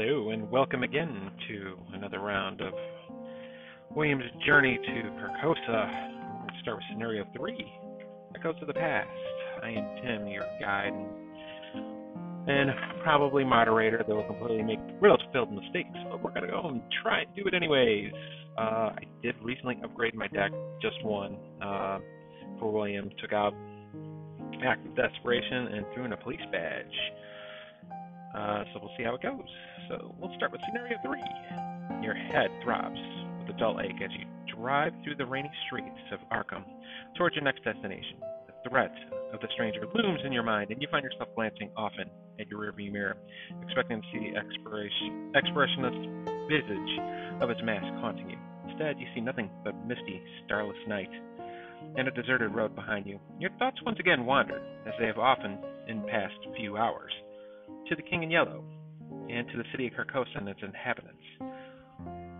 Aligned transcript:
Hello, 0.00 0.30
and 0.30 0.50
welcome 0.50 0.82
again 0.82 1.30
to 1.46 1.76
another 1.92 2.20
round 2.20 2.62
of 2.62 2.72
William's 3.94 4.24
journey 4.46 4.78
to 4.78 4.92
Carcosa. 5.20 6.46
Let's 6.46 6.56
start 6.62 6.78
with 6.78 6.86
scenario 6.90 7.26
three 7.36 7.70
of 8.42 8.66
the 8.66 8.72
Past. 8.72 9.08
I 9.62 9.68
am 9.68 9.96
Tim, 10.02 10.26
your 10.26 10.46
guide 10.58 10.94
and 12.46 12.70
probably 13.02 13.44
moderator 13.44 13.98
that 13.98 14.08
will 14.08 14.24
completely 14.24 14.62
make 14.62 14.78
riddles 15.02 15.20
filled 15.34 15.52
mistakes, 15.52 15.90
but 16.10 16.22
we're 16.22 16.30
going 16.30 16.46
to 16.46 16.50
go 16.50 16.66
and 16.66 16.80
try 17.02 17.20
and 17.20 17.36
do 17.36 17.42
it 17.44 17.52
anyways. 17.52 18.10
Uh, 18.56 18.94
I 18.96 19.02
did 19.22 19.34
recently 19.42 19.76
upgrade 19.84 20.14
my 20.14 20.28
deck, 20.28 20.50
just 20.80 21.04
one, 21.04 21.36
uh, 21.60 21.98
for 22.58 22.72
William. 22.72 23.10
Took 23.20 23.34
out 23.34 23.52
Act 24.64 24.86
of 24.86 24.96
Desperation 24.96 25.74
and 25.74 25.84
threw 25.92 26.06
in 26.06 26.14
a 26.14 26.16
police 26.16 26.40
badge. 26.50 26.86
Uh, 28.34 28.64
so 28.72 28.80
we'll 28.80 28.92
see 28.96 29.04
how 29.04 29.14
it 29.14 29.22
goes. 29.22 29.44
So 29.90 30.14
we'll 30.20 30.32
start 30.36 30.52
with 30.52 30.60
scenario 30.70 30.96
three. 31.02 31.18
Your 32.00 32.14
head 32.14 32.46
throbs 32.62 33.00
with 33.42 33.50
a 33.50 33.58
dull 33.58 33.80
ache 33.82 33.98
as 33.98 34.10
you 34.14 34.24
drive 34.54 34.92
through 35.02 35.16
the 35.16 35.26
rainy 35.26 35.50
streets 35.66 35.98
of 36.12 36.20
Arkham 36.30 36.62
towards 37.18 37.34
your 37.34 37.42
next 37.42 37.64
destination. 37.64 38.22
The 38.46 38.70
threat 38.70 38.94
of 39.34 39.40
the 39.40 39.48
stranger 39.52 39.82
looms 39.92 40.20
in 40.24 40.32
your 40.32 40.44
mind, 40.44 40.70
and 40.70 40.80
you 40.80 40.86
find 40.92 41.02
yourself 41.02 41.28
glancing 41.34 41.70
often 41.76 42.08
at 42.38 42.46
your 42.46 42.60
rearview 42.60 42.92
mirror, 42.92 43.16
expecting 43.66 44.00
to 44.00 44.06
see 44.12 44.30
the 44.30 44.38
expression, 44.38 45.32
expressionless 45.34 45.98
visage 46.46 47.42
of 47.42 47.48
his 47.48 47.58
mask 47.64 47.90
haunting 47.98 48.30
you. 48.30 48.38
Instead, 48.70 48.94
you 49.00 49.06
see 49.12 49.20
nothing 49.20 49.50
but 49.64 49.74
misty, 49.88 50.22
starless 50.46 50.78
night 50.86 51.10
and 51.96 52.06
a 52.06 52.12
deserted 52.12 52.54
road 52.54 52.76
behind 52.76 53.06
you. 53.06 53.18
Your 53.40 53.50
thoughts 53.58 53.82
once 53.84 53.98
again 53.98 54.24
wander, 54.24 54.62
as 54.86 54.94
they 55.00 55.06
have 55.06 55.18
often 55.18 55.58
in 55.88 56.06
past 56.06 56.34
few 56.56 56.76
hours, 56.76 57.10
to 57.88 57.96
the 57.96 58.02
King 58.02 58.22
in 58.22 58.30
Yellow, 58.30 58.62
and 59.30 59.48
to 59.48 59.56
the 59.56 59.64
city 59.70 59.86
of 59.86 59.92
Carcosa 59.94 60.36
and 60.36 60.48
its 60.48 60.60
inhabitants. 60.62 61.22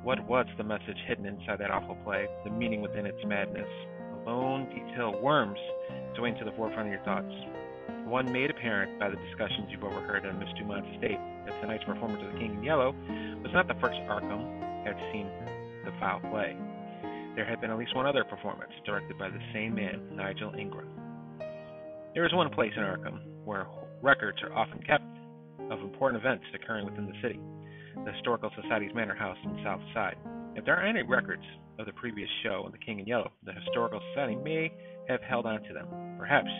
What 0.02 0.26
was 0.26 0.46
the 0.56 0.64
message 0.64 0.96
hidden 1.06 1.26
inside 1.26 1.60
that 1.60 1.70
awful 1.70 1.96
play, 2.04 2.26
the 2.44 2.50
meaning 2.50 2.80
within 2.80 3.06
its 3.06 3.18
madness? 3.26 3.68
A 4.14 4.30
lone 4.30 4.66
detail 4.70 5.20
worms 5.22 5.58
its 6.10 6.18
way 6.18 6.30
into 6.30 6.44
the 6.44 6.52
forefront 6.52 6.88
of 6.88 6.92
your 6.92 7.04
thoughts. 7.04 7.32
One 8.06 8.32
made 8.32 8.50
apparent 8.50 8.98
by 8.98 9.08
the 9.08 9.16
discussions 9.16 9.68
you've 9.70 9.84
overheard 9.84 10.26
on 10.26 10.38
Miss 10.38 10.48
Dumont's 10.58 10.88
estate 10.94 11.20
that 11.46 11.60
tonight's 11.60 11.84
performance 11.84 12.22
of 12.26 12.32
the 12.32 12.38
King 12.38 12.56
in 12.56 12.62
Yellow 12.62 12.90
was 13.42 13.52
not 13.52 13.68
the 13.68 13.78
first 13.80 14.00
Arkham 14.10 14.42
had 14.84 14.96
seen 15.12 15.30
the 15.84 15.92
foul 16.00 16.18
play. 16.30 16.56
There 17.36 17.44
had 17.44 17.60
been 17.60 17.70
at 17.70 17.78
least 17.78 17.94
one 17.94 18.06
other 18.06 18.24
performance, 18.24 18.72
directed 18.84 19.16
by 19.18 19.30
the 19.30 19.38
same 19.52 19.74
man, 19.74 20.16
Nigel 20.16 20.50
Engram. 20.50 20.90
There 22.14 22.26
is 22.26 22.34
one 22.34 22.50
place 22.50 22.72
in 22.76 22.82
Arkham 22.82 23.20
where 23.44 23.68
records 24.02 24.42
are 24.42 24.52
often 24.52 24.82
kept 24.82 24.99
of 25.70 25.80
important 25.80 26.20
events 26.20 26.44
occurring 26.54 26.84
within 26.84 27.06
the 27.06 27.16
city, 27.22 27.40
the 28.04 28.12
Historical 28.12 28.50
Society's 28.60 28.94
Manor 28.94 29.14
House 29.14 29.38
in 29.44 29.60
South 29.64 29.80
Side. 29.94 30.16
If 30.56 30.64
there 30.64 30.76
are 30.76 30.86
any 30.86 31.02
records 31.02 31.44
of 31.78 31.86
the 31.86 31.92
previous 31.92 32.28
show 32.42 32.64
in 32.66 32.72
The 32.72 32.78
King 32.78 32.98
in 32.98 33.06
Yellow, 33.06 33.30
the 33.44 33.52
Historical 33.52 34.00
Society 34.12 34.36
may 34.36 34.72
have 35.08 35.22
held 35.22 35.46
on 35.46 35.62
to 35.62 35.72
them. 35.72 35.86
Perhaps 36.18 36.50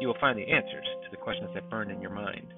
you 0.00 0.06
will 0.06 0.16
find 0.20 0.38
the 0.38 0.46
answers 0.46 0.86
to 1.04 1.10
the 1.10 1.16
questions 1.16 1.50
that 1.54 1.68
burn 1.70 1.90
in 1.90 2.00
your 2.00 2.12
mind. 2.12 2.54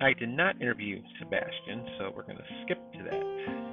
I 0.00 0.12
did 0.12 0.28
not 0.28 0.60
interview 0.60 1.00
Sebastian, 1.18 1.86
so 1.98 2.12
we're 2.14 2.24
going 2.24 2.36
to 2.36 2.44
skip 2.64 2.78
to 2.92 3.02
that. 3.04 3.66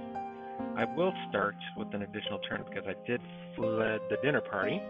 I 0.78 0.86
will 0.96 1.14
start 1.30 1.56
with 1.78 1.94
an 1.94 2.04
additional 2.04 2.40
turn 2.40 2.64
because 2.68 2.86
I 2.88 2.96
did 3.06 3.20
fled 3.56 4.00
the 4.10 4.18
dinner 4.24 4.42
party. 4.42 4.82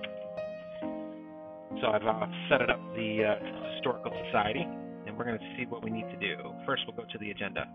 So 1.82 1.88
I've 1.88 2.06
uh, 2.06 2.28
set 2.50 2.62
it 2.62 2.70
up 2.70 2.80
the 2.96 3.26
uh, 3.26 3.74
Historical 3.74 4.12
Society, 4.28 4.66
and 5.14 5.20
we're 5.20 5.26
going 5.26 5.38
to 5.38 5.56
see 5.56 5.68
what 5.68 5.84
we 5.84 5.92
need 5.92 6.10
to 6.10 6.18
do. 6.18 6.36
First, 6.66 6.84
we'll 6.88 6.98
go 6.98 7.04
to 7.12 7.18
the 7.20 7.30
agenda. 7.30 7.68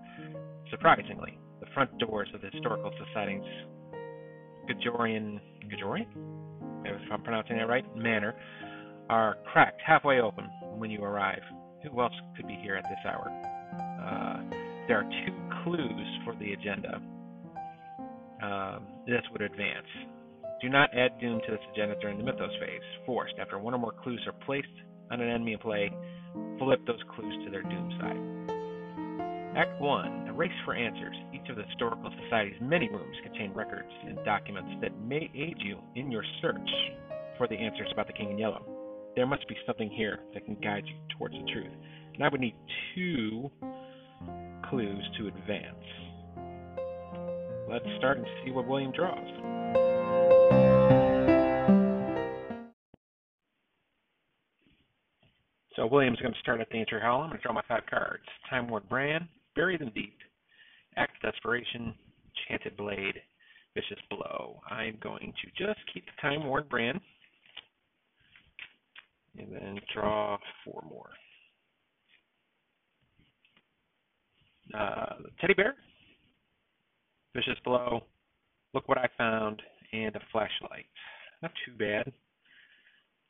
Surprisingly, 0.71 1.39
the 1.61 1.67
front 1.73 1.97
doors 1.99 2.29
of 2.35 2.41
the 2.41 2.49
Historical 2.51 2.91
Society's 3.07 3.43
Gajorian, 4.69 5.39
Gajorian? 5.71 6.07
If 6.85 7.01
I'm 7.13 7.23
pronouncing 7.23 7.59
that 7.59 7.69
right, 7.69 7.85
manor, 7.97 8.35
are 9.09 9.37
cracked 9.53 9.81
halfway 9.87 10.21
open 10.21 10.45
when 10.77 10.91
you 10.91 11.03
arrive. 11.05 11.43
Who 11.85 12.01
else 12.01 12.13
could 12.37 12.49
be 12.49 12.59
here 12.61 12.75
at 12.75 12.85
this 12.85 12.99
hour? 13.07 13.31
Uh, 14.03 14.57
there 14.89 14.99
are 14.99 15.09
two 15.27 15.35
clues 15.63 16.19
for 16.25 16.35
the 16.35 16.53
agenda 16.55 17.01
um, 18.43 18.87
this 19.07 19.23
would 19.33 19.43
advance. 19.43 19.87
Do 20.61 20.69
not 20.69 20.91
add 20.97 21.21
Doom 21.21 21.41
to 21.47 21.53
this 21.53 21.61
agenda 21.73 21.95
during 22.01 22.19
the 22.19 22.25
Mythos 22.25 22.51
phase. 22.61 22.83
Forced, 23.07 23.35
after 23.41 23.59
one 23.59 23.75
or 23.75 23.79
more 23.79 23.95
clues 24.03 24.21
are 24.27 24.45
placed 24.45 24.67
on 25.11 25.21
an 25.21 25.29
enemy 25.29 25.53
in 25.53 25.59
play, 25.59 25.91
flip 26.59 26.85
those 26.87 27.03
clues 27.15 27.45
to 27.45 27.51
their 27.51 27.63
Doom 27.63 27.91
side. 28.01 28.39
Act 29.57 29.81
1 29.81 30.29
A 30.29 30.33
race 30.33 30.53
for 30.65 30.75
answers. 30.75 31.17
Each 31.35 31.49
of 31.49 31.57
the 31.57 31.65
Historical 31.65 32.11
Society's 32.25 32.61
many 32.61 32.89
rooms 32.89 33.17
contain 33.25 33.53
records 33.53 33.91
and 34.07 34.19
documents 34.25 34.71
that 34.83 34.93
may 35.01 35.31
aid 35.35 35.57
you 35.59 35.79
in 35.97 36.11
your 36.11 36.25
search 36.41 36.71
for 37.37 37.49
the 37.49 37.57
answers 37.57 37.89
about 37.93 38.07
the 38.07 38.13
King 38.13 38.31
in 38.31 38.39
Yellow. 38.39 38.65
There 39.17 39.27
must 39.27 39.49
be 39.49 39.57
something 39.67 39.91
here 39.91 40.21
that 40.35 40.45
can 40.45 40.57
guide 40.63 40.85
you 40.87 40.95
towards 41.17 41.35
the 41.35 41.51
truth. 41.53 41.73
And 42.15 42.23
I 42.23 42.29
would 42.29 42.41
need 42.41 42.55
two 42.95 43.51
clues 44.69 45.05
to 45.19 45.29
advance. 45.29 45.75
Let's 47.69 47.87
start 47.99 48.19
and 48.19 48.27
see 48.45 48.51
what 48.51 48.67
William 48.67 48.93
draws. 48.93 49.88
So 55.79 55.87
William's 55.87 56.19
going 56.19 56.35
to 56.35 56.41
start 56.41 56.61
at 56.61 56.69
the 56.71 56.79
entry 56.81 57.01
hall. 57.01 57.21
I'm 57.21 57.29
going 57.29 57.39
to 57.39 57.43
draw 57.45 57.53
my 57.53 57.63
five 57.69 57.85
cards. 57.89 58.25
Time 58.51 58.69
Worn 58.69 58.83
Brand, 58.89 59.29
Buried 59.55 59.81
in 59.81 59.91
Deep, 59.91 60.19
Act 60.97 61.13
of 61.23 61.33
Desperation, 61.33 61.95
Chanted 62.49 62.77
Blade, 62.77 63.15
Vicious 63.75 64.03
Blow. 64.11 64.59
I'm 64.69 64.99
going 65.01 65.33
to 65.41 65.65
just 65.65 65.79
keep 65.95 66.05
the 66.05 66.21
Time 66.21 66.45
Worn 66.45 66.65
Brand 66.69 66.99
and 69.39 69.53
then 69.53 69.79
draw 69.95 70.37
four 70.65 70.83
more. 70.91 71.11
Uh, 74.77 75.15
teddy 75.41 75.55
Bear, 75.55 75.77
Vicious 77.37 77.59
Blow, 77.65 78.01
Look 78.75 78.89
What 78.89 78.99
I 78.99 79.09
Found, 79.17 79.63
and 79.93 80.17
a 80.17 80.21
flashlight. 80.33 80.87
Not 81.41 81.53
too 81.65 81.73
bad. 81.79 82.13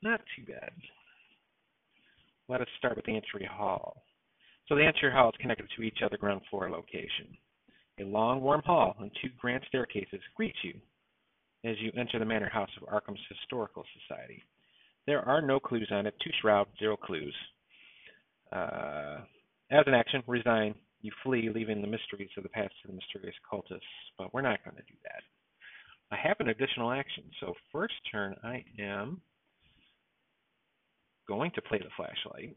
Not 0.00 0.22
too 0.34 0.50
bad. 0.50 0.70
Let 2.48 2.60
us 2.62 2.68
start 2.78 2.96
with 2.96 3.04
the 3.04 3.14
entry 3.14 3.48
hall. 3.50 4.02
So 4.68 4.74
the 4.74 4.84
entry 4.84 5.10
hall 5.12 5.30
is 5.30 5.40
connected 5.40 5.68
to 5.76 5.82
each 5.82 5.98
other 6.04 6.16
ground 6.16 6.42
floor 6.50 6.70
location. 6.70 7.36
A 8.00 8.04
long, 8.04 8.40
warm 8.40 8.62
hall 8.64 8.96
and 9.00 9.10
two 9.22 9.30
grand 9.38 9.62
staircases 9.68 10.20
greet 10.36 10.54
you 10.62 10.74
as 11.64 11.76
you 11.80 11.90
enter 11.96 12.18
the 12.18 12.24
manor 12.24 12.48
house 12.48 12.70
of 12.80 12.88
Arkham's 12.88 13.20
Historical 13.28 13.84
Society. 14.00 14.42
There 15.06 15.20
are 15.20 15.42
no 15.42 15.58
clues 15.58 15.88
on 15.90 16.06
it. 16.06 16.14
Two 16.22 16.30
shroud, 16.40 16.68
zero 16.78 16.96
clues. 16.96 17.34
Uh, 18.52 19.18
as 19.70 19.84
an 19.86 19.94
action, 19.94 20.22
resign 20.26 20.74
you 21.00 21.12
flee, 21.22 21.50
leaving 21.54 21.80
the 21.80 21.86
mysteries 21.86 22.30
of 22.36 22.42
the 22.42 22.48
past 22.48 22.72
to 22.82 22.88
the 22.88 22.94
mysterious 22.94 23.36
cultists. 23.50 23.80
But 24.16 24.32
we're 24.32 24.42
not 24.42 24.64
going 24.64 24.76
to 24.76 24.82
do 24.82 24.98
that. 25.04 25.22
I 26.10 26.16
have 26.16 26.36
an 26.40 26.48
additional 26.48 26.90
action. 26.90 27.24
So 27.40 27.54
first 27.72 27.94
turn, 28.10 28.34
I 28.42 28.64
am 28.78 29.20
going 31.28 31.52
to 31.54 31.62
play 31.62 31.78
the 31.78 31.90
flashlight. 31.96 32.56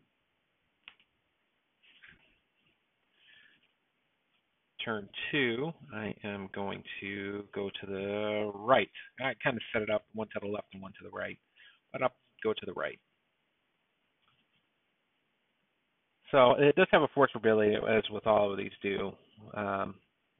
Turn 4.84 5.08
two, 5.32 5.72
I 5.94 6.16
am 6.24 6.50
going 6.56 6.82
to 7.02 7.44
go 7.54 7.70
to 7.70 7.86
the 7.86 8.52
right. 8.56 8.90
I 9.20 9.34
kind 9.44 9.56
of 9.56 9.62
set 9.72 9.84
it 9.84 9.92
up 9.92 10.06
one 10.16 10.28
to 10.34 10.40
the 10.42 10.48
left 10.48 10.68
and 10.74 10.82
one 10.82 10.94
to 10.94 11.04
the 11.04 11.16
right, 11.16 11.38
but 11.92 12.02
I'll 12.02 12.14
go 12.44 12.54
to 12.54 12.66
the 12.66 12.74
right. 12.74 12.98
So 16.32 16.54
it 16.54 16.76
does 16.76 16.88
have 16.92 17.04
a 17.04 17.10
force 17.10 17.30
ability, 17.36 17.76
as 17.76 18.04
with 18.10 18.26
all 18.26 18.52
of 18.52 18.58
these 18.58 18.72
do. 18.82 19.12
Um, 19.54 19.96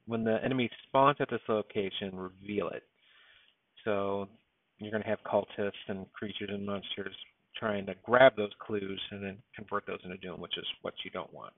when 0.08 0.24
the 0.24 0.44
enemy 0.44 0.70
spawns 0.88 1.18
at 1.20 1.30
this 1.30 1.42
location, 1.48 2.12
reveal 2.14 2.70
it. 2.70 2.84
So 3.84 4.28
you're 4.80 4.92
going 4.92 5.04
to 5.04 5.10
have 5.10 5.20
cultists 5.24 5.72
and 5.88 6.12
creatures 6.14 6.50
and 6.52 6.66
monsters 6.66 7.16
trying 7.62 7.86
to 7.86 7.94
grab 8.04 8.34
those 8.36 8.52
clues 8.60 9.00
and 9.12 9.24
then 9.24 9.38
convert 9.56 9.86
those 9.86 10.00
into 10.04 10.18
doom, 10.18 10.42
which 10.42 10.58
is 10.58 10.66
what 10.82 10.96
you 11.06 11.12
don't 11.12 11.34
want. 11.34 11.54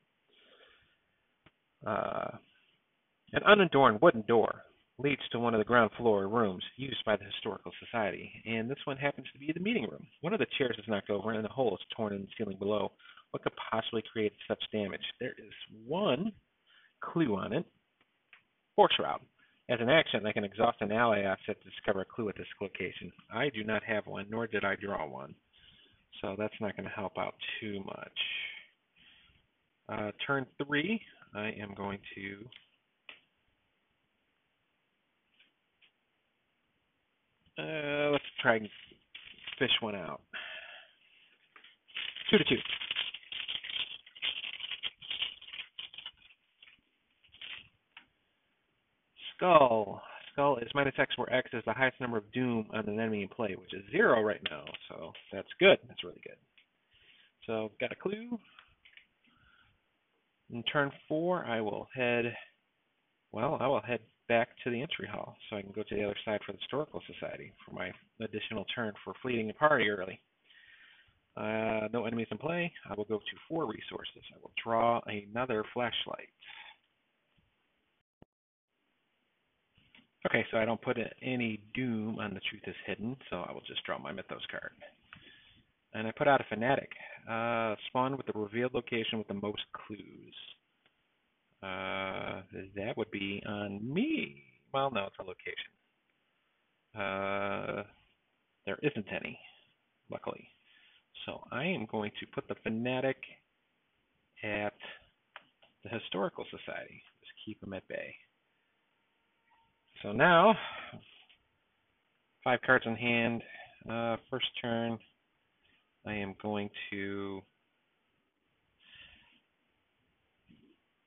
Uh, 1.87 2.37
an 3.31 3.43
unadorned 3.47 4.01
wooden 4.01 4.23
door 4.27 4.61
leads 4.99 5.21
to 5.31 5.39
one 5.39 5.53
of 5.53 5.59
the 5.59 5.65
ground 5.65 5.89
floor 5.97 6.27
rooms 6.27 6.63
used 6.77 7.03
by 7.05 7.15
the 7.15 7.23
Historical 7.23 7.71
Society, 7.83 8.31
and 8.45 8.69
this 8.69 8.77
one 8.85 8.97
happens 8.97 9.27
to 9.33 9.39
be 9.39 9.51
the 9.53 9.59
meeting 9.59 9.87
room. 9.89 10.05
One 10.21 10.33
of 10.33 10.39
the 10.39 10.45
chairs 10.57 10.75
is 10.77 10.85
knocked 10.87 11.09
over, 11.09 11.31
and 11.31 11.45
a 11.45 11.49
hole 11.49 11.73
is 11.73 11.95
torn 11.95 12.13
in 12.13 12.21
the 12.21 12.27
ceiling 12.37 12.57
below, 12.59 12.91
what 13.31 13.41
could 13.41 13.53
possibly 13.71 14.03
create 14.11 14.33
such 14.47 14.61
damage? 14.71 15.01
There 15.19 15.33
is 15.39 15.51
one 15.87 16.31
clue 17.01 17.35
on 17.35 17.51
it. 17.53 17.65
Force 18.75 18.93
Shroud. 18.95 19.21
As 19.69 19.79
an 19.81 19.89
action, 19.89 20.27
I 20.27 20.31
can 20.33 20.43
exhaust 20.43 20.77
an 20.81 20.91
ally 20.91 21.21
asset 21.21 21.57
to 21.63 21.69
discover 21.69 22.01
a 22.01 22.05
clue 22.05 22.29
at 22.29 22.37
this 22.37 22.45
location. 22.61 23.11
I 23.33 23.49
do 23.49 23.63
not 23.63 23.83
have 23.83 24.05
one, 24.05 24.27
nor 24.29 24.45
did 24.45 24.63
I 24.63 24.75
draw 24.75 25.07
one. 25.07 25.33
So 26.23 26.35
that's 26.37 26.53
not 26.61 26.77
going 26.77 26.87
to 26.87 26.95
help 26.95 27.17
out 27.19 27.35
too 27.59 27.83
much. 27.85 28.17
Uh, 29.89 30.11
turn 30.25 30.45
three, 30.65 31.01
I 31.35 31.47
am 31.61 31.73
going 31.75 31.99
to 32.15 32.37
Uh, 37.55 38.09
let's 38.11 38.23
try 38.41 38.55
and 38.55 38.67
fish 39.59 39.69
one 39.81 39.95
out. 39.95 40.21
Two 42.31 42.39
to 42.39 42.43
two. 42.45 42.55
Skull. 49.37 50.01
Skull 50.33 50.57
is 50.57 50.69
minus 50.73 50.95
X, 50.97 51.17
where 51.17 51.31
X 51.33 51.49
is 51.53 51.63
the 51.65 51.73
highest 51.73 52.01
number 52.01 52.17
of 52.17 52.31
Doom 52.31 52.67
on 52.73 52.87
an 52.89 52.99
enemy 52.99 53.21
in 53.21 53.29
play, 53.29 53.55
which 53.55 53.73
is 53.73 53.83
zero 53.91 54.21
right 54.21 54.41
now. 54.49 54.65
So 54.89 55.11
that's 55.31 55.47
good. 55.59 55.77
That's 55.87 56.03
really 56.03 56.21
good. 56.23 56.37
So 57.45 57.71
got 57.79 57.91
a 57.91 57.95
clue. 57.95 58.39
In 60.51 60.63
turn 60.63 60.91
four, 61.07 61.45
I 61.45 61.61
will 61.61 61.87
head. 61.95 62.35
Well, 63.31 63.57
I 63.59 63.67
will 63.67 63.81
head 63.81 63.99
back 64.27 64.49
to 64.63 64.69
the 64.69 64.81
entry 64.81 65.07
hall 65.07 65.35
so 65.49 65.57
I 65.57 65.61
can 65.61 65.71
go 65.71 65.83
to 65.83 65.95
the 65.95 66.03
other 66.03 66.15
side 66.25 66.39
for 66.45 66.53
the 66.53 66.59
Historical 66.59 67.01
Society 67.13 67.53
for 67.65 67.73
my 67.73 67.91
additional 68.21 68.65
turn 68.75 68.93
for 69.03 69.13
fleeting 69.21 69.47
the 69.47 69.53
party 69.53 69.89
early. 69.89 70.19
Uh, 71.35 71.87
no 71.91 72.05
enemies 72.05 72.27
in 72.29 72.37
play. 72.37 72.71
I 72.89 72.93
will 72.95 73.05
go 73.05 73.17
to 73.17 73.35
four 73.49 73.65
resources. 73.65 74.23
I 74.33 74.37
will 74.41 74.51
draw 74.63 75.01
another 75.07 75.63
flashlight. 75.73 76.29
Okay, 80.25 80.45
so 80.51 80.57
I 80.57 80.65
don't 80.65 80.81
put 80.81 80.97
any 81.21 81.59
doom 81.73 82.17
on 82.19 82.33
the 82.33 82.39
truth 82.49 82.63
is 82.65 82.75
hidden, 82.85 83.17
so 83.29 83.43
I 83.47 83.51
will 83.51 83.61
just 83.67 83.83
draw 83.83 83.97
my 83.99 84.13
Mythos 84.13 84.45
card. 84.49 84.71
And 85.93 86.07
I 86.07 86.11
put 86.11 86.29
out 86.29 86.39
a 86.39 86.45
fanatic. 86.45 86.89
Uh, 87.29 87.75
spawn 87.87 88.15
with 88.17 88.25
the 88.25 88.33
revealed 88.33 88.73
location 88.73 89.17
with 89.17 89.27
the 89.27 89.33
most 89.33 89.61
clues. 89.73 90.35
Uh, 91.61 92.41
that 92.75 92.97
would 92.97 93.11
be 93.11 93.43
on 93.45 93.79
me. 93.93 94.43
Well, 94.73 94.91
no, 94.91 95.07
it's 95.07 95.15
a 95.19 95.23
location. 95.23 95.71
Uh, 96.97 97.83
there 98.65 98.79
isn't 98.81 99.05
any, 99.13 99.37
luckily. 100.09 100.47
So 101.25 101.41
I 101.51 101.65
am 101.65 101.85
going 101.91 102.11
to 102.19 102.27
put 102.27 102.47
the 102.47 102.55
fanatic 102.63 103.17
at 104.43 104.73
the 105.83 105.89
Historical 105.89 106.45
Society. 106.49 107.01
Just 107.21 107.33
keep 107.45 107.59
them 107.61 107.73
at 107.73 107.87
bay. 107.87 108.15
So 110.03 110.11
now, 110.11 110.53
five 112.43 112.59
cards 112.65 112.83
in 112.85 112.95
hand. 112.95 113.41
Uh, 113.89 114.17
first 114.29 114.47
turn, 114.61 114.99
I 116.05 116.13
am 116.13 116.35
going 116.41 116.69
to 116.91 117.41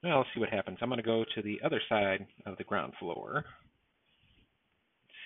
Well, 0.03 0.19
let's 0.19 0.31
see 0.35 0.41
what 0.41 0.51
happens. 0.51 0.79
I'm 0.81 0.89
going 0.89 1.03
to 1.03 1.03
go 1.03 1.25
to 1.35 1.43
the 1.43 1.59
other 1.65 1.81
side 1.89 2.27
of 2.47 2.57
the 2.59 2.65
ground 2.65 2.93
floor. 2.99 3.45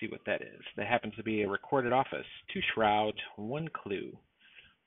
see 0.00 0.06
what 0.08 0.22
that 0.26 0.40
is. 0.40 0.62
That 0.76 0.86
happens 0.86 1.14
to 1.16 1.22
be 1.22 1.42
a 1.42 1.48
recorded 1.48 1.92
office, 1.92 2.24
two 2.52 2.60
shrouds, 2.74 3.18
one 3.36 3.68
clue. 3.68 4.16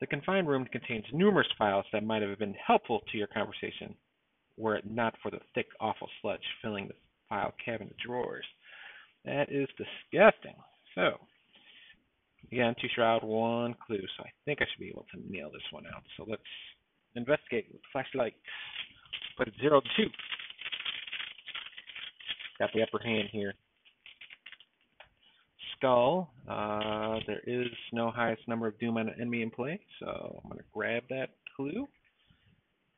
The 0.00 0.06
confined 0.08 0.48
room 0.48 0.66
contains 0.72 1.04
numerous 1.12 1.46
files 1.56 1.84
that 1.92 2.02
might 2.02 2.22
have 2.22 2.38
been 2.38 2.56
helpful 2.66 3.02
to 3.12 3.18
your 3.18 3.28
conversation 3.28 3.94
were 4.56 4.74
it 4.74 4.90
not 4.90 5.14
for 5.22 5.30
the 5.30 5.40
thick, 5.54 5.66
awful 5.80 6.08
sludge 6.20 6.42
filling 6.60 6.88
the 6.88 6.94
file 7.28 7.54
cabinet 7.64 7.94
drawers. 8.04 8.44
That 9.24 9.50
is 9.50 9.68
disgusting. 9.78 10.56
So, 10.94 11.18
again, 12.52 12.74
two 12.80 12.88
shroud, 12.94 13.24
one 13.24 13.74
clue. 13.86 14.02
So 14.16 14.24
I 14.24 14.30
think 14.44 14.60
I 14.60 14.66
should 14.70 14.80
be 14.80 14.88
able 14.88 15.06
to 15.14 15.32
nail 15.32 15.50
this 15.52 15.62
one 15.70 15.84
out. 15.86 16.02
So 16.16 16.24
let's 16.28 16.42
investigate 17.16 17.66
with 17.72 17.80
flashlight 17.92 18.34
put 19.36 19.48
it 19.48 19.54
zero 19.60 19.80
two. 19.96 20.06
Got 22.58 22.70
the 22.74 22.82
upper 22.82 23.02
hand 23.02 23.28
here. 23.32 23.54
Skull. 25.76 26.30
Uh, 26.48 27.18
there 27.26 27.42
is 27.46 27.68
no 27.92 28.10
highest 28.10 28.46
number 28.46 28.66
of 28.66 28.78
Doom 28.78 28.96
on 28.96 29.08
an 29.08 29.14
enemy 29.20 29.42
in 29.42 29.50
play, 29.50 29.80
so 29.98 30.40
I'm 30.42 30.50
going 30.50 30.58
to 30.58 30.64
grab 30.72 31.02
that 31.10 31.30
clue. 31.56 31.86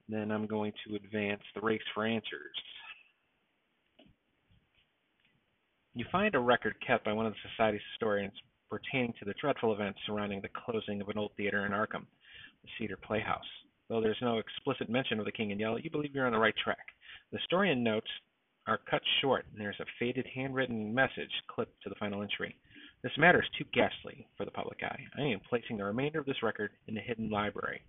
Then 0.09 0.31
I'm 0.31 0.47
going 0.47 0.73
to 0.87 0.97
advance 0.97 1.41
the 1.55 1.61
race 1.63 1.81
for 1.95 2.07
answers. 2.07 2.55
You 5.97 6.05
find 6.13 6.35
a 6.35 6.39
record 6.39 6.77
kept 6.87 7.07
by 7.07 7.15
one 7.15 7.25
of 7.25 7.33
the 7.33 7.49
Society's 7.51 7.81
historians 7.93 8.35
pertaining 8.69 9.15
to 9.19 9.25
the 9.25 9.33
dreadful 9.41 9.73
events 9.73 9.99
surrounding 10.05 10.43
the 10.43 10.51
closing 10.51 11.01
of 11.01 11.09
an 11.09 11.17
old 11.17 11.33
theater 11.39 11.65
in 11.65 11.73
Arkham, 11.73 12.05
the 12.63 12.69
Cedar 12.77 12.99
Playhouse. 12.99 13.41
Though 13.89 14.03
there's 14.03 14.21
no 14.21 14.37
explicit 14.37 14.91
mention 14.91 15.19
of 15.19 15.25
the 15.25 15.33
king 15.33 15.53
in 15.53 15.59
yellow, 15.59 15.79
you 15.79 15.89
believe 15.89 16.15
you're 16.15 16.27
on 16.27 16.35
the 16.35 16.39
right 16.39 16.55
track. 16.63 16.85
The 17.33 17.39
historian 17.39 17.83
notes 17.83 18.11
are 18.67 18.81
cut 18.91 19.01
short, 19.23 19.47
and 19.51 19.59
there's 19.59 19.81
a 19.81 19.87
faded 19.99 20.27
handwritten 20.35 20.95
message 20.95 21.33
clipped 21.49 21.83
to 21.83 21.89
the 21.89 21.95
final 21.95 22.21
entry. 22.21 22.55
This 23.03 23.17
matter 23.17 23.41
is 23.41 23.49
too 23.57 23.65
ghastly 23.73 24.29
for 24.37 24.45
the 24.45 24.51
public 24.51 24.81
eye. 24.83 25.01
I 25.17 25.23
am 25.23 25.41
placing 25.49 25.79
the 25.79 25.85
remainder 25.85 26.21
of 26.21 26.27
this 26.27 26.43
record 26.43 26.73
in 26.89 26.95
the 26.95 27.01
hidden 27.01 27.31
library. 27.31 27.81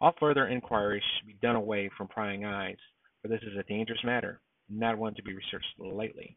All 0.00 0.16
further 0.18 0.48
inquiries 0.48 1.04
should 1.16 1.28
be 1.28 1.38
done 1.40 1.54
away 1.54 1.90
from 1.96 2.08
prying 2.08 2.44
eyes, 2.44 2.78
for 3.22 3.28
this 3.28 3.42
is 3.42 3.56
a 3.56 3.72
dangerous 3.72 4.02
matter, 4.02 4.40
not 4.68 4.98
one 4.98 5.14
to 5.14 5.22
be 5.22 5.32
researched 5.32 5.78
lightly. 5.78 6.36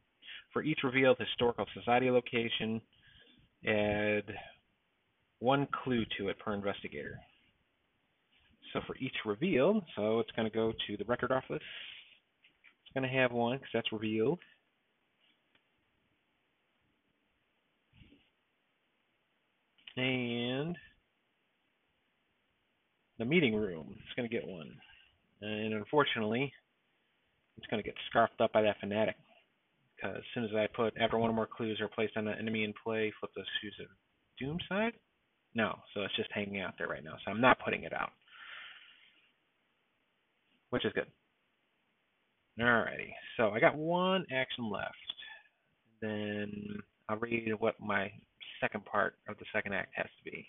For 0.54 0.64
each 0.64 0.80
revealed 0.84 1.18
historical 1.20 1.66
society 1.74 2.10
location, 2.10 2.82
add 3.68 4.24
one 5.40 5.68
clue 5.84 6.06
to 6.18 6.30
it 6.30 6.40
per 6.40 6.54
investigator. 6.54 7.20
So 8.74 8.82
for 8.86 8.96
each 8.98 9.16
revealed, 9.26 9.84
so 9.96 10.20
it's 10.20 10.32
going 10.32 10.50
to 10.50 10.56
go 10.56 10.74
to 10.88 10.98
the 10.98 11.06
record 11.06 11.32
office. 11.32 11.48
It's 11.60 12.94
going 12.94 13.10
to 13.10 13.20
have 13.20 13.32
one 13.32 13.58
because 13.58 13.70
that's 13.74 13.92
revealed. 13.92 14.40
And 19.98 20.78
the 23.18 23.26
meeting 23.26 23.56
room 23.56 23.88
it's 23.90 24.16
going 24.16 24.30
to 24.30 24.34
get 24.34 24.48
one. 24.48 24.72
And 25.42 25.74
unfortunately, 25.74 26.54
it's 27.58 27.68
going 27.68 27.82
to 27.82 27.88
get 27.88 27.96
scarfed 28.10 28.40
up 28.40 28.54
by 28.54 28.62
that 28.62 28.80
fanatic. 28.80 29.16
Because 30.00 30.18
as 30.18 30.24
soon 30.34 30.46
as 30.46 30.52
I 30.56 30.68
put, 30.74 30.94
after 31.00 31.18
one 31.18 31.30
or 31.30 31.34
more 31.34 31.48
clues 31.48 31.82
are 31.82 31.90
placed 31.90 32.16
on 32.16 32.28
an 32.28 32.38
enemy 32.40 32.64
in 32.64 32.74
play, 32.84 33.12
flip 33.20 33.32
those 33.36 33.46
shoes 33.62 33.76
to 33.78 33.86
Doom 34.44 34.58
side? 34.70 34.94
No, 35.56 35.76
so 35.94 36.02
it's 36.02 36.16
just 36.16 36.32
hanging 36.32 36.62
out 36.62 36.76
there 36.78 36.88
right 36.88 37.04
now. 37.04 37.16
So 37.26 37.32
I'm 37.32 37.42
not 37.42 37.58
putting 37.64 37.84
it 37.84 37.94
out 37.94 38.12
which 40.70 40.86
is 40.86 40.94
good. 40.94 41.08
Alrighty, 42.60 43.14
so 43.38 43.52
I 43.52 43.60
got 43.60 43.76
one 43.76 44.26
action 44.34 44.70
left. 44.70 44.96
Then 46.02 46.52
I'll 47.08 47.18
read 47.18 47.52
what 47.60 47.80
my 47.80 48.12
second 48.60 48.86
part 48.86 49.16
of 49.28 49.38
the 49.38 49.46
second 49.54 49.74
act 49.74 49.94
has 49.96 50.08
to 50.08 50.32
be. 50.32 50.48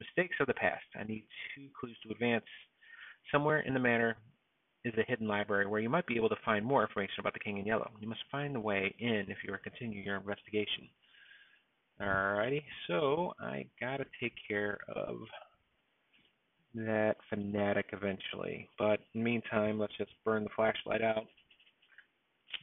Mistakes 0.00 0.36
of 0.40 0.46
the 0.46 0.54
past. 0.54 0.84
I 0.98 1.04
need 1.04 1.26
two 1.54 1.68
clues 1.78 1.96
to 2.02 2.12
advance. 2.12 2.44
Somewhere 3.30 3.60
in 3.60 3.74
the 3.74 3.80
manor 3.80 4.16
is 4.84 4.94
a 4.98 5.04
hidden 5.08 5.28
library 5.28 5.66
where 5.66 5.80
you 5.80 5.88
might 5.88 6.06
be 6.06 6.16
able 6.16 6.28
to 6.28 6.36
find 6.44 6.64
more 6.64 6.82
information 6.82 7.20
about 7.20 7.34
the 7.34 7.38
King 7.38 7.58
in 7.58 7.66
Yellow. 7.66 7.90
You 8.00 8.08
must 8.08 8.22
find 8.30 8.54
the 8.54 8.60
way 8.60 8.94
in 8.98 9.26
if 9.28 9.38
you 9.46 9.52
are 9.52 9.58
continuing 9.58 10.04
your 10.04 10.16
investigation. 10.16 10.88
Alrighty, 12.00 12.62
so 12.88 13.32
I 13.40 13.66
gotta 13.80 14.06
take 14.20 14.32
care 14.48 14.78
of 14.88 15.16
that 16.74 17.16
fanatic 17.28 17.86
eventually. 17.92 18.68
But 18.78 19.00
in 19.14 19.20
the 19.20 19.24
meantime, 19.24 19.78
let's 19.78 19.96
just 19.96 20.10
burn 20.24 20.42
the 20.44 20.50
flashlight 20.56 21.02
out 21.02 21.24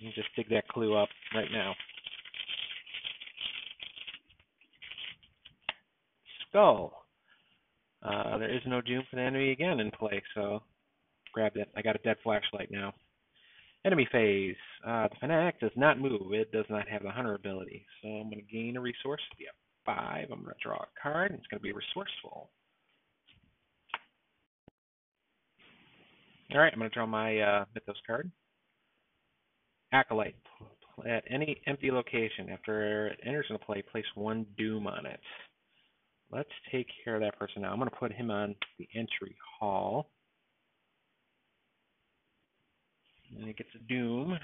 and 0.03 0.13
just 0.13 0.27
dig 0.35 0.49
that 0.49 0.67
clue 0.67 0.95
up 0.95 1.09
right 1.33 1.51
now. 1.51 1.73
Skull. 6.49 7.05
Uh, 8.01 8.37
there 8.37 8.53
is 8.53 8.61
no 8.65 8.81
Doom 8.81 9.03
for 9.09 9.17
the 9.17 9.21
enemy 9.21 9.51
again 9.51 9.79
in 9.79 9.91
play, 9.91 10.21
so 10.33 10.63
grab 11.39 11.55
it. 11.55 11.69
I 11.75 11.81
got 11.81 11.95
a 11.95 11.99
dead 11.99 12.17
flashlight 12.21 12.69
now. 12.69 12.93
Enemy 13.85 14.09
phase. 14.11 14.55
Uh, 14.85 15.07
the 15.07 15.15
fanatic 15.21 15.59
does 15.61 15.71
not 15.77 15.99
move. 15.99 16.33
It 16.33 16.51
does 16.51 16.65
not 16.69 16.87
have 16.89 17.01
the 17.01 17.11
hunter 17.11 17.35
ability. 17.35 17.85
So 18.01 18.09
I'm 18.09 18.29
going 18.29 18.45
to 18.45 18.53
gain 18.53 18.75
a 18.75 18.81
resource. 18.81 19.21
Be 19.37 19.45
a 19.45 19.55
five. 19.85 20.27
I'm 20.31 20.43
going 20.43 20.53
to 20.53 20.61
draw 20.61 20.75
a 20.75 21.01
card. 21.01 21.31
It's 21.31 21.47
going 21.47 21.59
to 21.59 21.63
be 21.63 21.71
resourceful. 21.71 22.49
All 26.51 26.59
right, 26.59 26.73
I'm 26.73 26.79
going 26.79 26.89
to 26.89 26.93
draw 26.93 27.05
my 27.05 27.39
uh, 27.39 27.65
Mythos 27.73 27.95
card. 28.05 28.29
Acolyte. 29.93 30.35
At 31.07 31.23
any 31.29 31.61
empty 31.65 31.89
location, 31.89 32.49
after 32.51 33.07
it 33.07 33.19
enters 33.25 33.45
into 33.49 33.63
play, 33.63 33.81
place 33.81 34.03
one 34.15 34.45
Doom 34.57 34.87
on 34.87 35.05
it. 35.05 35.21
Let's 36.31 36.49
take 36.69 36.87
care 37.05 37.15
of 37.15 37.21
that 37.21 37.39
person 37.39 37.61
now. 37.61 37.71
I'm 37.71 37.79
going 37.79 37.89
to 37.89 37.95
put 37.95 38.11
him 38.11 38.29
on 38.29 38.55
the 38.77 38.89
entry 38.93 39.37
hall. 39.57 40.09
Gets 43.57 43.69
a 43.75 43.79
Doom. 43.87 44.37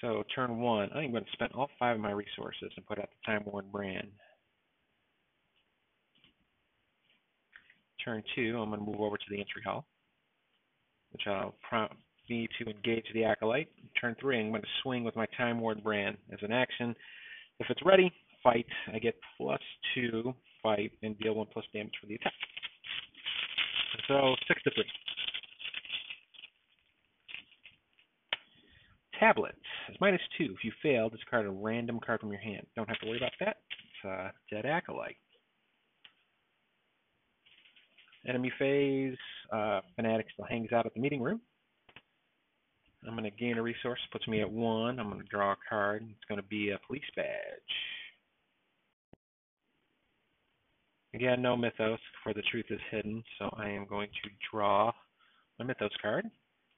So 0.00 0.24
turn 0.34 0.58
one, 0.58 0.90
I'm 0.94 1.12
going 1.12 1.24
to 1.24 1.30
spend 1.32 1.52
all 1.52 1.70
five 1.78 1.94
of 1.94 2.02
my 2.02 2.10
resources 2.10 2.72
and 2.76 2.84
put 2.86 2.98
out 2.98 3.08
the 3.08 3.32
Time 3.32 3.42
Worn 3.46 3.66
brand. 3.70 4.08
turn 8.04 8.22
two, 8.34 8.58
I'm 8.60 8.70
going 8.70 8.80
to 8.80 8.86
move 8.86 9.00
over 9.00 9.16
to 9.16 9.24
the 9.30 9.38
entry 9.38 9.62
hall. 9.64 9.84
which 11.12 11.22
I'll 11.26 11.54
prompt 11.68 11.94
me 12.28 12.48
to 12.58 12.70
engage 12.70 13.04
the 13.14 13.24
Acolyte. 13.24 13.68
Turn 14.00 14.16
3, 14.20 14.40
I'm 14.40 14.50
going 14.50 14.62
to 14.62 14.68
swing 14.82 15.04
with 15.04 15.16
my 15.16 15.26
Time 15.36 15.60
Worn 15.60 15.80
brand 15.80 16.16
as 16.32 16.38
an 16.42 16.52
action. 16.52 16.94
If 17.60 17.68
it's 17.70 17.80
ready, 17.84 18.12
fight. 18.42 18.66
I 18.92 18.98
get 18.98 19.14
plus 19.36 19.60
2 19.94 20.34
fight 20.62 20.92
and 21.02 21.18
deal 21.18 21.34
1 21.34 21.46
plus 21.52 21.64
damage 21.72 21.92
for 22.00 22.06
the 22.06 22.14
attack. 22.14 22.32
So, 24.08 24.34
6 24.48 24.62
to 24.64 24.70
3. 24.70 24.84
Tablets. 29.18 29.56
It's 29.88 30.00
minus 30.00 30.20
2. 30.38 30.44
If 30.56 30.64
you 30.64 30.72
fail, 30.82 31.08
discard 31.08 31.46
a 31.46 31.50
random 31.50 32.00
card 32.04 32.20
from 32.20 32.30
your 32.30 32.40
hand. 32.40 32.66
Don't 32.76 32.88
have 32.88 32.98
to 33.00 33.06
worry 33.06 33.18
about 33.18 33.32
that. 33.40 33.58
It's 33.70 34.08
uh, 34.08 34.30
Dead 34.50 34.66
Acolyte. 34.66 35.16
Enemy 38.26 38.52
phase, 38.58 39.16
uh, 39.52 39.80
Fanatic 39.96 40.26
still 40.32 40.46
hangs 40.46 40.72
out 40.72 40.86
at 40.86 40.94
the 40.94 41.00
meeting 41.00 41.20
room. 41.20 41.40
I'm 43.06 43.16
going 43.16 43.24
to 43.24 43.30
gain 43.30 43.58
a 43.58 43.62
resource, 43.62 43.98
puts 44.12 44.28
me 44.28 44.40
at 44.40 44.50
one. 44.50 45.00
I'm 45.00 45.08
going 45.08 45.20
to 45.20 45.28
draw 45.28 45.52
a 45.52 45.56
card. 45.68 46.06
It's 46.08 46.24
going 46.28 46.40
to 46.40 46.46
be 46.46 46.70
a 46.70 46.78
police 46.86 47.02
badge. 47.16 47.26
Again, 51.14 51.42
no 51.42 51.56
mythos, 51.56 51.98
for 52.22 52.32
the 52.32 52.42
truth 52.50 52.66
is 52.70 52.80
hidden, 52.90 53.22
so 53.38 53.54
I 53.56 53.68
am 53.68 53.86
going 53.86 54.08
to 54.08 54.30
draw 54.50 54.92
a 55.60 55.64
mythos 55.64 55.90
card. 56.00 56.24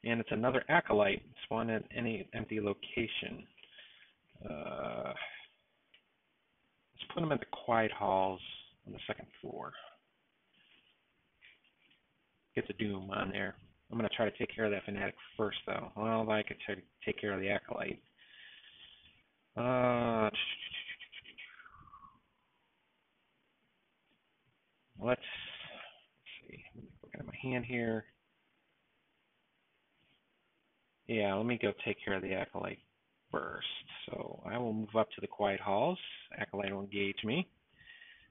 And 0.05 0.21
it's 0.21 0.33
another 0.33 0.65
acolyte, 0.69 1.23
spawn 1.45 1.71
at 1.71 1.85
any 1.97 2.29
empty 2.35 2.61
location. 2.61 3.47
Uh, 4.45 5.13
let's 6.93 7.13
put 7.15 7.21
them 7.21 7.33
in 7.33 7.39
the 7.39 7.47
quiet 7.65 7.93
halls 7.93 8.41
on 8.87 8.93
the 8.93 8.99
second 9.07 9.27
floor. 9.41 9.73
Get 12.55 12.67
the 12.69 12.75
doom 12.75 13.11
on 13.11 13.31
there. 13.31 13.55
I'm 13.91 13.99
going 13.99 14.09
to 14.09 14.17
try 14.17 14.29
to 14.29 14.37
take 14.39 14.55
care 14.55 14.65
of 14.65 14.73
that 14.73 14.85
fanatic 14.85 15.15
first, 15.37 15.59
though. 15.67 15.91
Well, 15.97 16.29
I 16.31 16.43
could 16.43 16.57
take 17.05 17.21
care 17.21 17.33
of 17.33 17.41
the 17.41 17.49
acolyte. 17.49 18.01
Uh, 19.57 20.25
let's, 20.25 20.37
let's 25.03 25.21
see. 26.49 26.63
Looking 27.03 27.21
at 27.21 27.27
my 27.27 27.33
hand 27.45 27.65
here. 27.65 28.05
Yeah, 31.07 31.35
let 31.35 31.47
me 31.47 31.59
go 31.61 31.73
take 31.85 31.99
care 32.05 32.15
of 32.15 32.23
the 32.23 32.33
acolyte 32.33 32.79
first. 33.31 33.67
So 34.07 34.43
I 34.47 34.57
will 34.59 34.73
move 34.73 34.97
up 34.99 35.11
to 35.11 35.21
the 35.21 35.27
quiet 35.27 35.61
halls. 35.61 35.99
Acolyte 36.39 36.73
will 36.73 36.81
engage 36.81 37.23
me. 37.25 37.47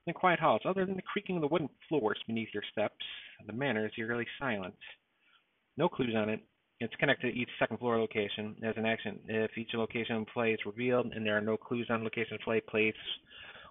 In 0.06 0.12
the 0.12 0.14
quiet 0.14 0.40
halls, 0.40 0.62
other 0.66 0.86
than 0.86 0.96
the 0.96 1.02
creaking 1.02 1.38
of 1.38 1.42
the 1.42 1.48
wooden 1.48 1.70
floors 1.88 2.18
beneath 2.28 2.50
your 2.54 2.64
steps, 2.72 3.06
the 3.46 3.54
manor 3.54 3.86
is 3.86 3.92
eerily 3.98 4.28
silent. 4.40 4.76
No 5.78 5.88
clues 5.88 6.14
on 6.16 6.30
it. 6.30 6.42
It's 6.80 6.96
connected 6.96 7.32
to 7.32 7.38
each 7.40 7.50
second 7.60 7.78
floor 7.78 7.98
location 8.00 8.56
as 8.64 8.74
an 8.76 8.86
action. 8.86 9.20
If 9.28 9.58
each 9.58 9.70
location 9.74 10.26
play 10.34 10.52
is 10.52 10.60
revealed 10.66 11.14
and 11.14 11.26
there 11.26 11.38
are 11.38 11.42
no 11.42 11.56
clues 11.56 11.88
on 11.90 12.04
location 12.04 12.38
play, 12.44 12.60
place 12.60 12.94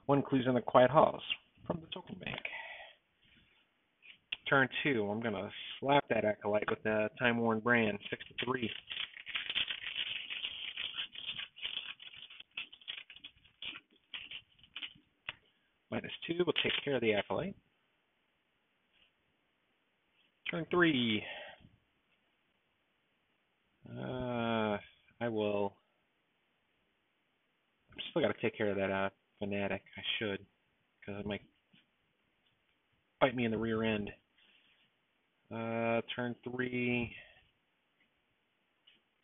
one 0.06 0.22
clues 0.22 0.46
in 0.46 0.54
the 0.54 0.60
quiet 0.60 0.90
halls 0.90 1.22
from 1.66 1.80
the 1.80 1.86
token 1.92 2.16
bank. 2.24 2.40
Turn 4.48 4.68
two, 4.82 5.08
I'm 5.10 5.20
gonna 5.20 5.48
slap 5.80 6.04
that 6.10 6.24
acolyte 6.24 6.68
with 6.68 6.82
the 6.82 7.08
time 7.18 7.38
worn 7.38 7.60
brand, 7.60 7.98
six 8.10 8.22
to 8.26 8.44
three. 8.44 8.70
Minus 15.90 16.12
two 16.26 16.42
will 16.44 16.52
take 16.62 16.72
care 16.84 16.96
of 16.96 17.00
the 17.00 17.14
acolyte. 17.14 17.54
Turn 20.50 20.66
three. 20.70 21.22
Uh, 23.90 24.78
I 25.20 25.28
will. 25.28 25.74
I'm 27.92 28.02
still 28.10 28.22
got 28.22 28.34
to 28.34 28.40
take 28.40 28.56
care 28.56 28.70
of 28.70 28.76
that 28.76 28.90
uh, 28.90 29.10
fanatic. 29.38 29.82
I 29.96 30.02
should, 30.18 30.38
because 31.00 31.20
it 31.20 31.26
might 31.26 31.42
bite 33.20 33.36
me 33.36 33.44
in 33.44 33.50
the 33.50 33.58
rear 33.58 33.82
end. 33.82 34.10
Uh, 35.52 36.00
turn 36.16 36.34
three. 36.44 37.12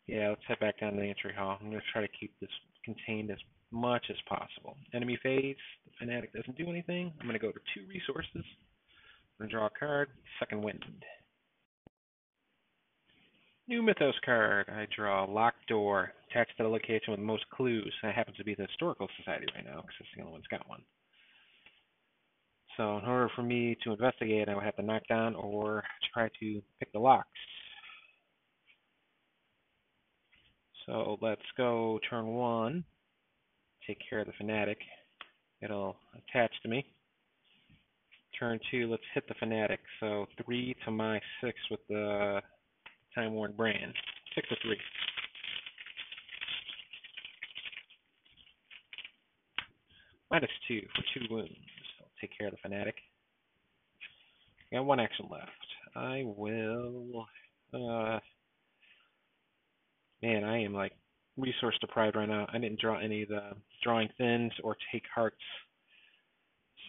Yeah, 0.07 0.29
let's 0.29 0.41
head 0.47 0.59
back 0.59 0.79
down 0.79 0.93
to 0.93 0.99
the 0.99 1.07
entry 1.07 1.33
hall. 1.35 1.57
I'm 1.59 1.69
going 1.69 1.81
to 1.81 1.91
try 1.91 2.01
to 2.01 2.13
keep 2.19 2.33
this 2.39 2.49
contained 2.83 3.31
as 3.31 3.37
much 3.71 4.05
as 4.09 4.15
possible. 4.27 4.75
Enemy 4.93 5.19
phase. 5.21 5.55
The 5.85 5.91
fanatic 5.99 6.33
doesn't 6.33 6.57
do 6.57 6.69
anything. 6.69 7.13
I'm 7.19 7.27
going 7.27 7.39
to 7.39 7.45
go 7.45 7.51
to 7.51 7.59
two 7.73 7.87
resources. 7.87 8.29
I'm 8.35 9.39
going 9.39 9.49
to 9.49 9.55
draw 9.55 9.67
a 9.67 9.79
card. 9.79 10.09
Second 10.39 10.63
wind. 10.63 10.83
New 13.67 13.83
Mythos 13.83 14.15
card. 14.25 14.67
I 14.69 14.87
draw 14.95 15.25
locked 15.25 15.67
door 15.67 16.13
attached 16.29 16.57
to 16.57 16.63
the 16.63 16.69
location 16.69 17.11
with 17.11 17.19
most 17.19 17.47
clues. 17.51 17.93
That 18.01 18.15
happens 18.15 18.37
to 18.37 18.43
be 18.43 18.55
the 18.55 18.65
Historical 18.65 19.07
Society 19.17 19.45
right 19.55 19.65
now 19.65 19.81
because 19.81 19.95
it's 19.99 20.09
the 20.15 20.21
only 20.21 20.33
one's 20.33 20.47
got 20.47 20.67
one. 20.67 20.81
So 22.79 22.97
in 22.97 23.03
order 23.03 23.29
for 23.35 23.43
me 23.43 23.75
to 23.83 23.91
investigate, 23.91 24.47
I 24.47 24.55
would 24.55 24.63
have 24.63 24.77
to 24.77 24.81
knock 24.81 25.05
down 25.09 25.35
or 25.35 25.83
try 26.13 26.29
to 26.39 26.61
pick 26.79 26.89
the 26.93 26.99
locks. 26.99 27.27
So 30.85 31.17
let's 31.21 31.41
go 31.57 31.99
turn 32.09 32.27
one. 32.27 32.85
Take 33.85 33.97
care 34.09 34.19
of 34.19 34.27
the 34.27 34.33
fanatic. 34.37 34.77
It'll 35.61 35.97
attach 36.13 36.51
to 36.63 36.69
me. 36.69 36.85
Turn 38.39 38.57
two, 38.71 38.89
let's 38.89 39.03
hit 39.13 39.27
the 39.27 39.35
fanatic. 39.41 39.81
So 39.99 40.27
three 40.45 40.73
to 40.85 40.91
my 40.91 41.19
six 41.43 41.57
with 41.69 41.81
the 41.89 42.39
Time 43.13 43.33
Worn 43.33 43.55
brand. 43.57 43.93
Six 44.35 44.47
to 44.47 44.55
three. 44.63 44.77
Minus 50.31 50.49
two 50.65 50.79
for 50.95 51.03
two 51.13 51.25
wounds. 51.33 51.57
Take 52.21 52.31
care 52.37 52.47
of 52.47 52.53
the 52.53 52.59
fanatic. 52.61 52.95
Got 54.71 54.85
one 54.85 54.99
action 54.99 55.27
left. 55.31 55.49
I 55.95 56.23
will. 56.25 57.25
Uh, 57.73 58.19
man, 60.21 60.43
I 60.43 60.63
am 60.63 60.73
like 60.73 60.93
resource 61.37 61.77
deprived 61.81 62.15
right 62.15 62.27
now. 62.27 62.47
I 62.53 62.57
didn't 62.57 62.79
draw 62.79 62.99
any 62.99 63.23
of 63.23 63.29
the 63.29 63.51
drawing 63.83 64.09
thins 64.17 64.51
or 64.63 64.75
take 64.91 65.03
hearts. 65.13 65.37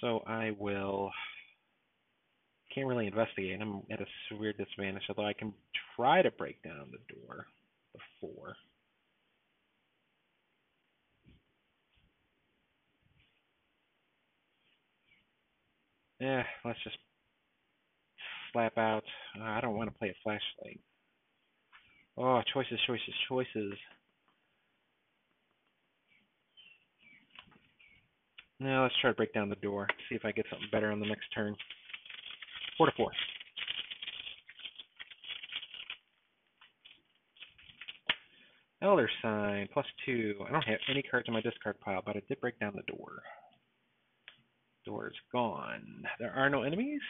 So 0.00 0.22
I 0.26 0.52
will 0.58 1.10
can't 2.74 2.86
really 2.86 3.06
investigate. 3.06 3.60
I'm 3.60 3.82
at 3.90 4.00
a 4.00 4.06
severe 4.30 4.52
disadvantage, 4.52 5.02
although 5.08 5.26
I 5.26 5.32
can 5.32 5.52
try 5.96 6.22
to 6.22 6.30
break 6.30 6.62
down 6.62 6.92
the 6.92 7.14
door 7.14 7.46
before. 7.92 8.54
Yeah, 16.20 16.42
let's 16.66 16.78
just 16.84 16.98
slap 18.52 18.76
out. 18.76 19.04
Uh, 19.38 19.44
I 19.44 19.60
don't 19.62 19.74
want 19.74 19.90
to 19.90 19.98
play 19.98 20.10
a 20.10 20.14
flashlight. 20.22 20.80
Oh, 22.18 22.42
choices, 22.52 22.78
choices, 22.86 23.14
choices. 23.26 23.72
Now 28.58 28.82
let's 28.82 28.94
try 29.00 29.10
to 29.10 29.16
break 29.16 29.32
down 29.32 29.48
the 29.48 29.56
door. 29.56 29.86
See 30.10 30.14
if 30.14 30.24
I 30.26 30.32
get 30.32 30.44
something 30.50 30.68
better 30.70 30.92
on 30.92 31.00
the 31.00 31.06
next 31.06 31.24
turn. 31.34 31.56
Four 32.76 32.86
to 32.86 32.92
four. 32.94 33.10
Elder 38.82 39.08
sign, 39.22 39.68
plus 39.72 39.86
two. 40.04 40.34
I 40.46 40.52
don't 40.52 40.64
have 40.64 40.78
any 40.90 41.02
cards 41.02 41.28
in 41.28 41.34
my 41.34 41.40
discard 41.40 41.80
pile, 41.80 42.02
but 42.04 42.16
I 42.16 42.22
did 42.28 42.40
break 42.40 42.58
down 42.58 42.74
the 42.76 42.94
door. 42.94 43.22
Door 44.86 45.08
is 45.08 45.16
gone. 45.30 46.04
There 46.18 46.32
are 46.32 46.48
no 46.48 46.62
enemies 46.62 47.02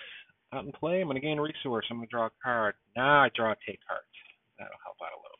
out 0.53 0.65
in 0.65 0.73
play. 0.73 1.01
I'm 1.01 1.07
going 1.07 1.15
to 1.15 1.21
gain 1.21 1.39
a 1.39 1.43
resource. 1.43 1.87
I'm 1.91 1.99
going 1.99 2.09
to 2.09 2.11
draw 2.11 2.27
a 2.27 2.31
card. 2.43 2.75
Now 2.97 3.23
I 3.23 3.31
draw 3.35 3.53
a 3.53 3.57
take 3.67 3.79
heart. 3.89 4.03
That'll 4.59 4.73
help 4.85 4.97
out 5.03 5.13
a 5.13 5.21
little 5.23 5.39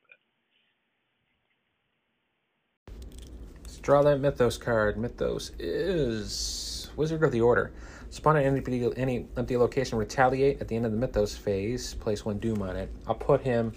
bit. 2.87 3.61
Let's 3.63 3.79
draw 3.79 4.03
that 4.03 4.21
Mythos 4.21 4.59
card. 4.59 4.97
Mythos 4.97 5.51
is 5.59 6.91
Wizard 6.97 7.25
of 7.25 7.33
the 7.33 7.41
Order. 7.41 7.73
Spawn 8.11 8.37
at 8.37 8.45
any, 8.45 8.93
any 8.97 9.27
empty 9.37 9.57
location, 9.57 9.99
retaliate 9.99 10.61
at 10.61 10.69
the 10.69 10.77
end 10.77 10.87
of 10.87 10.93
the 10.93 10.99
Mythos 10.99 11.37
phase, 11.37 11.95
place 11.95 12.25
one 12.25 12.39
Doom 12.39 12.63
on 12.63 12.77
it. 12.77 12.91
I'll 13.07 13.15
put 13.15 13.41
him 13.41 13.73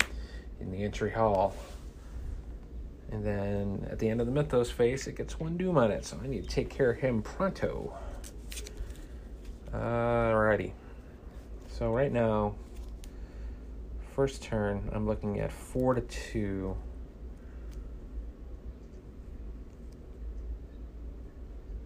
in 0.60 0.72
the 0.72 0.84
entry 0.84 1.12
hall. 1.12 1.56
And 3.12 3.24
then 3.24 3.88
at 3.92 4.00
the 4.00 4.10
end 4.10 4.22
of 4.22 4.28
the 4.28 4.34
Mythos 4.34 4.72
phase, 4.72 5.06
it 5.08 5.16
gets 5.16 5.40
one 5.40 5.56
Doom 5.58 5.78
on 5.78 5.92
it, 5.92 6.04
so 6.06 6.20
I 6.24 6.28
need 6.28 6.44
to 6.44 6.50
take 6.50 6.70
care 6.70 6.92
of 6.92 7.00
him 7.00 7.22
pronto. 7.22 7.96
Alrighty. 9.74 10.74
So 11.68 11.92
right 11.92 12.12
now, 12.12 12.56
first 14.16 14.44
turn, 14.44 14.90
I'm 14.94 15.08
looking 15.08 15.40
at 15.40 15.52
4 15.52 15.96
to 15.96 16.02
2. 16.02 16.78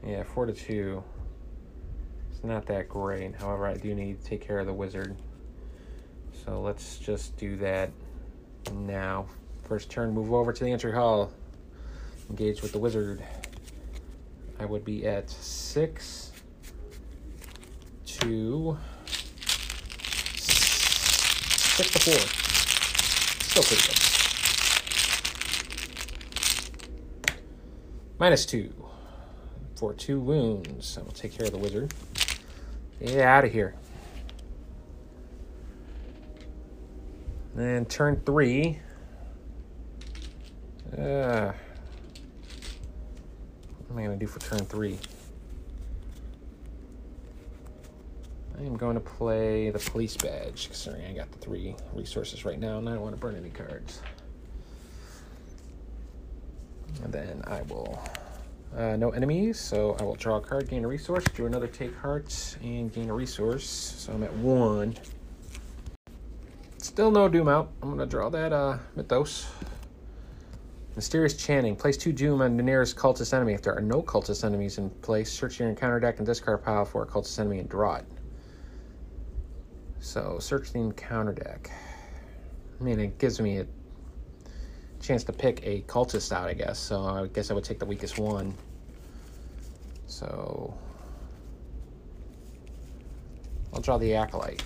Yeah, 0.05 0.23
4 0.23 0.47
to 0.47 0.53
2. 0.53 1.03
It's 2.31 2.43
not 2.43 2.65
that 2.65 2.89
great. 2.89 3.35
However, 3.35 3.65
I 3.65 3.75
do 3.75 3.95
need 3.95 4.21
to 4.21 4.27
take 4.27 4.41
care 4.41 4.59
of 4.59 4.67
the 4.67 4.73
wizard. 4.73 5.15
So 6.45 6.61
let's 6.61 6.97
just 6.97 7.37
do 7.37 7.55
that 7.57 7.89
now. 8.73 9.27
First 9.63 9.89
turn, 9.89 10.13
move 10.13 10.33
over 10.33 10.53
to 10.53 10.63
the 10.63 10.71
entry 10.71 10.93
hall. 10.93 11.31
Engage 12.29 12.61
with 12.61 12.73
the 12.73 12.79
wizard. 12.79 13.23
I 14.59 14.65
would 14.65 14.83
be 14.83 15.07
at 15.07 15.29
six, 15.29 16.31
two, 18.19 18.77
six 20.37 21.91
to 21.91 21.99
four. 21.99 22.19
Still 23.43 23.63
pretty 23.63 23.87
good. 23.87 23.97
Minus 28.19 28.45
two 28.45 28.73
for 29.75 29.93
two 29.93 30.19
wounds. 30.19 30.97
I 30.97 31.03
will 31.03 31.11
take 31.11 31.33
care 31.33 31.45
of 31.45 31.51
the 31.51 31.57
wizard. 31.57 31.93
Get 32.99 33.19
out 33.19 33.45
of 33.45 33.51
here. 33.51 33.75
And 37.55 37.87
turn 37.89 38.21
three. 38.25 38.79
Uh, 40.97 41.51
what 43.77 43.91
am 43.91 43.97
I 43.97 44.03
going 44.03 44.17
to 44.17 44.25
do 44.25 44.27
for 44.27 44.39
turn 44.39 44.65
three? 44.65 44.97
I 48.59 48.63
am 48.63 48.75
going 48.75 48.95
to 48.95 48.99
play 48.99 49.69
the 49.69 49.79
police 49.79 50.17
badge, 50.17 50.65
considering 50.65 51.05
I 51.05 51.13
got 51.13 51.31
the 51.31 51.37
three 51.37 51.75
resources 51.93 52.43
right 52.43 52.59
now, 52.59 52.79
and 52.79 52.89
I 52.89 52.93
don't 52.93 53.01
want 53.01 53.15
to 53.15 53.21
burn 53.21 53.35
any 53.35 53.51
cards. 53.51 54.01
And 57.03 57.13
then 57.13 57.43
I 57.45 57.61
will 57.63 58.01
uh, 58.75 58.95
no 58.95 59.11
enemies, 59.11 59.59
so 59.59 59.95
I 59.99 60.03
will 60.03 60.15
draw 60.15 60.37
a 60.37 60.41
card, 60.41 60.69
gain 60.69 60.83
a 60.83 60.87
resource, 60.87 61.23
do 61.35 61.45
another 61.45 61.67
take 61.67 61.95
heart, 61.97 62.57
and 62.63 62.91
gain 62.91 63.09
a 63.09 63.13
resource. 63.13 63.67
So 63.67 64.13
I'm 64.13 64.23
at 64.23 64.33
one. 64.33 64.95
Still 66.79 67.11
no 67.11 67.29
doom 67.29 67.47
out. 67.47 67.69
I'm 67.83 67.89
gonna 67.89 68.05
draw 68.05 68.29
that 68.29 68.53
uh, 68.53 68.77
Mythos. 68.95 69.47
Mysterious 70.95 71.35
Chanting. 71.35 71.75
Place 71.75 71.95
two 71.95 72.11
doom 72.11 72.41
on 72.41 72.57
the 72.57 72.63
nearest 72.63 72.95
cultist 72.95 73.33
enemy. 73.33 73.53
If 73.53 73.61
there 73.61 73.75
are 73.75 73.81
no 73.81 74.01
cultist 74.01 74.43
enemies 74.43 74.79
in 74.79 74.89
place, 74.89 75.31
search 75.31 75.59
your 75.59 75.69
encounter 75.69 75.99
deck 75.99 76.17
and 76.17 76.25
discard 76.25 76.63
pile 76.63 76.85
for 76.85 77.03
a 77.03 77.05
cultist 77.05 77.39
enemy 77.39 77.59
and 77.59 77.69
draw 77.69 77.97
it. 77.97 78.05
So 79.99 80.39
search 80.39 80.71
the 80.71 80.79
encounter 80.79 81.33
deck. 81.33 81.71
I 82.79 82.83
mean, 82.83 82.99
it 82.99 83.17
gives 83.17 83.41
me 83.41 83.57
a 83.57 83.67
chance 85.01 85.23
to 85.25 85.33
pick 85.33 85.65
a 85.65 85.81
cultist 85.81 86.31
out, 86.31 86.47
I 86.47 86.53
guess. 86.53 86.79
So 86.79 87.03
I 87.03 87.27
guess 87.27 87.51
I 87.51 87.53
would 87.53 87.63
take 87.63 87.79
the 87.79 87.85
weakest 87.85 88.17
one. 88.17 88.53
So 90.05 90.73
I'll 93.73 93.81
draw 93.81 93.97
the 93.97 94.15
acolyte. 94.15 94.63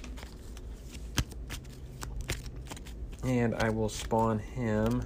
And 3.23 3.55
I 3.55 3.69
will 3.69 3.89
spawn 3.89 4.39
him 4.39 5.03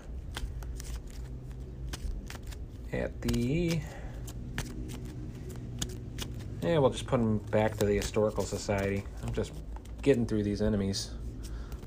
at 2.94 3.22
the. 3.22 3.80
Yeah, 6.62 6.80
we'll 6.80 6.90
just 6.90 7.06
put 7.06 7.20
him 7.20 7.38
back 7.52 7.78
to 7.78 7.86
the 7.86 7.96
Historical 7.96 8.44
Society. 8.44 9.04
I'm 9.24 9.34
just 9.34 9.52
getting 10.06 10.28
through 10.28 10.44
these 10.44 10.62
enemies 10.62 11.10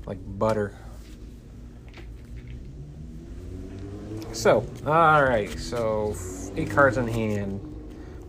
like 0.05 0.17
butter. 0.37 0.75
So, 4.33 4.65
alright, 4.85 5.57
so 5.57 6.13
eight 6.57 6.69
cards 6.69 6.97
in 6.97 7.07
hand. 7.07 7.65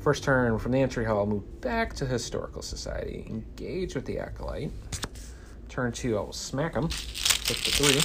First 0.00 0.22
turn 0.22 0.56
from 0.60 0.70
the 0.70 0.80
entry 0.80 1.04
hall, 1.04 1.26
move 1.26 1.60
back 1.60 1.92
to 1.94 2.06
Historical 2.06 2.62
Society. 2.62 3.26
Engage 3.28 3.96
with 3.96 4.06
the 4.06 4.20
Acolyte. 4.20 4.70
Turn 5.68 5.90
two, 5.90 6.16
I 6.16 6.20
will 6.20 6.32
smack 6.32 6.76
him. 6.76 6.88
Flip 6.88 7.58
to 7.58 7.70
three. 7.72 8.00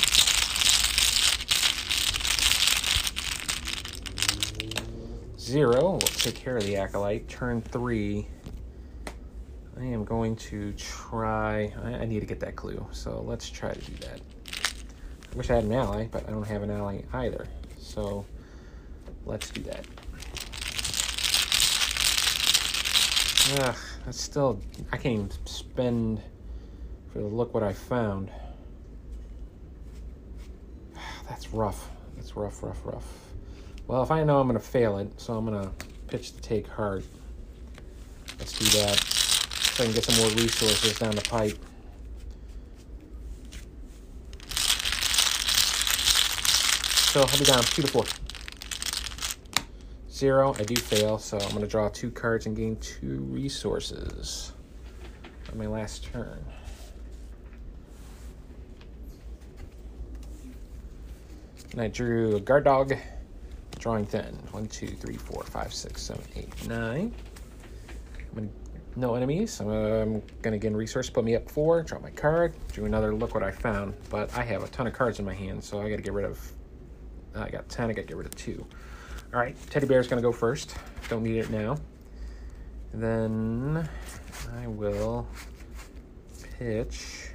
Zero, 5.39 5.91
we'll 5.91 5.99
take 5.99 6.35
care 6.35 6.57
of 6.57 6.63
the 6.63 6.77
Acolyte. 6.77 7.29
Turn 7.29 7.61
three, 7.61 8.27
I 9.77 9.83
am 9.83 10.05
going 10.05 10.37
to 10.37 10.71
try. 10.73 11.73
I, 11.83 11.89
I 11.95 12.05
need 12.05 12.21
to 12.21 12.25
get 12.25 12.39
that 12.39 12.55
clue, 12.55 12.85
so 12.91 13.21
let's 13.27 13.49
try 13.49 13.73
to 13.73 13.79
do 13.79 13.93
that. 14.07 14.21
I 15.33 15.35
wish 15.35 15.49
I 15.49 15.55
had 15.55 15.65
an 15.65 15.73
ally, 15.73 16.07
but 16.09 16.27
I 16.27 16.31
don't 16.31 16.47
have 16.47 16.63
an 16.63 16.71
ally 16.71 17.01
either. 17.11 17.45
So 17.77 18.25
let's 19.25 19.49
do 19.49 19.61
that. 19.63 19.85
Ugh, 23.59 23.75
that's 24.05 24.19
still, 24.19 24.61
I 24.93 24.97
can't 24.97 25.15
even 25.15 25.29
spend 25.45 26.21
for 27.11 27.19
the 27.19 27.25
look 27.25 27.53
what 27.53 27.63
I 27.63 27.73
found. 27.73 28.31
That's 31.29 31.53
rough. 31.53 31.89
That's 32.15 32.35
rough, 32.35 32.63
rough, 32.63 32.83
rough. 32.83 33.05
Well, 33.87 34.01
if 34.01 34.09
I 34.09 34.23
know 34.23 34.39
I'm 34.39 34.47
going 34.47 34.59
to 34.59 34.65
fail 34.65 34.97
it, 34.97 35.21
so 35.21 35.37
I'm 35.37 35.45
going 35.45 35.63
to 35.63 35.71
pitch 36.07 36.33
the 36.33 36.41
take 36.41 36.67
heart. 36.67 37.05
Let's 38.39 38.57
do 38.57 38.65
that 38.79 39.14
so 39.75 39.83
I 39.83 39.87
can 39.87 39.93
get 39.93 40.05
some 40.05 40.23
more 40.23 40.33
resources 40.37 40.97
down 40.97 41.15
the 41.15 41.21
pipe. 41.21 41.57
So 47.11 47.19
I'll 47.19 47.37
be 47.37 47.43
down 47.43 47.61
two 47.63 47.81
to 47.81 47.87
four. 47.89 48.05
Zero, 50.09 50.55
I 50.57 50.63
do 50.63 50.75
fail, 50.77 51.17
so 51.17 51.37
I'm 51.37 51.59
to 51.59 51.67
draw 51.67 51.89
two 51.89 52.09
cards 52.09 52.45
and 52.45 52.55
gain 52.55 52.77
two 52.77 53.19
resources 53.29 54.53
on 55.51 55.57
my 55.57 55.65
last 55.67 56.05
turn. 56.05 56.45
And 61.73 61.81
I 61.81 61.89
drew 61.89 62.37
a 62.37 62.39
guard 62.39 62.63
dog, 62.63 62.93
drawing 63.77 64.05
thin. 64.05 64.39
One, 64.51 64.67
two, 64.67 64.87
three, 64.87 65.17
four, 65.17 65.43
five, 65.43 65.73
six, 65.73 66.01
seven, 66.01 66.23
eight, 66.37 66.65
nine. 66.65 67.13
Gonna, 68.33 68.47
no 68.95 69.15
enemies. 69.15 69.59
I'm, 69.59 69.69
uh, 69.69 70.01
I'm 70.01 70.23
gonna 70.41 70.57
gain 70.57 70.75
resource, 70.75 71.09
put 71.09 71.23
me 71.23 71.35
up 71.35 71.49
four, 71.49 71.83
draw 71.83 71.99
my 71.99 72.11
card, 72.11 72.53
do 72.73 72.85
another 72.85 73.13
look 73.13 73.33
what 73.33 73.43
I 73.43 73.51
found. 73.51 73.93
But 74.09 74.35
I 74.37 74.43
have 74.43 74.63
a 74.63 74.67
ton 74.67 74.87
of 74.87 74.93
cards 74.93 75.19
in 75.19 75.25
my 75.25 75.33
hand, 75.33 75.63
so 75.63 75.81
I 75.81 75.89
gotta 75.89 76.01
get 76.01 76.13
rid 76.13 76.25
of 76.25 76.39
I 77.35 77.49
got 77.49 77.67
10, 77.67 77.89
I 77.89 77.93
gotta 77.93 78.07
get 78.07 78.17
rid 78.17 78.27
of 78.27 78.35
two. 78.35 78.65
All 79.33 79.39
right, 79.39 79.55
teddy 79.69 79.87
bear's 79.87 80.07
gonna 80.07 80.21
go 80.21 80.31
first. 80.31 80.75
Don't 81.09 81.23
need 81.23 81.37
it 81.37 81.49
now. 81.49 81.77
And 82.93 83.03
then 83.03 83.89
I 84.57 84.67
will 84.67 85.27
pitch. 86.57 87.29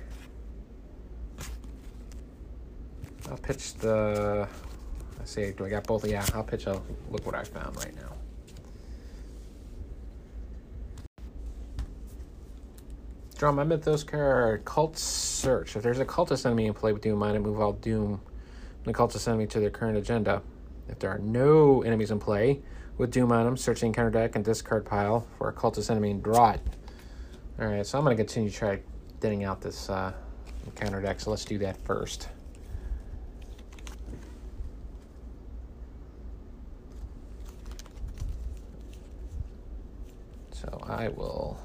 I'll 3.29 3.37
pitch 3.37 3.75
the, 3.75 4.49
let's 5.19 5.33
see, 5.33 5.53
do 5.53 5.67
I 5.67 5.69
got 5.69 5.87
both? 5.87 6.07
Yeah, 6.07 6.25
I'll 6.35 6.43
pitch 6.43 6.67
a 6.67 6.81
look 7.11 7.27
what 7.27 7.35
I 7.35 7.45
found 7.45 7.77
right 7.77 7.95
now. 7.95 8.17
Draw 13.41 13.53
my 13.53 13.65
Mythos 13.65 14.05
card, 14.05 14.67
Cult 14.67 14.99
Search. 14.99 15.75
If 15.75 15.83
there's 15.83 15.99
a 15.99 16.05
cultist 16.05 16.45
enemy 16.45 16.67
in 16.67 16.75
play 16.75 16.93
with 16.93 17.01
Doom 17.01 17.21
Mind, 17.21 17.43
move 17.43 17.59
all 17.59 17.73
Doom 17.73 18.21
the 18.85 18.93
cultist 18.93 19.27
enemy 19.27 19.47
to 19.47 19.61
their 19.61 19.71
current 19.71 19.97
agenda. 19.97 20.43
If 20.91 20.99
there 20.99 21.09
are 21.09 21.21
no 21.21 21.81
enemies 21.81 22.11
in 22.11 22.19
play, 22.19 22.61
with 22.99 23.11
Doom 23.11 23.33
on 23.33 23.47
them, 23.47 23.57
search 23.57 23.81
the 23.81 23.87
encounter 23.87 24.11
deck 24.11 24.37
and 24.37 24.45
discard 24.45 24.85
pile 24.85 25.27
for 25.39 25.49
a 25.49 25.55
cultist 25.55 25.91
enemy 25.91 26.11
and 26.11 26.23
draw 26.23 26.51
it. 26.51 26.61
Alright, 27.59 27.87
so 27.87 27.97
I'm 27.97 28.05
going 28.05 28.15
to 28.15 28.23
continue 28.23 28.51
to 28.51 28.55
try 28.55 28.79
thinning 29.21 29.45
out 29.45 29.63
this 29.63 29.89
uh, 29.89 30.13
encounter 30.67 31.01
deck, 31.01 31.19
so 31.19 31.31
let's 31.31 31.47
do 31.47 31.57
that 31.61 31.83
first. 31.87 32.29
So 40.53 40.79
I 40.87 41.09
will... 41.09 41.59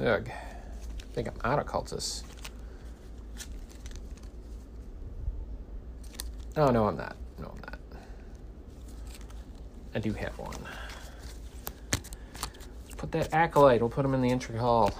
Ugh. 0.00 0.30
I 0.30 1.12
think 1.12 1.28
I'm 1.28 1.34
out 1.44 1.58
of 1.58 1.66
cultists. 1.66 2.22
Oh, 6.56 6.70
no, 6.70 6.86
I'm 6.86 6.96
not. 6.96 7.16
No, 7.38 7.52
I'm 7.54 7.60
not. 7.60 7.78
I 9.94 9.98
do 9.98 10.12
have 10.12 10.38
one. 10.38 10.56
Let's 11.92 12.96
put 12.96 13.12
that 13.12 13.34
acolyte. 13.34 13.80
We'll 13.80 13.90
put 13.90 14.04
him 14.04 14.14
in 14.14 14.22
the 14.22 14.30
entry 14.30 14.56
hall. 14.56 14.92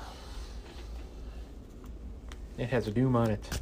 It 2.58 2.68
has 2.68 2.86
a 2.86 2.90
doom 2.90 3.16
on 3.16 3.30
it. 3.30 3.60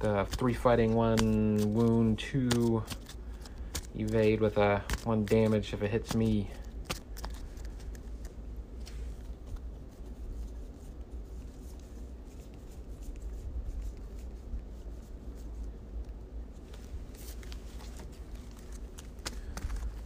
The 0.00 0.26
three 0.30 0.54
fighting, 0.54 0.94
one 0.94 1.74
wound, 1.74 2.18
two 2.18 2.82
evade 3.96 4.40
with 4.40 4.56
a 4.56 4.82
one 5.04 5.24
damage 5.24 5.72
if 5.74 5.82
it 5.82 5.90
hits 5.90 6.14
me. 6.14 6.50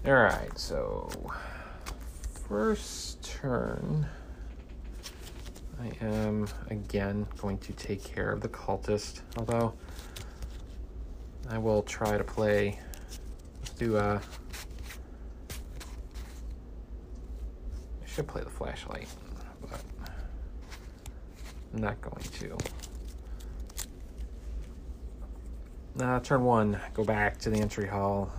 Alright, 0.07 0.59
so 0.59 1.09
first 2.47 3.23
turn, 3.23 4.07
I 5.81 5.93
am 6.05 6.47
again 6.69 7.27
going 7.39 7.57
to 7.59 7.73
take 7.73 8.05
care 8.05 8.31
of 8.31 8.43
the 8.43 8.51
cultist. 8.51 9.23
Although 9.39 9.73
I 11.49 11.57
will 11.57 11.83
try 11.83 12.19
to 12.19 12.25
play. 12.25 12.79
Let's 13.61 13.71
do 13.71 13.97
a. 13.97 14.17
Uh, 14.17 14.21
should 18.05 18.29
play 18.29 18.43
the 18.43 18.51
flashlight, 18.51 19.09
but 19.63 19.81
I'm 21.73 21.81
not 21.81 21.99
going 22.03 22.23
to. 22.23 22.59
Uh, 25.99 26.21
turn 26.21 26.45
one, 26.45 26.79
go 26.93 27.05
back 27.05 27.39
to 27.39 27.49
the 27.49 27.59
entry 27.59 27.87
hall. 27.87 28.31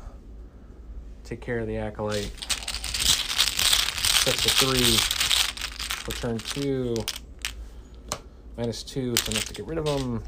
Take 1.25 1.41
care 1.41 1.57
of 1.57 1.65
the 1.65 1.77
acolyte. 1.77 2.31
Set 4.21 4.35
to 4.35 4.49
three. 4.49 4.95
For 6.05 6.11
turn 6.11 6.37
two, 6.37 6.95
minus 8.55 8.83
two, 8.83 9.15
so 9.15 9.31
I 9.31 9.35
have 9.35 9.45
to 9.45 9.53
get 9.55 9.65
rid 9.65 9.79
of 9.79 9.85
them. 9.85 10.23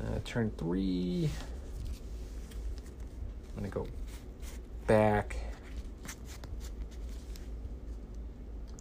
Uh, 0.00 0.18
turn 0.24 0.50
three. 0.56 1.28
I'm 3.50 3.54
gonna 3.56 3.68
go 3.68 3.86
back 4.86 5.36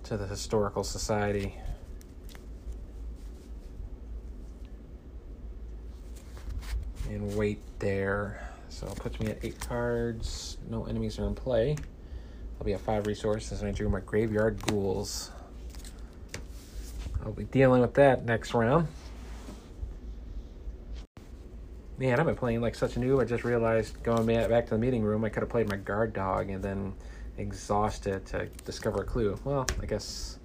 to 0.03 0.15
the 0.15 0.27
historical 0.27 0.85
society. 0.85 1.57
and 7.09 7.35
wait 7.35 7.59
there. 7.79 8.50
So 8.71 8.87
it 8.87 8.95
puts 8.95 9.19
me 9.19 9.27
at 9.27 9.43
eight 9.43 9.59
cards. 9.59 10.57
No 10.69 10.85
enemies 10.85 11.19
are 11.19 11.27
in 11.27 11.35
play. 11.35 11.75
I'll 12.57 12.65
be 12.65 12.73
at 12.73 12.79
five 12.79 13.05
resources, 13.05 13.61
and 13.61 13.69
I 13.69 13.71
drew 13.73 13.89
my 13.89 13.99
graveyard 13.99 14.61
ghouls. 14.65 15.29
I'll 17.23 17.33
be 17.33 17.43
dealing 17.43 17.81
with 17.81 17.93
that 17.95 18.25
next 18.25 18.53
round. 18.53 18.87
Man, 21.97 22.19
I've 22.19 22.25
been 22.25 22.35
playing 22.35 22.61
like 22.61 22.73
such 22.73 22.95
a 22.95 22.99
noob. 22.99 23.21
I 23.21 23.25
just 23.25 23.43
realized 23.43 24.01
going 24.01 24.25
back 24.25 24.65
to 24.65 24.71
the 24.71 24.79
meeting 24.79 25.03
room, 25.03 25.23
I 25.25 25.29
could 25.29 25.43
have 25.43 25.49
played 25.49 25.69
my 25.69 25.75
guard 25.75 26.13
dog 26.13 26.49
and 26.49 26.63
then 26.63 26.93
exhausted 27.37 28.25
to 28.27 28.47
discover 28.65 29.01
a 29.01 29.05
clue. 29.05 29.37
Well, 29.43 29.67
I 29.81 29.85
guess 29.85 30.39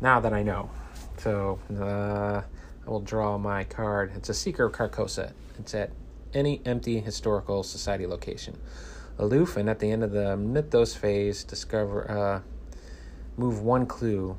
now 0.00 0.20
that 0.20 0.32
I 0.32 0.42
know. 0.42 0.70
So 1.18 1.58
uh, 1.78 2.42
I 2.86 2.90
will 2.90 3.00
draw 3.00 3.36
my 3.36 3.64
card. 3.64 4.12
It's 4.14 4.28
a 4.28 4.34
Seeker 4.34 4.66
of 4.66 4.72
Carcosa. 4.72 5.32
It's 5.58 5.74
at 5.74 5.90
any 6.34 6.60
empty 6.64 7.00
historical 7.00 7.62
society 7.62 8.06
location. 8.06 8.58
Aloof, 9.18 9.56
and 9.56 9.70
at 9.70 9.78
the 9.78 9.90
end 9.90 10.04
of 10.04 10.12
the 10.12 10.36
mythos 10.36 10.94
phase, 10.94 11.42
discover 11.44 12.10
uh, 12.10 12.40
move 13.36 13.60
one 13.62 13.86
clue 13.86 14.36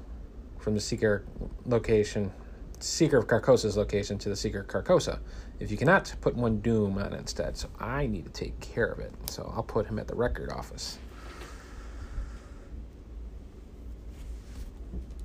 from 0.60 0.76
the 0.76 0.82
seeker 0.82 1.23
location, 1.65 2.32
seeker 2.80 3.17
of 3.17 3.28
Carcosa's 3.28 3.78
location 3.78 4.17
to 4.19 4.30
the 4.30 4.36
seeker 4.36 4.60
of 4.60 4.67
Carcosa. 4.67 5.19
If 5.60 5.71
you 5.71 5.78
cannot, 5.78 6.13
put 6.21 6.36
one 6.36 6.60
doom 6.60 6.97
on 6.97 7.13
it 7.13 7.19
instead. 7.19 7.58
So 7.58 7.69
I 7.80 8.06
need 8.06 8.26
to 8.26 8.32
take 8.32 8.60
care 8.60 8.86
of 8.88 9.00
it. 9.00 9.12
So 9.30 9.52
I'll 9.56 9.63
put 9.63 9.88
him 9.88 9.97
at 9.97 10.08
the 10.08 10.15
record 10.15 10.52
office. 10.52 11.00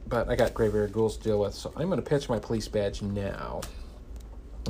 But 0.07 0.29
I 0.29 0.37
got 0.37 0.55
graveyard 0.55 0.93
ghouls 0.93 1.17
to 1.17 1.23
deal 1.23 1.41
with, 1.41 1.55
so 1.55 1.73
I'm 1.77 1.89
going 1.89 2.03
to 2.03 2.09
pitch 2.09 2.29
my 2.29 2.39
police 2.39 2.69
badge 2.69 3.01
now. 3.03 3.63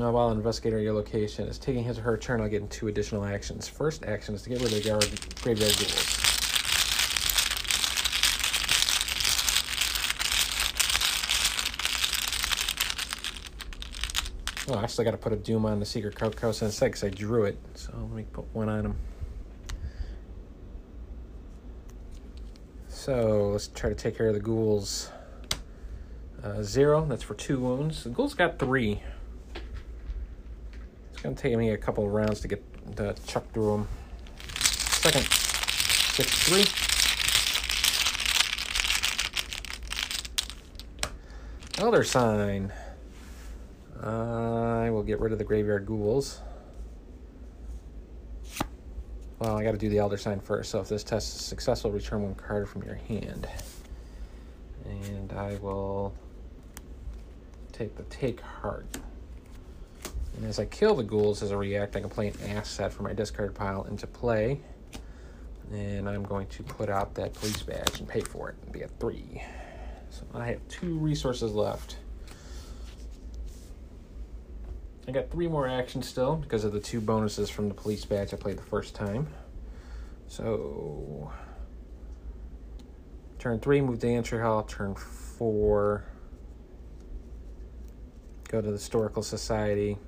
Uh, 0.00 0.10
while 0.10 0.30
investigating 0.30 0.82
your 0.82 0.94
location 0.94 1.46
is 1.46 1.58
taking 1.58 1.84
his 1.84 1.98
or 1.98 2.02
her 2.02 2.16
turn, 2.16 2.40
I'll 2.40 2.48
get 2.48 2.68
two 2.70 2.88
additional 2.88 3.24
actions. 3.24 3.68
First 3.68 4.04
action 4.04 4.34
is 4.34 4.42
to 4.42 4.48
get 4.48 4.60
rid 4.60 4.72
of 4.72 4.82
the 4.82 4.88
guard, 4.88 5.36
graveyard 5.42 5.76
ghouls. 5.76 6.18
Oh, 14.68 14.78
I 14.78 14.86
still 14.86 15.04
got 15.04 15.10
to 15.10 15.18
put 15.18 15.34
a 15.34 15.36
Doom 15.36 15.66
on 15.66 15.80
the 15.80 15.84
Seeker 15.84 16.10
Carcosa 16.10 16.62
instead 16.62 16.86
because 16.86 17.04
I 17.04 17.10
drew 17.10 17.44
it. 17.44 17.58
So 17.74 17.92
let 17.94 18.10
me 18.10 18.24
put 18.32 18.46
one 18.54 18.70
on 18.70 18.86
him. 18.86 18.96
So 22.88 23.48
let's 23.48 23.68
try 23.68 23.90
to 23.90 23.96
take 23.96 24.16
care 24.16 24.28
of 24.28 24.34
the 24.34 24.40
ghouls. 24.40 25.10
Uh, 26.42 26.62
zero, 26.62 27.04
that's 27.04 27.22
for 27.22 27.34
two 27.34 27.58
wounds. 27.58 28.04
The 28.04 28.10
ghouls 28.10 28.32
got 28.32 28.58
three. 28.58 29.02
It's 31.22 31.24
going 31.24 31.36
to 31.36 31.42
take 31.42 31.56
me 31.56 31.70
a 31.70 31.76
couple 31.76 32.04
of 32.04 32.10
rounds 32.10 32.40
to 32.40 32.48
get 32.48 32.96
to 32.96 33.14
chuck 33.28 33.48
through 33.52 33.70
them. 33.70 33.88
Second, 34.58 35.24
six 35.24 36.48
three. 36.48 36.64
Elder 41.78 42.02
sign. 42.02 42.72
I 44.02 44.90
will 44.90 45.04
get 45.04 45.20
rid 45.20 45.30
of 45.30 45.38
the 45.38 45.44
graveyard 45.44 45.86
ghouls. 45.86 46.40
Well, 49.38 49.56
I 49.56 49.62
got 49.62 49.70
to 49.70 49.78
do 49.78 49.88
the 49.88 49.98
elder 49.98 50.16
sign 50.16 50.40
first. 50.40 50.72
So 50.72 50.80
if 50.80 50.88
this 50.88 51.04
test 51.04 51.36
is 51.36 51.44
successful, 51.44 51.92
return 51.92 52.24
one 52.24 52.34
card 52.34 52.68
from 52.68 52.82
your 52.82 52.96
hand. 52.96 53.46
And 54.84 55.32
I 55.34 55.54
will 55.58 56.14
take 57.70 57.94
the 57.94 58.02
take 58.02 58.40
heart. 58.40 58.98
And 60.36 60.46
as 60.46 60.58
I 60.58 60.64
kill 60.64 60.94
the 60.94 61.02
ghouls 61.02 61.42
as 61.42 61.50
a 61.50 61.56
react, 61.56 61.94
I 61.96 62.00
can 62.00 62.08
play 62.08 62.28
an 62.28 62.56
asset 62.56 62.92
for 62.92 63.02
my 63.02 63.12
discard 63.12 63.54
pile 63.54 63.84
into 63.84 64.06
play. 64.06 64.60
And 65.70 66.08
I'm 66.08 66.22
going 66.22 66.46
to 66.48 66.62
put 66.62 66.88
out 66.90 67.14
that 67.14 67.34
police 67.34 67.62
badge 67.62 67.98
and 67.98 68.08
pay 68.08 68.20
for 68.20 68.50
it 68.50 68.56
and 68.62 68.72
be 68.72 68.82
at 68.82 68.98
three. 68.98 69.42
So 70.10 70.24
I 70.34 70.46
have 70.48 70.66
two 70.68 70.98
resources 70.98 71.52
left. 71.52 71.96
I 75.08 75.10
got 75.10 75.30
three 75.30 75.48
more 75.48 75.66
actions 75.66 76.08
still 76.08 76.36
because 76.36 76.64
of 76.64 76.72
the 76.72 76.80
two 76.80 77.00
bonuses 77.00 77.50
from 77.50 77.68
the 77.68 77.74
police 77.74 78.04
badge 78.04 78.32
I 78.32 78.36
played 78.36 78.58
the 78.58 78.62
first 78.62 78.94
time. 78.94 79.26
So 80.28 81.30
turn 83.38 83.58
three, 83.60 83.80
move 83.80 84.00
to 84.00 84.06
the 84.06 84.14
entry 84.14 84.40
hall. 84.40 84.62
Turn 84.62 84.94
four, 84.94 86.04
go 88.48 88.60
to 88.60 88.66
the 88.66 88.72
historical 88.72 89.22
society 89.22 89.98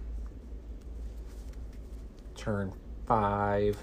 turn 2.44 2.70
five. 3.07 3.78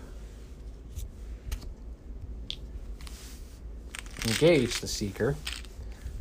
Engage 4.27 4.79
the 4.81 4.87
seeker. 4.87 5.35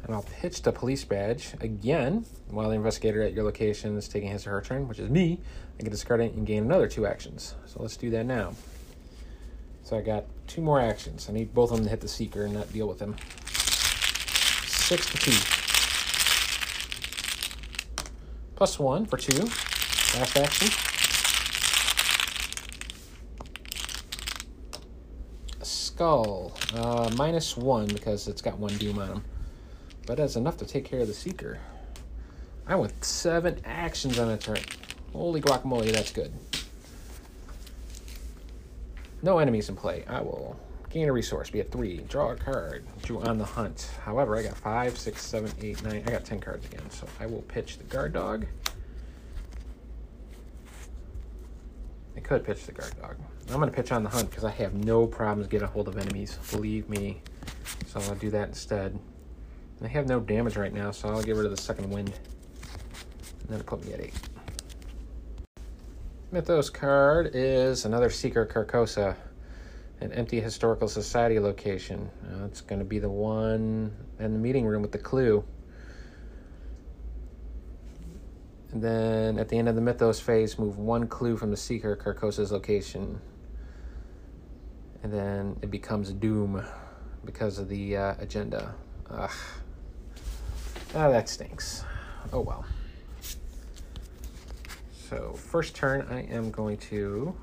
And 0.05 0.15
I'll 0.15 0.23
pitch 0.23 0.63
the 0.63 0.73
police 0.73 1.05
badge 1.05 1.53
again 1.61 2.25
while 2.49 2.71
the 2.71 2.75
investigator 2.75 3.23
at 3.23 3.35
your 3.35 3.45
location 3.45 3.97
is 3.99 4.09
taking 4.09 4.31
his 4.31 4.47
or 4.47 4.53
her 4.53 4.63
turn, 4.63 4.89
which 4.89 4.99
is 4.99 5.11
me. 5.11 5.39
I 5.79 5.83
can 5.83 5.91
discard 5.91 6.23
it 6.23 6.33
and 6.33 6.47
gain 6.47 6.65
another 6.65 6.89
two 6.89 7.07
actions. 7.07 7.55
So 7.67 7.83
let's 7.83 7.99
do 7.99 8.09
that 8.11 8.25
now. 8.25 8.55
So 9.85 9.99
I 9.99 10.01
got 10.01 10.25
two 10.47 10.63
more 10.63 10.81
actions. 10.81 11.29
I 11.29 11.35
need 11.35 11.53
both 11.53 11.71
of 11.71 11.77
them 11.77 11.85
to 11.85 11.91
hit 11.91 12.01
the 12.01 12.09
seeker 12.09 12.45
and 12.45 12.55
not 12.55 12.73
deal 12.73 12.89
with 12.89 13.01
him. 13.01 13.17
Six 14.65 15.11
to 15.11 15.19
two. 15.19 15.33
Plus 18.57 18.79
one 18.79 19.05
for 19.05 19.19
two. 19.19 19.45
Last 20.19 20.37
action. 20.39 20.90
Skull. 26.01 26.51
Uh, 26.73 27.11
minus 27.19 27.59
one 27.59 27.87
because 27.87 28.27
it's 28.27 28.41
got 28.41 28.59
one 28.59 28.75
doom 28.79 28.99
on 28.99 29.09
him. 29.09 29.25
But 30.07 30.17
that's 30.17 30.35
enough 30.35 30.57
to 30.57 30.65
take 30.65 30.87
care 30.87 31.01
of 31.01 31.09
the 31.09 31.13
Seeker. 31.13 31.59
I 32.67 32.75
went 32.77 33.05
seven 33.05 33.61
actions 33.67 34.19
on 34.19 34.31
a 34.31 34.39
turn. 34.39 34.61
Holy 35.13 35.43
guacamole, 35.43 35.93
that's 35.93 36.11
good. 36.11 36.33
No 39.21 39.41
enemies 39.41 39.69
in 39.69 39.77
play. 39.77 40.07
I 40.09 40.23
will 40.23 40.59
gain 40.89 41.07
a 41.07 41.13
resource, 41.13 41.51
be 41.51 41.61
at 41.61 41.71
three, 41.71 41.99
draw 42.09 42.31
a 42.31 42.37
card, 42.37 42.87
drew 43.03 43.21
on 43.21 43.37
the 43.37 43.45
hunt. 43.45 43.91
However, 44.03 44.39
I 44.39 44.43
got 44.43 44.57
five, 44.57 44.97
six, 44.97 45.21
seven, 45.21 45.53
eight, 45.61 45.85
nine. 45.85 46.03
I 46.07 46.13
got 46.13 46.25
ten 46.25 46.41
cards 46.41 46.65
again, 46.65 46.89
so 46.89 47.07
I 47.21 47.27
will 47.27 47.43
pitch 47.43 47.77
the 47.77 47.85
guard 47.85 48.15
dog. 48.15 48.47
I 52.17 52.21
could 52.21 52.43
pitch 52.43 52.65
the 52.65 52.73
guard 52.73 52.95
dog. 52.99 53.17
I'm 53.53 53.59
going 53.59 53.69
to 53.69 53.75
pitch 53.75 53.91
on 53.91 54.05
the 54.05 54.11
hunt 54.11 54.31
because 54.31 54.45
I 54.45 54.51
have 54.53 54.75
no 54.75 55.09
problems 55.09 55.49
getting 55.49 55.67
a 55.67 55.71
hold 55.71 55.89
of 55.89 55.99
enemies. 55.99 56.39
Believe 56.53 56.89
me. 56.89 57.21
So 57.87 57.99
I'll 58.01 58.15
do 58.15 58.31
that 58.31 58.47
instead. 58.47 58.93
And 58.93 59.83
I 59.83 59.89
have 59.89 60.07
no 60.07 60.21
damage 60.21 60.57
right 60.57 60.73
now, 60.73 60.93
so 60.93 61.09
I'll 61.09 61.23
get 61.23 61.35
rid 61.35 61.47
of 61.47 61.51
the 61.51 61.61
second 61.61 61.91
wind. 61.91 62.13
And 63.41 63.49
then 63.49 63.63
put 63.65 63.85
me 63.85 63.93
at 63.93 64.01
8. 64.01 64.15
Mythos 66.31 66.71
card 66.71 67.33
is 67.35 67.85
another 67.85 68.09
Seeker 68.09 68.47
Carcosa, 68.47 69.17
an 70.01 70.13
empty 70.13 70.41
historical 70.41 70.87
society 70.87 71.41
location. 71.41 72.09
Uh, 72.25 72.45
it's 72.45 72.61
going 72.61 72.79
to 72.79 72.85
be 72.85 73.01
the 73.01 73.11
one 73.11 73.93
in 74.21 74.33
the 74.33 74.39
meeting 74.39 74.65
room 74.65 74.81
with 74.81 74.93
the 74.93 74.99
clue. 74.99 75.45
And 78.71 78.81
then 78.81 79.41
at 79.41 79.49
the 79.49 79.59
end 79.59 79.69
of 79.69 79.75
the 79.75 79.81
Mythos 79.81 80.21
phase, 80.21 80.57
move 80.57 80.79
one 80.79 81.09
clue 81.09 81.37
from 81.37 81.51
the 81.51 81.57
Seeker 81.57 81.97
Carcosa's 81.97 82.53
location 82.53 83.21
and 85.03 85.13
then 85.13 85.57
it 85.63 85.71
becomes 85.71 86.13
doom 86.13 86.65
because 87.25 87.59
of 87.59 87.69
the 87.69 87.97
uh, 87.97 88.15
agenda. 88.19 88.75
Ugh. 89.11 89.31
Ah, 90.95 91.09
that 91.09 91.29
stinks. 91.29 91.85
Oh 92.33 92.41
well. 92.41 92.65
So, 95.09 95.33
first 95.33 95.75
turn, 95.75 96.07
I 96.09 96.23
am 96.23 96.51
going 96.51 96.77
to. 96.79 97.35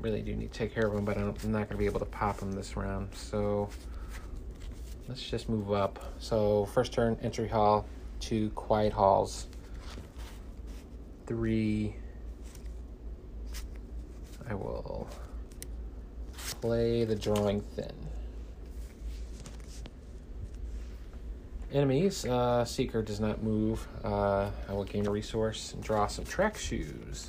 Really 0.00 0.22
do 0.22 0.34
need 0.34 0.52
to 0.52 0.58
take 0.58 0.72
care 0.72 0.86
of 0.86 0.94
them, 0.94 1.04
but 1.04 1.18
I'm 1.18 1.26
not 1.26 1.68
going 1.68 1.68
to 1.68 1.76
be 1.76 1.86
able 1.86 2.00
to 2.00 2.06
pop 2.06 2.38
them 2.38 2.52
this 2.52 2.76
round. 2.76 3.14
So, 3.14 3.68
let's 5.08 5.22
just 5.22 5.48
move 5.48 5.72
up. 5.72 6.14
So, 6.18 6.66
first 6.66 6.92
turn, 6.92 7.18
entry 7.22 7.48
hall, 7.48 7.86
two 8.20 8.50
quiet 8.50 8.92
halls, 8.92 9.46
three. 11.26 11.96
I 14.48 14.54
will 14.54 15.08
play 16.60 17.04
the 17.04 17.14
drawing 17.14 17.60
thin. 17.60 17.92
Enemies, 21.70 22.24
uh, 22.24 22.64
Seeker 22.64 23.02
does 23.02 23.20
not 23.20 23.42
move. 23.42 23.86
Uh, 24.02 24.50
I 24.68 24.72
will 24.72 24.84
gain 24.84 25.06
a 25.06 25.10
resource 25.10 25.74
and 25.74 25.82
draw 25.82 26.06
some 26.06 26.24
track 26.24 26.56
shoes. 26.56 27.28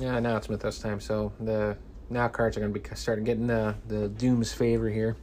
Yeah, 0.00 0.20
now 0.20 0.36
it's 0.36 0.48
Mythos 0.48 0.78
time, 0.78 1.00
so 1.00 1.32
the 1.40 1.76
now 2.10 2.28
cards 2.28 2.56
are 2.56 2.60
going 2.60 2.72
to 2.72 2.78
be 2.78 2.96
starting 2.96 3.24
getting 3.24 3.48
the, 3.48 3.74
the 3.88 4.08
Doom's 4.08 4.52
favor 4.52 4.88
here. 4.88 5.16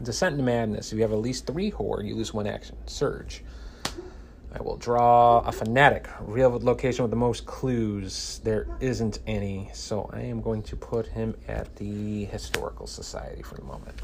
Descent 0.00 0.34
into 0.34 0.44
Madness. 0.44 0.92
If 0.92 0.96
you 0.96 1.02
have 1.02 1.12
at 1.12 1.18
least 1.18 1.46
three 1.46 1.70
horror, 1.70 2.04
you 2.04 2.14
lose 2.14 2.32
one 2.32 2.46
action. 2.46 2.76
Surge. 2.86 3.42
I 4.52 4.62
will 4.62 4.76
draw 4.76 5.40
a 5.40 5.52
fanatic. 5.52 6.08
Real 6.20 6.58
location 6.58 7.02
with 7.02 7.10
the 7.10 7.16
most 7.16 7.44
clues. 7.44 8.40
There 8.44 8.66
isn't 8.80 9.18
any, 9.26 9.70
so 9.74 10.08
I 10.12 10.20
am 10.22 10.40
going 10.40 10.62
to 10.64 10.76
put 10.76 11.06
him 11.06 11.36
at 11.46 11.76
the 11.76 12.24
Historical 12.24 12.86
Society 12.86 13.42
for 13.42 13.56
the 13.56 13.64
moment. 13.64 14.00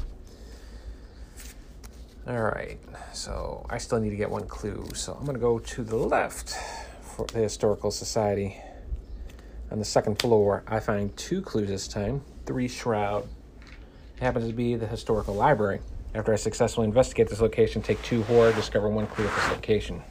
All 2.27 2.41
right, 2.41 2.79
so 3.13 3.65
I 3.69 3.79
still 3.79 3.99
need 3.99 4.11
to 4.11 4.15
get 4.15 4.29
one 4.29 4.47
clue, 4.47 4.87
so 4.93 5.13
I'm 5.13 5.25
going 5.25 5.35
to 5.35 5.41
go 5.41 5.59
to 5.59 5.83
the 5.83 5.95
left 5.95 6.55
for 7.01 7.25
the 7.27 7.39
Historical 7.39 7.91
Society. 7.91 8.57
On 9.71 9.79
the 9.79 9.85
second 9.85 10.19
floor, 10.19 10.63
I 10.67 10.79
find 10.79 11.15
two 11.17 11.41
clues 11.41 11.69
this 11.69 11.87
time. 11.87 12.21
Three 12.45 12.67
Shroud. 12.67 13.27
It 14.17 14.21
happens 14.21 14.47
to 14.47 14.53
be 14.53 14.75
the 14.75 14.87
Historical 14.87 15.33
Library. 15.33 15.81
After 16.13 16.31
I 16.31 16.35
successfully 16.35 16.85
investigate 16.85 17.29
this 17.29 17.41
location, 17.41 17.81
take 17.81 18.01
two 18.03 18.23
horror, 18.23 18.53
discover 18.53 18.89
one 18.89 19.07
clue 19.07 19.27
at 19.27 19.35
this 19.35 19.49
location. 19.49 20.01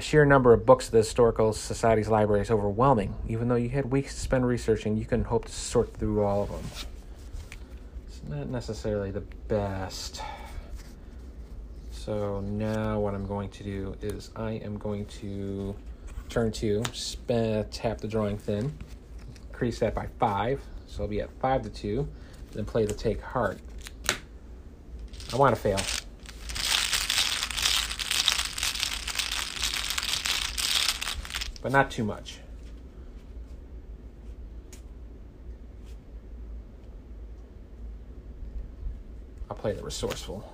Sheer 0.00 0.24
number 0.24 0.52
of 0.52 0.66
books 0.66 0.88
the 0.88 0.98
Historical 0.98 1.52
Society's 1.52 2.08
library 2.08 2.42
is 2.42 2.50
overwhelming. 2.50 3.14
Even 3.28 3.48
though 3.48 3.54
you 3.54 3.68
had 3.68 3.90
weeks 3.90 4.14
to 4.14 4.20
spend 4.20 4.46
researching, 4.46 4.96
you 4.96 5.04
couldn't 5.04 5.26
hope 5.26 5.44
to 5.44 5.52
sort 5.52 5.94
through 5.94 6.22
all 6.22 6.42
of 6.42 6.48
them. 6.50 6.88
It's 8.08 8.20
not 8.28 8.48
necessarily 8.48 9.10
the 9.10 9.20
best. 9.20 10.22
So 11.90 12.40
now 12.40 12.98
what 12.98 13.14
I'm 13.14 13.26
going 13.26 13.48
to 13.50 13.62
do 13.62 13.96
is 14.02 14.30
I 14.34 14.52
am 14.52 14.76
going 14.76 15.06
to 15.06 15.76
turn 16.28 16.50
to 16.52 16.82
tap 17.70 17.98
the 17.98 18.08
drawing 18.08 18.38
thin, 18.38 18.76
increase 19.50 19.78
that 19.78 19.94
by 19.94 20.08
five, 20.18 20.60
so 20.86 21.04
I'll 21.04 21.08
be 21.08 21.20
at 21.20 21.30
five 21.40 21.62
to 21.62 21.70
two, 21.70 22.08
then 22.52 22.64
play 22.64 22.86
the 22.86 22.94
take 22.94 23.20
heart. 23.20 23.60
I 25.32 25.36
want 25.36 25.54
to 25.54 25.60
fail. 25.60 25.78
But 31.62 31.70
not 31.70 31.90
too 31.90 32.04
much. 32.04 32.38
I'll 39.48 39.56
play 39.56 39.72
the 39.72 39.82
resourceful. 39.82 40.52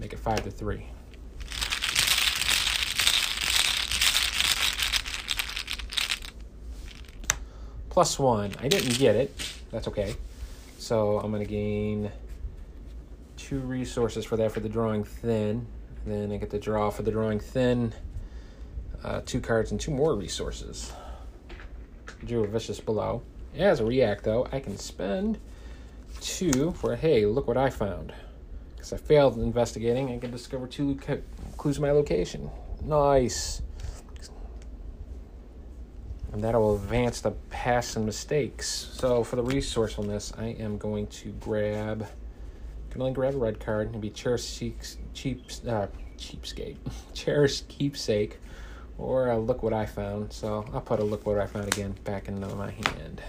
Make 0.00 0.12
it 0.12 0.18
five 0.18 0.42
to 0.42 0.50
three. 0.50 0.86
Plus 7.90 8.18
one. 8.18 8.50
I 8.60 8.66
didn't 8.66 8.98
get 8.98 9.14
it. 9.14 9.32
That's 9.70 9.86
okay. 9.86 10.16
So 10.78 11.20
I'm 11.20 11.30
going 11.30 11.44
to 11.44 11.48
gain 11.48 12.10
two 13.36 13.60
resources 13.60 14.24
for 14.24 14.36
that 14.36 14.50
for 14.50 14.58
the 14.58 14.68
drawing 14.68 15.04
thin. 15.04 15.66
Then 16.04 16.32
I 16.32 16.38
get 16.38 16.50
to 16.50 16.58
draw 16.58 16.90
for 16.90 17.04
the 17.04 17.12
drawing 17.12 17.38
thin 17.38 17.94
uh, 19.04 19.20
two 19.24 19.40
cards 19.40 19.70
and 19.70 19.80
two 19.80 19.90
more 19.90 20.14
resources. 20.14 20.92
Drew 22.24 22.44
a 22.44 22.46
vicious 22.48 22.80
blow. 22.80 23.22
As 23.56 23.80
a 23.80 23.84
react, 23.84 24.24
though, 24.24 24.48
I 24.50 24.60
can 24.60 24.76
spend 24.78 25.38
two 26.20 26.72
for 26.72 26.96
hey, 26.96 27.26
look 27.26 27.46
what 27.46 27.56
I 27.56 27.70
found. 27.70 28.12
Because 28.74 28.92
I 28.92 28.96
failed 28.96 29.38
investigating, 29.38 30.10
I 30.10 30.18
can 30.18 30.30
discover 30.30 30.66
two 30.66 30.98
clues 31.56 31.78
my 31.78 31.90
location. 31.90 32.50
Nice. 32.82 33.62
And 36.32 36.42
that 36.42 36.54
will 36.54 36.74
advance 36.74 37.20
the 37.20 37.30
past 37.50 37.96
and 37.96 38.04
mistakes. 38.04 38.66
So 38.94 39.22
for 39.22 39.36
the 39.36 39.42
resourcefulness, 39.42 40.32
I 40.36 40.46
am 40.46 40.78
going 40.78 41.06
to 41.08 41.30
grab. 41.40 42.08
Can 42.90 43.00
only 43.00 43.12
grab 43.12 43.34
a 43.34 43.38
red 43.38 43.60
card 43.60 43.92
and 43.92 44.00
be 44.00 44.10
cherished 44.10 44.58
cheap 45.14 45.40
uh, 45.68 45.86
cheapskate, 46.16 46.76
cherished 47.14 47.68
keepsake, 47.68 48.38
or 48.98 49.28
a 49.30 49.38
look 49.38 49.62
what 49.62 49.72
I 49.72 49.86
found. 49.86 50.32
So 50.32 50.64
I'll 50.72 50.80
put 50.80 51.00
a 51.00 51.04
look 51.04 51.26
what 51.26 51.38
I 51.38 51.46
found 51.46 51.68
again 51.68 51.94
back 52.04 52.28
into 52.28 52.46
my 52.54 52.70
hand, 52.70 53.22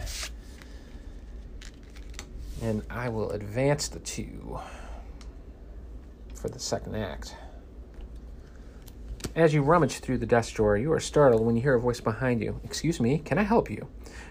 and 2.61 2.83
I 2.89 3.09
will 3.09 3.31
advance 3.31 3.87
the 3.87 3.99
two 3.99 4.59
for 6.33 6.49
the 6.49 6.59
second 6.59 6.95
act. 6.95 7.35
As 9.35 9.53
you 9.53 9.63
rummage 9.63 9.99
through 9.99 10.19
the 10.19 10.25
desk 10.25 10.53
drawer, 10.53 10.77
you 10.77 10.93
are 10.93 10.99
startled 10.99 11.45
when 11.45 11.57
you 11.57 11.61
hear 11.61 11.73
a 11.73 11.79
voice 11.79 11.99
behind 11.99 12.41
you. 12.41 12.61
Excuse 12.63 13.01
me, 13.01 13.17
can 13.17 13.37
I 13.37 13.43
help 13.43 13.69
you? 13.69 13.87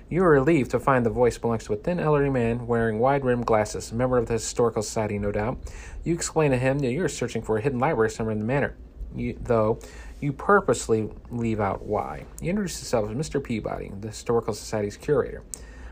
You 0.08 0.24
are 0.24 0.30
relieved 0.30 0.70
to 0.70 0.80
find 0.80 1.04
the 1.04 1.10
voice 1.10 1.36
belongs 1.36 1.64
to 1.64 1.74
a 1.74 1.76
thin, 1.76 2.00
elderly 2.00 2.30
man 2.30 2.66
wearing 2.66 2.98
wide 2.98 3.22
rimmed 3.22 3.44
glasses, 3.44 3.92
a 3.92 3.94
member 3.94 4.16
of 4.16 4.28
the 4.28 4.34
Historical 4.34 4.82
Society, 4.82 5.18
no 5.18 5.30
doubt. 5.30 5.58
You 6.04 6.14
explain 6.14 6.52
to 6.52 6.56
him 6.56 6.78
that 6.78 6.92
you 6.92 7.04
are 7.04 7.08
searching 7.08 7.42
for 7.42 7.58
a 7.58 7.60
hidden 7.60 7.78
library 7.78 8.10
somewhere 8.10 8.32
in 8.32 8.38
the 8.38 8.46
manor, 8.46 8.76
you, 9.14 9.38
though 9.42 9.78
you 10.24 10.32
purposely 10.32 11.10
leave 11.30 11.60
out 11.60 11.84
why. 11.84 12.24
You 12.40 12.48
introduce 12.48 12.80
yourself 12.80 13.10
as 13.10 13.14
Mr. 13.14 13.44
Peabody, 13.44 13.92
the 14.00 14.08
Historical 14.08 14.54
Society's 14.54 14.96
curator. 14.96 15.42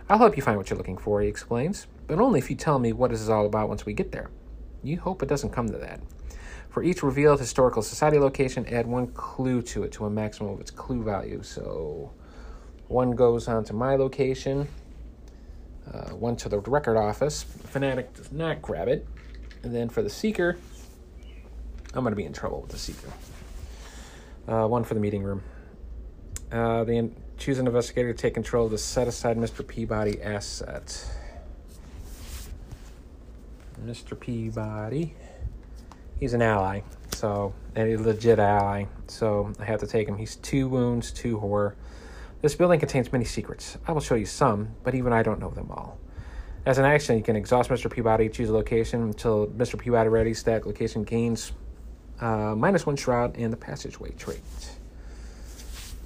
I'll 0.09 0.16
help 0.16 0.38
you 0.38 0.42
find 0.42 0.57
what 0.57 0.71
you're 0.71 0.79
looking 0.79 0.97
for, 0.97 1.21
he 1.21 1.29
explains, 1.29 1.87
but 2.07 2.18
only 2.18 2.38
if 2.38 2.49
you 2.49 2.57
tell 2.57 2.79
me 2.79 2.95
what 2.95 3.11
this 3.11 3.21
is 3.21 3.29
all 3.29 3.45
about 3.45 3.68
once 3.68 3.85
we 3.85 3.92
get 3.92 4.11
there. 4.11 4.31
You 4.83 4.99
hope 4.99 5.23
it 5.23 5.29
doesn't 5.29 5.51
come 5.51 5.68
to 5.68 5.77
that. 5.77 6.01
For 6.71 6.83
each 6.83 7.03
revealed 7.03 7.40
historical 7.40 7.83
society 7.83 8.18
location, 8.18 8.66
add 8.68 8.87
one 8.87 9.09
clue 9.09 9.61
to 9.62 9.83
it 9.83 9.92
to 9.92 10.07
a 10.07 10.11
maximum 10.11 10.55
of 10.55 10.61
its 10.61 10.71
clue 10.71 11.03
value. 11.03 11.42
So 11.42 12.11
one 12.88 13.11
goes 13.11 13.49
on 13.49 13.64
to 13.64 13.75
my 13.75 13.97
location, 13.97 14.66
uh, 15.92 16.11
one 16.14 16.37
to 16.37 16.49
the 16.49 16.59
record 16.61 16.97
office. 16.97 17.42
Fanatic 17.42 18.14
does 18.14 18.33
not 18.33 18.62
grab 18.62 18.88
it. 18.88 19.07
And 19.62 19.75
then 19.75 19.90
for 19.90 20.01
the 20.01 20.11
seeker, 20.11 20.57
I'm 21.92 22.03
going 22.03 22.12
to 22.12 22.16
be 22.16 22.25
in 22.25 22.33
trouble 22.33 22.62
with 22.62 22.71
the 22.71 22.79
seeker. 22.79 23.09
Uh, 24.48 24.66
one 24.66 24.85
for 24.85 24.94
the 24.94 25.00
meeting 25.00 25.22
room. 25.22 25.42
Uh, 26.50 26.85
they 26.85 27.11
choose 27.38 27.59
an 27.59 27.66
investigator 27.66 28.12
to 28.12 28.18
take 28.18 28.35
control 28.35 28.66
of 28.66 28.72
the 28.72 28.78
set 28.78 29.09
aside 29.09 29.37
Mr. 29.37 29.66
Peabody 29.66 30.20
asset. 30.22 31.11
Mr. 33.85 34.18
Peabody. 34.18 35.14
He's 36.20 36.35
an 36.35 36.42
ally, 36.42 36.83
so 37.14 37.52
and 37.74 37.88
a 37.88 38.00
legit 38.00 38.38
ally. 38.38 38.85
So 39.09 39.52
I 39.59 39.64
have 39.64 39.81
to 39.81 39.87
take 39.87 40.09
him. 40.09 40.16
He's 40.16 40.37
two 40.37 40.68
wounds, 40.68 41.11
two 41.11 41.38
horror. 41.38 41.74
This 42.42 42.55
building 42.55 42.81
contains 42.81 43.12
many 43.12 43.24
secrets. 43.24 43.78
I 43.87 43.92
will 43.92 44.00
show 44.00 44.14
you 44.14 44.26
some, 44.26 44.70
but 44.83 44.94
even 44.94 45.12
I 45.12 45.22
don't 45.22 45.40
know 45.40 45.50
them 45.50 45.70
all. 45.70 45.98
As 46.64 46.78
an 46.78 46.85
action, 46.85 47.16
you 47.16 47.22
can 47.22 47.35
exhaust 47.35 47.70
Mr. 47.70 47.90
Peabody, 47.90 48.28
choose 48.28 48.48
a 48.48 48.52
location 48.52 49.02
until 49.02 49.48
Mr. 49.48 49.78
Peabody 49.78 50.09
ready. 50.09 50.33
That 50.33 50.66
location 50.66 51.02
gains 51.02 51.52
uh, 52.22 52.54
minus 52.56 52.87
one 52.87 52.94
shroud 52.96 53.37
and 53.37 53.52
the 53.52 53.56
passageway 53.56 54.12
trait. 54.12 54.40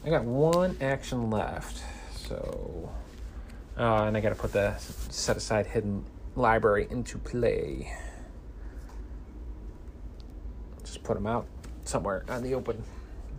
I 0.04 0.08
got 0.08 0.24
one 0.24 0.76
action 0.80 1.30
left, 1.30 1.82
so 2.16 2.90
uh, 3.76 4.04
and 4.04 4.16
I 4.16 4.20
got 4.20 4.30
to 4.30 4.34
put 4.34 4.52
the 4.52 4.76
set 4.78 5.36
aside 5.36 5.66
hidden 5.66 6.04
library 6.34 6.88
into 6.90 7.18
play. 7.18 7.92
Just 10.82 11.02
put 11.02 11.14
them 11.14 11.26
out 11.26 11.46
somewhere 11.84 12.24
on 12.28 12.42
the 12.42 12.54
open. 12.54 12.82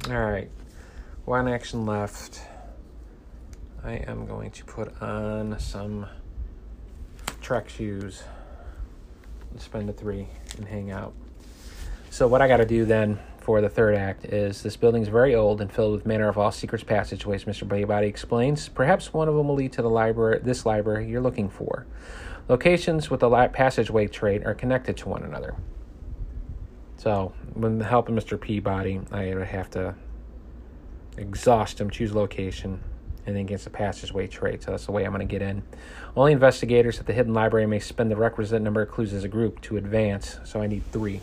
All 0.10 0.20
right, 0.20 0.52
one 1.26 1.48
action 1.48 1.86
left. 1.86 2.42
I 3.84 3.94
am 3.94 4.28
going 4.28 4.52
to 4.52 4.66
put 4.66 5.02
on 5.02 5.58
some 5.60 6.06
track 7.42 7.70
shoes, 7.70 8.22
spend 9.58 9.90
a 9.90 9.94
three, 9.94 10.28
and 10.58 10.68
hang 10.68 10.92
out. 10.92 11.14
So 12.18 12.28
what 12.28 12.42
I 12.42 12.48
got 12.48 12.58
to 12.58 12.66
do 12.66 12.84
then 12.84 13.20
for 13.38 13.62
the 13.62 13.70
third 13.70 13.94
act 13.94 14.26
is 14.26 14.64
this 14.64 14.76
building 14.76 15.04
is 15.04 15.08
very 15.08 15.36
old 15.36 15.62
and 15.62 15.72
filled 15.72 15.92
with 15.92 16.08
manner 16.08 16.28
of 16.28 16.36
all 16.36 16.52
secrets 16.52 16.84
passageways. 16.84 17.44
Mr. 17.44 17.70
Peabody 17.70 18.08
explains. 18.08 18.70
Perhaps 18.70 19.14
one 19.14 19.28
of 19.28 19.36
them 19.36 19.48
will 19.48 19.54
lead 19.54 19.72
to 19.74 19.84
the 19.84 19.90
library, 19.92 20.40
this 20.42 20.66
library 20.66 21.08
you're 21.08 21.22
looking 21.22 21.48
for. 21.48 21.86
Locations 22.50 23.12
with 23.12 23.20
the 23.20 23.30
passageway 23.54 24.08
trait 24.08 24.44
are 24.48 24.56
connected 24.56 24.98
to 24.98 25.10
one 25.10 25.22
another. 25.22 25.58
So, 26.96 27.34
with 27.54 27.78
the 27.78 27.86
help 27.86 28.10
of 28.10 28.16
Mr. 28.16 28.42
Peabody, 28.42 29.00
I 29.12 29.36
would 29.36 29.46
have 29.46 29.70
to 29.72 29.94
exhaust 31.18 31.80
him, 31.80 31.92
choose 31.92 32.16
location, 32.16 32.82
and 33.28 33.36
then 33.36 33.44
against 33.44 33.66
the 33.66 33.70
passageway 33.70 34.26
trait. 34.26 34.64
So 34.64 34.72
that's 34.72 34.88
the 34.88 34.92
way 34.92 35.04
I'm 35.04 35.14
going 35.14 35.20
to 35.20 35.32
get 35.32 35.44
in. 35.44 35.62
Only 36.16 36.32
investigators 36.32 37.00
at 37.00 37.06
the 37.06 37.14
hidden 37.14 37.36
library 37.36 37.68
may 37.68 37.78
spend 37.78 38.10
the 38.10 38.16
requisite 38.16 38.64
number 38.64 38.82
of 38.82 38.90
clues 38.90 39.14
as 39.14 39.24
a 39.24 39.28
group 39.28 39.62
to 39.62 39.78
advance. 39.78 40.40
So 40.46 40.64
I 40.64 40.66
need 40.66 40.82
three. 40.92 41.22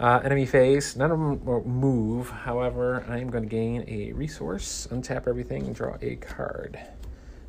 Uh, 0.00 0.18
enemy 0.24 0.46
phase. 0.46 0.96
None 0.96 1.10
of 1.10 1.18
them 1.18 1.44
will 1.44 1.62
move. 1.62 2.30
However, 2.30 3.04
I 3.06 3.18
am 3.18 3.28
going 3.28 3.44
to 3.44 3.50
gain 3.50 3.84
a 3.86 4.12
resource, 4.12 4.88
untap 4.90 5.28
everything, 5.28 5.66
and 5.66 5.74
draw 5.74 5.98
a 6.00 6.16
card. 6.16 6.80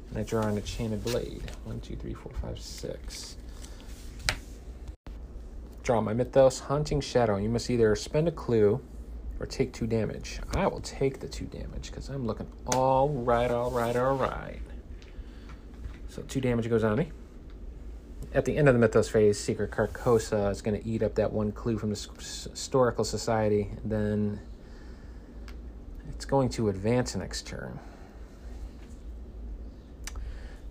And 0.09 0.19
I 0.19 0.23
draw 0.23 0.41
an 0.41 0.57
enchanted 0.57 1.01
blade. 1.01 1.49
One, 1.63 1.79
two, 1.79 1.95
three, 1.95 2.13
four, 2.13 2.33
five, 2.41 2.59
six. 2.59 3.37
Draw 5.83 6.01
my 6.01 6.11
Mythos, 6.11 6.59
Haunting 6.59 6.99
Shadow. 6.99 7.37
You 7.37 7.47
must 7.47 7.69
either 7.69 7.95
spend 7.95 8.27
a 8.27 8.31
clue 8.31 8.81
or 9.39 9.45
take 9.45 9.71
two 9.71 9.87
damage. 9.87 10.41
I 10.53 10.67
will 10.67 10.81
take 10.81 11.21
the 11.21 11.29
two 11.29 11.45
damage 11.45 11.89
because 11.89 12.09
I'm 12.09 12.27
looking 12.27 12.47
all 12.67 13.07
right, 13.07 13.49
all 13.49 13.71
right, 13.71 13.95
all 13.95 14.17
right. 14.17 14.59
So 16.09 16.21
two 16.23 16.41
damage 16.41 16.69
goes 16.69 16.83
on 16.83 16.97
me. 16.97 17.11
At 18.33 18.45
the 18.45 18.55
end 18.55 18.69
of 18.69 18.73
the 18.73 18.79
Mythos 18.79 19.09
phase, 19.09 19.37
Seeker 19.37 19.67
Carcosa 19.67 20.49
is 20.51 20.61
going 20.61 20.81
to 20.81 20.87
eat 20.87 21.03
up 21.03 21.15
that 21.15 21.33
one 21.33 21.51
clue 21.51 21.77
from 21.77 21.89
the 21.89 21.99
Historical 22.17 23.03
Society. 23.03 23.71
Then 23.83 24.39
it's 26.09 26.23
going 26.23 26.47
to 26.49 26.69
advance 26.69 27.13
next 27.13 27.45
turn. 27.45 27.77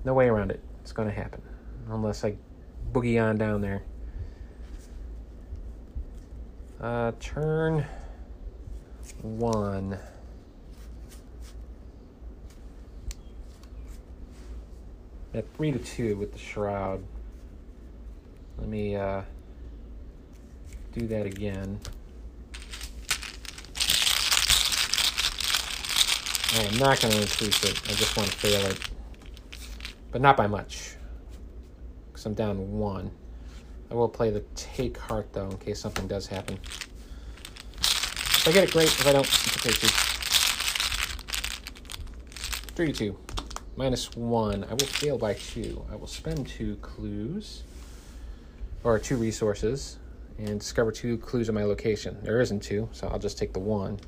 No 0.06 0.14
way 0.14 0.28
around 0.28 0.50
it. 0.50 0.60
It's 0.80 0.92
going 0.92 1.08
to 1.08 1.14
happen. 1.14 1.42
Unless 1.90 2.24
I 2.24 2.36
boogie 2.92 3.22
on 3.22 3.36
down 3.36 3.60
there. 3.60 3.82
Uh, 6.80 7.12
turn 7.20 7.84
one. 9.20 9.98
At 15.34 15.44
three 15.56 15.72
to 15.72 15.78
two 15.78 16.16
with 16.16 16.32
the 16.32 16.38
shroud. 16.38 17.04
Let 18.60 18.68
me 18.68 18.94
uh, 18.94 19.22
do 20.92 21.06
that 21.08 21.26
again. 21.26 21.80
I 26.52 26.62
am 26.62 26.78
not 26.78 27.00
going 27.00 27.14
to 27.14 27.22
increase 27.22 27.64
it. 27.64 27.80
I 27.88 27.92
just 27.94 28.16
want 28.16 28.30
to 28.30 28.36
fail 28.36 28.66
it. 28.66 28.78
But 30.12 30.20
not 30.20 30.36
by 30.36 30.46
much. 30.46 30.96
Because 32.08 32.26
I'm 32.26 32.34
down 32.34 32.72
one. 32.78 33.10
I 33.90 33.94
will 33.94 34.08
play 34.08 34.30
the 34.30 34.40
take 34.54 34.98
heart, 34.98 35.32
though, 35.32 35.48
in 35.48 35.58
case 35.58 35.80
something 35.80 36.06
does 36.06 36.26
happen. 36.26 36.58
If 37.80 38.48
I 38.48 38.52
get 38.52 38.64
it, 38.64 38.72
great. 38.72 38.88
If 38.88 39.06
I 39.06 39.12
don't, 39.12 39.26
it's 39.26 39.56
okay 39.56 39.70
too. 39.70 39.88
Two. 42.92 43.18
Minus 43.76 44.10
one. 44.12 44.64
I 44.64 44.70
will 44.72 44.86
fail 44.86 45.18
by 45.18 45.34
two. 45.34 45.84
I 45.92 45.96
will 45.96 46.06
spend 46.06 46.46
two 46.46 46.76
clues. 46.76 47.62
Or 48.82 48.98
two 48.98 49.16
resources. 49.16 49.98
And 50.38 50.58
discover 50.58 50.90
two 50.90 51.18
clues 51.18 51.48
of 51.48 51.54
my 51.54 51.64
location. 51.64 52.16
There 52.22 52.40
isn't 52.40 52.62
two, 52.62 52.88
so 52.92 53.08
I'll 53.08 53.18
just 53.18 53.36
take 53.36 53.52
the 53.52 53.58
one. 53.58 54.00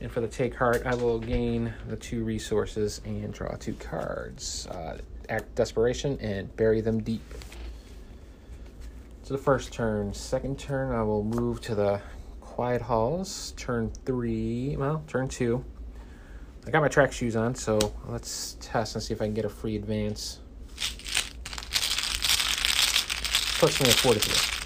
And 0.00 0.10
for 0.10 0.20
the 0.20 0.28
take 0.28 0.54
heart, 0.54 0.82
I 0.86 0.94
will 0.94 1.18
gain 1.18 1.72
the 1.88 1.96
two 1.96 2.24
resources 2.24 3.00
and 3.04 3.32
draw 3.32 3.56
two 3.56 3.74
cards. 3.74 4.66
Uh, 4.68 4.98
act 5.28 5.54
desperation 5.54 6.18
and 6.20 6.54
bury 6.56 6.80
them 6.80 7.02
deep. 7.02 7.22
So 9.22 9.34
the 9.34 9.42
first 9.42 9.72
turn. 9.72 10.14
Second 10.14 10.58
turn, 10.58 10.94
I 10.94 11.02
will 11.02 11.24
move 11.24 11.60
to 11.62 11.74
the 11.74 12.00
Quiet 12.40 12.80
Halls, 12.80 13.52
turn 13.56 13.90
three, 14.04 14.76
well, 14.76 15.02
turn 15.06 15.28
two. 15.28 15.64
I 16.66 16.70
got 16.70 16.80
my 16.80 16.88
track 16.88 17.12
shoes 17.12 17.36
on, 17.36 17.54
so 17.54 17.78
let's 18.06 18.56
test 18.60 18.94
and 18.94 19.02
see 19.02 19.12
if 19.12 19.20
I 19.20 19.26
can 19.26 19.34
get 19.34 19.44
a 19.44 19.48
free 19.48 19.76
advance. 19.76 20.40
Puts 23.58 23.80
me 23.80 23.88
at 23.88 23.94
fortitude. 23.94 24.56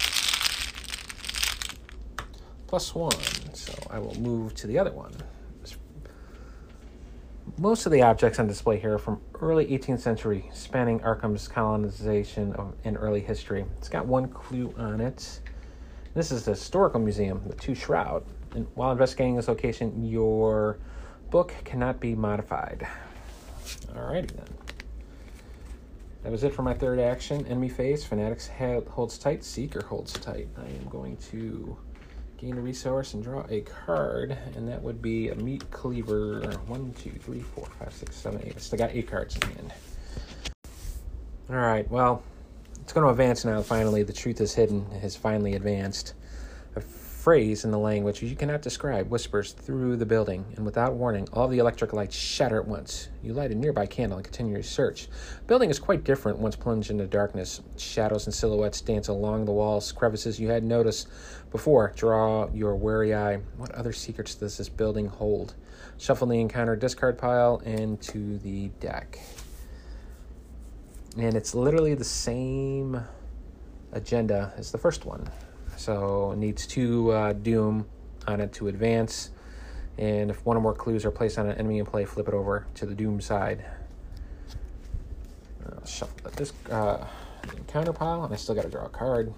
Plus 2.67 2.93
one, 2.93 3.11
so 3.53 3.73
I 3.89 3.99
will 3.99 4.19
move 4.19 4.53
to 4.55 4.67
the 4.67 4.77
other 4.77 4.91
one. 4.91 5.13
Most 7.57 7.85
of 7.85 7.91
the 7.91 8.01
objects 8.01 8.39
on 8.39 8.47
display 8.47 8.79
here 8.79 8.95
are 8.95 8.97
from 8.97 9.21
early 9.39 9.65
18th 9.67 9.99
century, 9.99 10.49
spanning 10.53 10.99
Arkham's 11.01 11.47
colonization 11.47 12.53
of, 12.53 12.73
in 12.83 12.97
early 12.97 13.21
history. 13.21 13.65
It's 13.77 13.89
got 13.89 14.05
one 14.05 14.27
clue 14.27 14.73
on 14.77 14.99
it. 14.99 15.39
This 16.13 16.31
is 16.31 16.43
the 16.43 16.51
Historical 16.51 16.99
Museum, 16.99 17.41
the 17.47 17.55
Two 17.55 17.75
Shroud. 17.75 18.23
And 18.55 18.67
while 18.75 18.91
investigating 18.91 19.35
this 19.35 19.47
location, 19.47 20.03
your 20.03 20.79
book 21.29 21.53
cannot 21.63 21.99
be 21.99 22.15
modified. 22.15 22.87
Alrighty 23.93 24.31
then. 24.31 24.60
That 26.23 26.31
was 26.31 26.43
it 26.43 26.53
for 26.53 26.61
my 26.61 26.73
third 26.73 26.99
action. 26.99 27.45
Enemy 27.47 27.69
phase. 27.69 28.05
Fanatics 28.05 28.49
holds 28.89 29.17
tight. 29.17 29.43
Seeker 29.43 29.83
holds 29.83 30.13
tight. 30.13 30.47
I 30.55 30.65
am 30.65 30.87
going 30.89 31.17
to 31.31 31.75
gain 32.37 32.57
a 32.57 32.61
resource 32.61 33.15
and 33.15 33.23
draw 33.23 33.43
a 33.49 33.61
card, 33.61 34.37
and 34.55 34.67
that 34.67 34.81
would 34.81 35.01
be 35.01 35.29
a 35.29 35.35
meat 35.35 35.69
cleaver. 35.71 36.41
One, 36.67 36.93
two, 36.93 37.11
three, 37.11 37.39
four, 37.39 37.67
five, 37.79 37.93
six, 37.93 38.15
seven, 38.15 38.41
eight. 38.45 38.53
I 38.55 38.59
still 38.59 38.77
got 38.77 38.91
eight 38.91 39.09
cards 39.09 39.35
in 39.35 39.41
hand. 39.41 39.73
All 41.49 41.55
right. 41.55 41.89
Well, 41.89 42.23
it's 42.81 42.93
going 42.93 43.05
to 43.05 43.11
advance 43.11 43.43
now, 43.43 43.61
finally. 43.61 44.03
The 44.03 44.13
truth 44.13 44.41
is 44.41 44.53
hidden 44.53 44.85
It 44.93 44.99
has 44.99 45.15
finally 45.15 45.55
advanced. 45.55 46.13
A 46.75 46.81
phrase 47.21 47.65
in 47.65 47.71
the 47.71 47.77
language 47.77 48.23
you 48.23 48.35
cannot 48.35 48.63
describe 48.63 49.09
whispers 49.11 49.51
through 49.51 49.95
the 49.95 50.05
building, 50.05 50.43
and 50.55 50.65
without 50.65 50.93
warning, 50.93 51.27
all 51.33 51.47
the 51.47 51.59
electric 51.59 51.93
lights 51.93 52.15
shatter 52.15 52.59
at 52.59 52.67
once. 52.67 53.09
You 53.21 53.33
light 53.33 53.51
a 53.51 53.55
nearby 53.55 53.85
candle 53.85 54.17
and 54.17 54.25
continue 54.25 54.53
your 54.53 54.63
search. 54.63 55.07
The 55.07 55.45
building 55.45 55.69
is 55.69 55.77
quite 55.77 56.03
different 56.03 56.39
once 56.39 56.55
plunged 56.55 56.89
into 56.89 57.05
darkness. 57.05 57.61
Shadows 57.77 58.25
and 58.25 58.33
silhouettes 58.33 58.81
dance 58.81 59.07
along 59.07 59.45
the 59.45 59.51
walls, 59.51 59.91
crevices 59.91 60.39
you 60.39 60.49
had 60.49 60.63
noticed 60.63 61.07
before. 61.51 61.93
Draw 61.95 62.49
your 62.53 62.75
wary 62.75 63.13
eye. 63.13 63.41
What 63.57 63.71
other 63.75 63.93
secrets 63.93 64.33
does 64.33 64.57
this 64.57 64.69
building 64.69 65.05
hold? 65.05 65.53
Shuffle 65.99 66.27
the 66.27 66.39
encounter 66.39 66.75
discard 66.75 67.19
pile 67.19 67.59
into 67.59 68.39
the 68.39 68.69
deck 68.79 69.19
and 71.17 71.35
it's 71.35 71.53
literally 71.53 71.93
the 71.93 72.03
same 72.03 73.01
agenda 73.91 74.53
as 74.57 74.71
the 74.71 74.77
first 74.77 75.05
one. 75.05 75.29
So 75.81 76.33
it 76.33 76.37
needs 76.37 76.67
two 76.67 77.09
uh, 77.09 77.33
Doom 77.33 77.87
on 78.27 78.39
it 78.39 78.53
to 78.53 78.67
advance, 78.67 79.31
and 79.97 80.29
if 80.29 80.45
one 80.45 80.55
or 80.55 80.59
more 80.59 80.75
clues 80.75 81.05
are 81.05 81.09
placed 81.09 81.39
on 81.39 81.49
an 81.49 81.57
enemy 81.57 81.79
in 81.79 81.87
play, 81.87 82.05
flip 82.05 82.27
it 82.27 82.35
over 82.35 82.67
to 82.75 82.85
the 82.85 82.93
Doom 82.93 83.19
side. 83.19 83.65
I'll 85.65 85.83
shuffle 85.87 86.29
this 86.35 86.53
uh, 86.69 87.03
encounter 87.57 87.93
pile, 87.93 88.23
and 88.23 88.31
I 88.31 88.37
still 88.37 88.53
got 88.53 88.65
to 88.65 88.69
draw 88.69 88.85
a 88.85 88.89
card. 88.89 89.33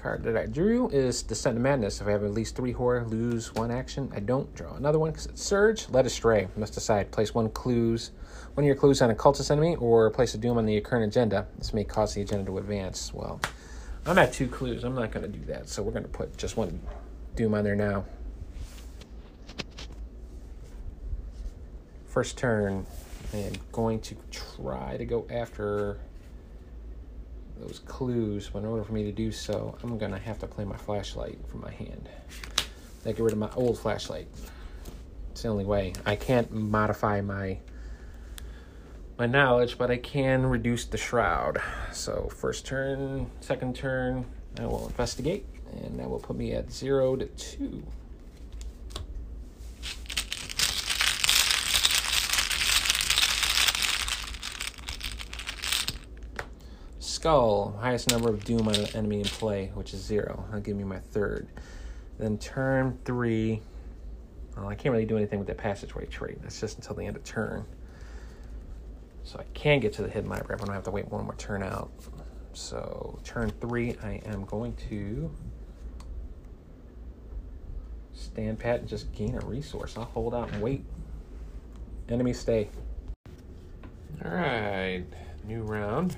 card 0.00 0.22
that 0.22 0.34
I 0.34 0.46
drew 0.46 0.88
is 0.88 1.22
Descent 1.22 1.56
to 1.56 1.60
Madness. 1.60 2.00
If 2.00 2.06
I 2.06 2.12
have 2.12 2.24
at 2.24 2.32
least 2.32 2.56
three 2.56 2.72
horror, 2.72 3.04
lose 3.04 3.54
one 3.54 3.70
action. 3.70 4.10
I 4.14 4.20
don't 4.20 4.52
draw 4.54 4.74
another 4.74 4.98
one 4.98 5.10
because 5.10 5.26
it's 5.26 5.42
Surge. 5.42 5.90
Led 5.90 6.06
Astray. 6.06 6.48
Must 6.56 6.72
decide. 6.72 7.10
Place 7.10 7.34
one 7.34 7.50
clues, 7.50 8.12
one 8.54 8.64
of 8.64 8.66
your 8.66 8.76
clues 8.76 9.00
on 9.00 9.10
a 9.10 9.14
cultist 9.14 9.50
enemy, 9.50 9.76
or 9.76 10.10
place 10.10 10.34
a 10.34 10.38
doom 10.38 10.58
on 10.58 10.66
the 10.66 10.80
current 10.80 11.04
agenda. 11.04 11.46
This 11.58 11.72
may 11.72 11.84
cause 11.84 12.14
the 12.14 12.22
agenda 12.22 12.46
to 12.46 12.58
advance. 12.58 13.12
Well, 13.14 13.40
I'm 14.06 14.18
at 14.18 14.32
two 14.32 14.48
clues. 14.48 14.84
I'm 14.84 14.94
not 14.94 15.10
going 15.10 15.30
to 15.30 15.38
do 15.38 15.44
that. 15.46 15.68
So 15.68 15.82
we're 15.82 15.92
going 15.92 16.04
to 16.04 16.08
put 16.08 16.36
just 16.36 16.56
one 16.56 16.80
doom 17.36 17.54
on 17.54 17.64
there 17.64 17.76
now. 17.76 18.04
First 22.06 22.36
turn, 22.36 22.86
I 23.32 23.36
am 23.36 23.52
going 23.70 24.00
to 24.00 24.16
try 24.32 24.96
to 24.96 25.04
go 25.04 25.26
after 25.30 25.98
those 27.60 27.80
clues, 27.80 28.50
but 28.52 28.60
in 28.60 28.64
order 28.64 28.82
for 28.82 28.92
me 28.92 29.04
to 29.04 29.12
do 29.12 29.30
so, 29.30 29.76
I'm 29.82 29.98
gonna 29.98 30.18
have 30.18 30.38
to 30.40 30.46
play 30.46 30.64
my 30.64 30.76
flashlight 30.76 31.38
from 31.48 31.60
my 31.60 31.70
hand. 31.70 32.08
I 33.04 33.12
get 33.12 33.20
rid 33.20 33.32
of 33.32 33.38
my 33.38 33.50
old 33.54 33.78
flashlight. 33.78 34.26
It's 35.30 35.42
the 35.42 35.48
only 35.48 35.64
way. 35.64 35.92
I 36.04 36.16
can't 36.16 36.50
modify 36.50 37.20
my 37.20 37.58
my 39.20 39.26
knowledge, 39.26 39.76
but 39.76 39.90
I 39.90 39.98
can 39.98 40.46
reduce 40.46 40.86
the 40.86 40.96
shroud. 40.96 41.60
So 41.92 42.30
first 42.34 42.64
turn, 42.64 43.30
second 43.42 43.76
turn, 43.76 44.24
I 44.58 44.64
will 44.64 44.86
investigate, 44.86 45.44
and 45.72 46.00
that 46.00 46.08
will 46.08 46.20
put 46.20 46.36
me 46.36 46.54
at 46.54 46.72
zero 46.72 47.16
to 47.16 47.26
two. 47.26 47.82
Skull, 56.98 57.76
highest 57.78 58.10
number 58.10 58.30
of 58.30 58.42
Doom 58.46 58.68
on 58.68 58.74
an 58.74 58.86
enemy 58.94 59.20
in 59.20 59.26
play, 59.26 59.70
which 59.74 59.92
is 59.92 60.00
zero. 60.00 60.44
That'll 60.46 60.62
give 60.62 60.78
me 60.78 60.84
my 60.84 60.98
third. 60.98 61.46
Then 62.18 62.38
turn 62.38 62.98
three. 63.04 63.60
I 64.56 64.74
can't 64.74 64.94
really 64.94 65.04
do 65.04 65.18
anything 65.18 65.38
with 65.38 65.48
that 65.48 65.58
passageway 65.58 66.06
trait. 66.06 66.40
That's 66.40 66.58
just 66.58 66.78
until 66.78 66.96
the 66.96 67.04
end 67.04 67.16
of 67.16 67.24
turn. 67.24 67.66
So 69.22 69.38
I 69.38 69.44
can 69.54 69.80
get 69.80 69.92
to 69.94 70.02
the 70.02 70.08
hidden 70.08 70.28
library, 70.28 70.60
I'm 70.60 70.66
gonna 70.66 70.74
have 70.74 70.84
to 70.84 70.90
wait 70.90 71.08
one 71.08 71.24
more 71.24 71.34
turn 71.36 71.62
out. 71.62 71.90
So 72.52 73.18
turn 73.24 73.50
three, 73.60 73.96
I 74.02 74.20
am 74.26 74.44
going 74.44 74.74
to 74.88 75.30
stand 78.12 78.58
pat 78.58 78.80
and 78.80 78.88
just 78.88 79.12
gain 79.12 79.36
a 79.36 79.46
resource. 79.46 79.96
I'll 79.96 80.04
hold 80.04 80.34
out 80.34 80.52
and 80.52 80.60
wait. 80.62 80.84
Enemy 82.08 82.32
stay. 82.32 82.68
All 84.24 84.30
right, 84.30 85.04
new 85.44 85.62
round. 85.62 86.16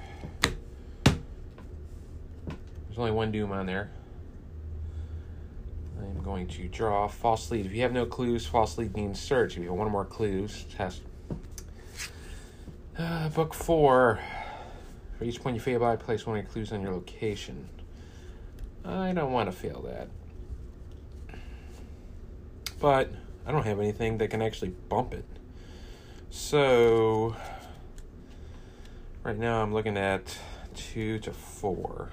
There's 2.92 2.98
only 2.98 3.12
one 3.12 3.30
doom 3.30 3.52
on 3.52 3.66
there. 3.66 3.90
I'm 5.98 6.22
going 6.22 6.46
to 6.48 6.68
draw 6.68 7.06
false 7.08 7.50
lead. 7.50 7.66
If 7.66 7.72
you 7.72 7.82
have 7.82 7.92
no 7.92 8.04
clues, 8.06 8.44
false 8.46 8.76
lead 8.76 8.96
means 8.96 9.20
search. 9.20 9.56
If 9.56 9.62
you 9.62 9.68
have 9.68 9.78
one 9.78 9.86
or 9.86 9.90
more 9.90 10.04
clues, 10.04 10.66
test. 10.76 11.02
Uh, 12.98 13.30
book 13.30 13.54
four. 13.54 14.20
For 15.16 15.24
each 15.24 15.42
point 15.42 15.54
you 15.54 15.60
fail 15.60 15.80
by, 15.80 15.96
place 15.96 16.26
one 16.26 16.36
of 16.36 16.44
your 16.44 16.52
clues 16.52 16.72
on 16.72 16.82
your 16.82 16.92
location. 16.92 17.68
I 18.84 19.12
don't 19.12 19.32
want 19.32 19.50
to 19.50 19.56
fail 19.56 19.80
that. 19.82 20.08
But 22.78 23.12
I 23.46 23.52
don't 23.52 23.64
have 23.64 23.80
anything 23.80 24.18
that 24.18 24.28
can 24.28 24.42
actually 24.42 24.70
bump 24.88 25.14
it. 25.14 25.24
So, 26.28 27.34
right 29.22 29.38
now 29.38 29.62
I'm 29.62 29.72
looking 29.72 29.96
at 29.96 30.36
two 30.74 31.18
to 31.20 31.32
four. 31.32 32.10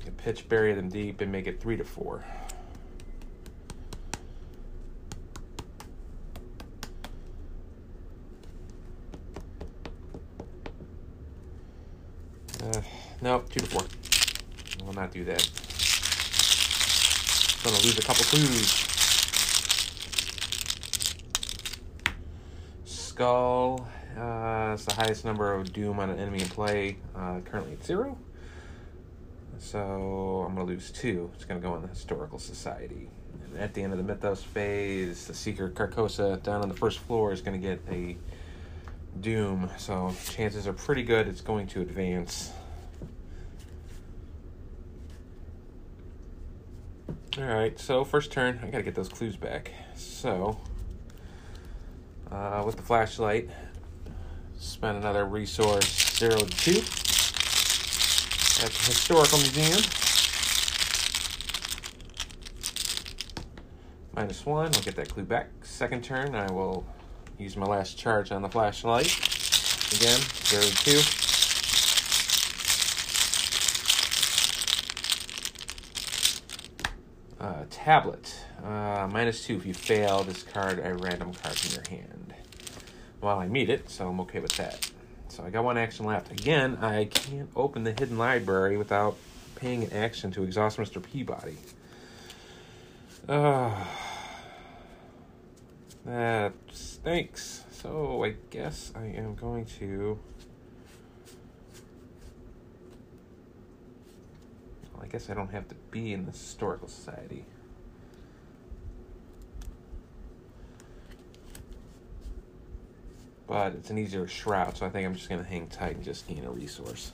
Can 0.00 0.12
pitch, 0.12 0.48
bury 0.48 0.74
them 0.74 0.90
deep, 0.90 1.20
and 1.20 1.32
make 1.32 1.48
it 1.48 1.60
three 1.60 1.76
to 1.76 1.84
four. 1.84 2.24
Uh, 12.66 12.82
no, 13.22 13.44
two 13.48 13.60
to 13.60 13.66
four. 13.66 13.82
I 14.80 14.84
will 14.84 14.92
not 14.92 15.12
do 15.12 15.24
that. 15.24 15.48
Gonna 17.62 17.76
lose 17.84 17.96
a 17.96 18.02
couple 18.02 18.24
clues. 18.24 18.86
Skull. 22.84 23.86
Uh, 24.18 24.72
it's 24.74 24.84
the 24.84 24.94
highest 24.94 25.24
number 25.24 25.52
of 25.54 25.72
doom 25.72 26.00
on 26.00 26.10
an 26.10 26.18
enemy 26.18 26.40
in 26.40 26.48
play. 26.48 26.96
Uh, 27.14 27.38
currently 27.44 27.74
at 27.74 27.84
zero. 27.84 28.18
So 29.58 30.44
I'm 30.46 30.54
going 30.54 30.66
to 30.66 30.72
lose 30.72 30.90
two. 30.90 31.30
It's 31.34 31.44
going 31.44 31.60
to 31.60 31.66
go 31.66 31.74
in 31.76 31.82
the 31.82 31.88
Historical 31.88 32.38
Society. 32.38 33.08
And 33.44 33.58
at 33.58 33.74
the 33.74 33.82
end 33.82 33.92
of 33.92 33.98
the 33.98 34.04
Mythos 34.04 34.42
phase, 34.42 35.26
the 35.26 35.34
Seeker 35.34 35.70
Carcosa 35.70 36.42
down 36.42 36.62
on 36.62 36.68
the 36.68 36.74
first 36.74 36.98
floor 37.00 37.32
is 37.32 37.40
going 37.40 37.60
to 37.60 37.66
get 37.66 37.80
a 37.90 38.16
Doom. 39.20 39.70
So 39.78 40.14
chances 40.30 40.66
are 40.66 40.72
pretty 40.72 41.02
good 41.02 41.28
it's 41.28 41.40
going 41.40 41.66
to 41.68 41.80
advance. 41.80 42.52
Alright, 47.38 47.78
so 47.78 48.02
first 48.02 48.32
turn, 48.32 48.60
I 48.62 48.68
gotta 48.68 48.82
get 48.82 48.94
those 48.94 49.10
clues 49.10 49.36
back. 49.36 49.70
So, 49.94 50.58
uh, 52.30 52.62
with 52.64 52.76
the 52.76 52.82
flashlight, 52.82 53.50
spend 54.56 54.96
another 54.96 55.26
resource 55.26 56.16
0 56.16 56.38
to 56.38 56.46
2 56.46 56.70
at 58.64 58.70
the 58.72 58.84
Historical 58.86 59.38
Museum. 59.38 59.82
Minus 64.14 64.46
one, 64.46 64.74
I'll 64.74 64.80
get 64.80 64.96
that 64.96 65.10
clue 65.10 65.24
back. 65.24 65.50
Second 65.62 66.02
turn, 66.02 66.34
I 66.34 66.50
will 66.50 66.86
use 67.38 67.56
my 67.56 67.66
last 67.66 67.98
charge 67.98 68.32
on 68.32 68.42
the 68.42 68.48
flashlight. 68.48 69.06
Again, 69.92 70.20
zero 70.44 70.62
two. 70.62 71.00
Uh, 77.38 77.64
tablet. 77.70 78.44
Uh, 78.64 79.06
minus 79.10 79.44
two 79.44 79.56
if 79.56 79.66
you 79.66 79.74
fail, 79.74 80.24
discard 80.24 80.78
a 80.78 80.94
random 80.94 81.32
card 81.34 81.56
from 81.56 81.74
your 81.74 82.00
hand. 82.00 82.34
Well, 83.20 83.38
I 83.38 83.48
meet 83.48 83.68
it, 83.70 83.90
so 83.90 84.08
I'm 84.08 84.20
okay 84.20 84.40
with 84.40 84.56
that. 84.56 84.90
So 85.28 85.44
I 85.44 85.50
got 85.50 85.64
one 85.64 85.76
action 85.76 86.06
left. 86.06 86.32
Again, 86.32 86.78
I 86.80 87.04
can't 87.04 87.50
open 87.54 87.84
the 87.84 87.92
hidden 87.92 88.18
library 88.18 88.76
without 88.76 89.16
paying 89.56 89.84
an 89.84 89.92
action 89.92 90.30
to 90.32 90.42
exhaust 90.42 90.78
Mr. 90.78 91.02
Peabody. 91.02 91.56
Uh, 93.28 93.84
that 96.06 96.52
stinks. 96.72 97.64
So 97.70 98.24
I 98.24 98.34
guess 98.50 98.92
I 98.94 99.04
am 99.04 99.34
going 99.34 99.66
to. 99.78 100.18
Well, 104.92 105.02
I 105.02 105.06
guess 105.06 105.28
I 105.28 105.34
don't 105.34 105.50
have 105.52 105.68
to 105.68 105.74
be 105.90 106.12
in 106.12 106.24
the 106.26 106.32
Historical 106.32 106.88
Society. 106.88 107.44
but 113.46 113.74
it's 113.74 113.90
an 113.90 113.98
easier 113.98 114.26
shroud, 114.26 114.76
so 114.76 114.86
I 114.86 114.90
think 114.90 115.06
I'm 115.06 115.14
just 115.14 115.28
going 115.28 115.42
to 115.42 115.48
hang 115.48 115.68
tight 115.68 115.96
and 115.96 116.04
just 116.04 116.26
gain 116.26 116.44
a 116.44 116.50
resource. 116.50 117.12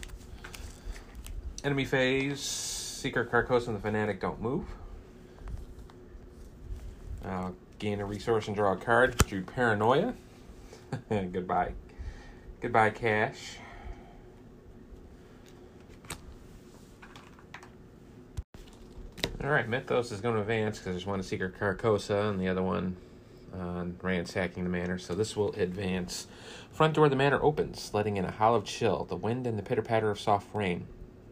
Enemy 1.62 1.84
phase, 1.84 2.40
Seeker, 2.40 3.24
Carcosa, 3.24 3.68
and 3.68 3.76
the 3.76 3.80
Fanatic 3.80 4.20
don't 4.20 4.40
move. 4.40 4.64
I'll 7.24 7.54
gain 7.82 8.00
a 8.00 8.06
resource 8.06 8.46
and 8.46 8.54
draw 8.54 8.72
a 8.72 8.76
card. 8.76 9.18
Drew 9.26 9.42
Paranoia. 9.42 10.14
Goodbye. 11.10 11.72
Goodbye, 12.60 12.90
Cash. 12.90 13.56
Alright, 19.42 19.68
Mythos 19.68 20.12
is 20.12 20.20
going 20.20 20.36
to 20.36 20.40
advance 20.40 20.78
because 20.78 20.92
there's 20.92 21.06
one 21.06 21.18
to 21.18 21.24
Seeker 21.24 21.52
Carcosa 21.58 22.30
and 22.30 22.40
the 22.40 22.46
other 22.46 22.62
one 22.62 22.96
uh, 23.52 23.86
ransacking 24.00 24.62
the 24.62 24.70
manor, 24.70 24.96
so 24.96 25.16
this 25.16 25.36
will 25.36 25.52
advance. 25.54 26.28
Front 26.70 26.94
door 26.94 27.06
of 27.06 27.10
the 27.10 27.16
manor 27.16 27.42
opens, 27.42 27.92
letting 27.92 28.16
in 28.16 28.24
a 28.24 28.30
hollow 28.30 28.60
chill, 28.60 29.04
the 29.06 29.16
wind 29.16 29.44
and 29.44 29.58
the 29.58 29.62
pitter 29.64 29.82
patter 29.82 30.08
of 30.08 30.20
soft 30.20 30.46
rain. 30.54 30.86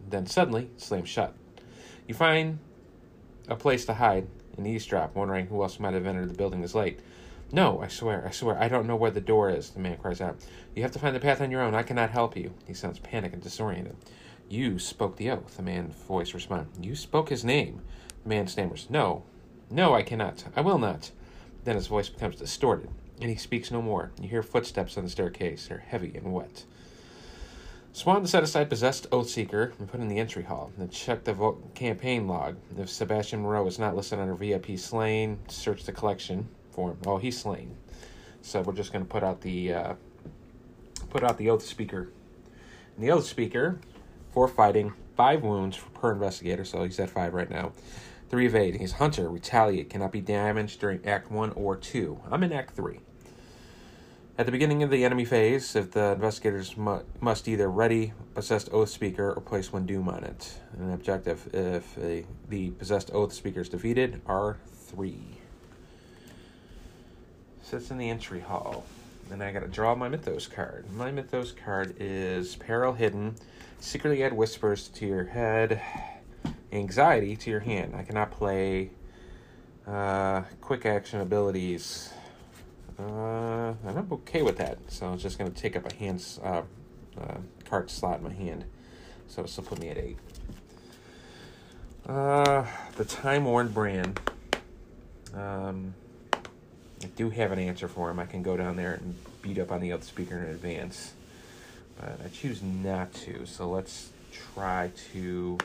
Then 0.09 0.27
suddenly, 0.27 0.69
slams 0.77 1.09
shut. 1.09 1.33
You 2.09 2.15
find 2.15 2.59
a 3.47 3.55
place 3.55 3.85
to 3.85 3.95
hide 3.95 4.27
and 4.61 4.69
eavesdrop, 4.69 5.17
wondering 5.17 5.47
who 5.47 5.63
else 5.63 5.81
might 5.81 5.95
have 5.95 6.07
entered 6.07 6.29
the 6.29 6.35
building 6.35 6.61
this 6.61 6.75
late. 6.75 7.01
No, 7.51 7.81
I 7.81 7.89
swear, 7.89 8.25
I 8.27 8.31
swear, 8.31 8.57
I 8.63 8.69
don't 8.69 8.87
know 8.87 8.95
where 8.95 9.11
the 9.11 9.21
door 9.21 9.51
is, 9.51 9.71
the 9.71 9.81
man 9.81 9.97
cries 9.97 10.21
out. 10.21 10.37
You 10.77 10.83
have 10.83 10.93
to 10.93 10.99
find 10.99 11.17
the 11.17 11.21
path 11.21 11.41
on 11.41 11.51
your 11.51 11.63
own. 11.63 11.75
I 11.75 11.83
cannot 11.83 12.11
help 12.11 12.37
you. 12.37 12.53
He 12.67 12.75
sounds 12.75 13.01
panicked 13.01 13.35
and 13.35 13.43
disoriented. 13.43 13.97
You 14.49 14.79
spoke 14.79 15.17
the 15.17 15.31
oath, 15.31 15.57
the 15.57 15.63
man's 15.63 15.97
voice 15.97 16.35
responds. 16.35 16.79
You 16.81 16.95
spoke 16.95 17.29
his 17.29 17.45
name. 17.45 17.81
The 18.23 18.29
man 18.29 18.47
stammers. 18.47 18.87
No, 18.91 19.25
no, 19.71 19.95
I 19.95 20.03
cannot. 20.03 20.45
I 20.55 20.61
will 20.61 20.79
not. 20.79 21.11
Then 21.65 21.77
his 21.77 21.87
voice 21.89 22.09
becomes 22.09 22.37
distorted, 22.37 22.91
and 23.21 23.31
he 23.31 23.37
speaks 23.37 23.71
no 23.71 23.83
more. 23.83 24.13
You 24.21 24.29
hear 24.29 24.43
footsteps 24.43 24.97
on 24.97 25.05
the 25.05 25.11
staircase. 25.11 25.67
They're 25.67 25.79
heavy 25.79 26.13
and 26.15 26.33
wet. 26.33 26.65
Swan 27.93 28.25
set 28.27 28.45
aside 28.45 28.69
possessed 28.69 29.11
Oathspeaker 29.11 29.77
and 29.79 29.91
put 29.91 30.01
in 30.01 30.09
the 30.09 30.19
entry 30.19 30.45
hall. 30.45 30.71
Then 30.79 30.89
check 30.91 31.25
the 31.25 31.33
vo- 31.33 31.59
campaign 31.75 32.29
log. 32.29 32.57
If 32.79 32.89
Sebastian 32.89 33.41
Moreau 33.41 33.67
is 33.67 33.79
not 33.79 33.97
listed 33.97 34.21
under 34.21 34.35
VIP 34.35 34.79
slain, 34.79 35.41
search 35.49 35.85
the 35.85 35.93
collection 35.93 36.49
for 36.71 36.91
him. 36.91 36.99
Oh, 37.05 37.19
he's 37.19 37.41
slain. 37.41 37.77
So 38.43 38.61
we're 38.63 38.75
just 38.75 38.93
going 38.93 39.05
to 39.05 39.11
put 39.11 39.25
out 39.25 39.41
the 39.41 39.75
uh, 39.75 39.95
put 41.11 41.25
out 41.25 41.37
the 41.37 41.51
Oath 41.51 41.65
Speaker. 41.65 42.11
And 42.95 43.05
the 43.05 43.11
Oath 43.11 43.27
Speaker, 43.27 43.81
four 44.33 44.47
fighting, 44.47 44.93
five 45.17 45.43
wounds 45.43 45.79
per 45.95 46.13
investigator. 46.13 46.65
So 46.65 46.85
he's 46.85 47.01
at 47.01 47.11
five 47.11 47.35
right 47.35 47.51
now. 47.51 47.73
Three 48.31 48.47
evade. 48.47 48.77
He's 48.77 48.93
Hunter. 48.93 49.29
Retaliate. 49.29 49.91
Cannot 49.91 50.13
be 50.13 50.21
damaged 50.21 50.81
during 50.81 51.05
Act 51.05 51.33
1 51.33 51.51
or 51.53 51.77
2. 51.77 52.21
I'm 52.31 52.45
in 52.45 52.53
Act 52.53 52.77
3. 52.77 53.01
At 54.41 54.47
the 54.47 54.53
beginning 54.53 54.83
of 54.83 54.89
the 54.89 55.05
enemy 55.05 55.27
phase, 55.27 55.77
if 55.77 55.91
the 55.91 56.13
investigators 56.13 56.75
mu- 56.75 57.03
must 57.21 57.47
either 57.47 57.71
ready 57.71 58.15
possessed 58.33 58.71
oath 58.73 58.89
speaker 58.89 59.35
or 59.35 59.41
place 59.43 59.71
one 59.71 59.85
doom 59.85 60.09
on 60.09 60.25
it. 60.25 60.59
An 60.79 60.95
objective 60.95 61.47
if 61.53 61.99
a, 61.99 62.25
the 62.49 62.71
possessed 62.71 63.11
oath 63.13 63.35
speaker 63.35 63.61
is 63.61 63.69
defeated 63.69 64.23
are 64.25 64.57
three. 64.65 65.21
Sits 67.61 67.91
in 67.91 67.99
the 67.99 68.09
entry 68.09 68.41
hall. 68.41 68.87
And 69.31 69.43
I 69.43 69.53
gotta 69.53 69.69
draw 69.69 69.95
my 69.95 70.09
Mythos 70.09 70.47
card. 70.47 70.87
My 70.95 71.11
Mythos 71.11 71.53
card 71.53 71.95
is 72.01 72.57
Peril 72.57 72.95
Hidden. 72.95 73.35
Secretly 73.79 74.25
add 74.25 74.33
whispers 74.33 74.89
to 74.89 75.07
your 75.07 75.25
head 75.25 75.83
anxiety 76.73 77.37
to 77.37 77.51
your 77.51 77.61
hand. 77.61 77.95
I 77.95 78.05
cannot 78.05 78.31
play 78.31 78.89
uh, 79.87 80.45
quick 80.63 80.87
action 80.87 81.21
abilities 81.21 82.15
Uh, 83.01 83.73
and 83.87 83.99
I'm 83.99 84.13
okay 84.13 84.43
with 84.43 84.59
that. 84.59 84.79
So 84.89 85.07
I 85.07 85.13
was 85.13 85.23
just 85.23 85.39
going 85.39 85.51
to 85.51 85.59
take 85.59 85.75
up 85.75 85.91
a 85.91 85.95
hand 85.95 86.25
uh, 86.43 86.63
uh, 87.19 87.37
card 87.65 87.91
slot 87.91 88.19
in 88.19 88.25
my 88.25 88.33
hand. 88.33 88.65
So 89.29 89.43
will 89.43 89.65
put 89.65 89.79
me 89.79 89.89
at 89.89 89.97
eight. 89.97 90.19
Uh, 92.07 92.67
the 92.97 93.05
Time 93.05 93.45
Worn 93.45 93.69
brand. 93.69 94.21
Um, 95.35 95.95
I 97.03 97.07
do 97.17 97.31
have 97.31 97.53
an 97.53 97.59
answer 97.59 97.89
for 97.89 98.11
him. 98.11 98.19
I 98.19 98.27
can 98.27 98.43
go 98.43 98.57
down 98.57 98.77
there 98.77 98.95
and 98.95 99.17
beat 99.41 99.59
up 99.59 99.71
on 99.71 99.81
the 99.81 99.93
oath 99.93 100.05
speaker 100.05 100.37
in 100.37 100.51
advance. 100.51 101.15
But 101.99 102.19
I 102.25 102.29
choose 102.29 102.63
not 102.63 103.15
to. 103.15 103.47
So 103.47 103.71
let's 103.71 104.11
try 104.33 104.91
to 105.13 105.59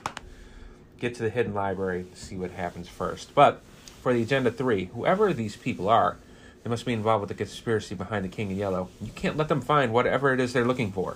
get 1.00 1.16
to 1.16 1.24
the 1.24 1.30
hidden 1.30 1.54
library 1.54 2.06
see 2.14 2.38
what 2.38 2.52
happens 2.52 2.88
first. 2.88 3.34
But 3.36 3.62
for 4.02 4.14
the 4.14 4.22
agenda 4.22 4.52
three, 4.52 4.86
whoever 4.94 5.34
these 5.34 5.56
people 5.56 5.90
are, 5.90 6.18
they 6.66 6.70
must 6.72 6.84
be 6.84 6.94
involved 6.94 7.22
with 7.22 7.28
the 7.28 7.36
conspiracy 7.36 7.94
behind 7.94 8.26
the 8.26 8.30
King 8.30 8.52
of 8.52 8.58
Yellow. 8.58 8.90
You 9.00 9.12
can't 9.12 9.38
let 9.38 9.50
them 9.50 9.62
find 9.62 9.94
whatever 9.94 10.34
it 10.34 10.40
is 10.40 10.52
they're 10.52 10.66
looking 10.66 10.92
for. 10.92 11.16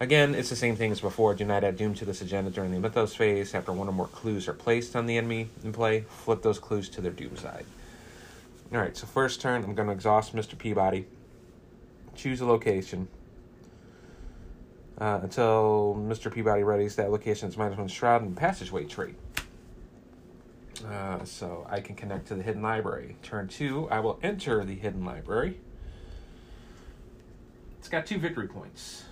Again, 0.00 0.34
it's 0.34 0.50
the 0.50 0.56
same 0.56 0.74
thing 0.74 0.90
as 0.90 1.00
before. 1.00 1.32
Do 1.36 1.44
not 1.44 1.62
add 1.62 1.76
doom 1.76 1.94
to 1.94 2.04
this 2.04 2.20
agenda 2.20 2.50
during 2.50 2.72
the 2.72 2.80
mythos 2.80 3.14
phase. 3.14 3.54
After 3.54 3.70
one 3.70 3.86
or 3.86 3.92
more 3.92 4.08
clues 4.08 4.48
are 4.48 4.52
placed 4.52 4.96
on 4.96 5.06
the 5.06 5.16
enemy 5.16 5.48
in 5.62 5.72
play, 5.72 6.00
flip 6.08 6.42
those 6.42 6.58
clues 6.58 6.88
to 6.88 7.00
their 7.00 7.12
doom 7.12 7.36
side. 7.36 7.66
Alright, 8.72 8.96
so 8.96 9.06
first 9.06 9.40
turn, 9.40 9.62
I'm 9.62 9.76
going 9.76 9.86
to 9.86 9.94
exhaust 9.94 10.34
Mr. 10.34 10.58
Peabody. 10.58 11.06
Choose 12.16 12.40
a 12.40 12.44
location. 12.44 13.06
Uh, 14.98 15.20
until 15.22 15.96
Mr. 16.00 16.34
Peabody 16.34 16.62
readies 16.62 16.96
that 16.96 17.12
location 17.12 17.48
is 17.48 17.56
minus 17.56 17.78
one 17.78 17.86
shroud 17.86 18.22
and 18.22 18.36
passageway 18.36 18.86
trait. 18.86 19.14
Uh, 20.82 21.24
so 21.24 21.66
I 21.70 21.80
can 21.80 21.94
connect 21.94 22.26
to 22.28 22.34
the 22.34 22.42
hidden 22.42 22.62
library. 22.62 23.16
Turn 23.22 23.48
two, 23.48 23.88
I 23.90 24.00
will 24.00 24.18
enter 24.22 24.64
the 24.64 24.74
hidden 24.74 25.04
library. 25.04 25.60
It's 27.78 27.88
got 27.88 28.06
two 28.06 28.18
victory 28.18 28.48
points. 28.48 29.04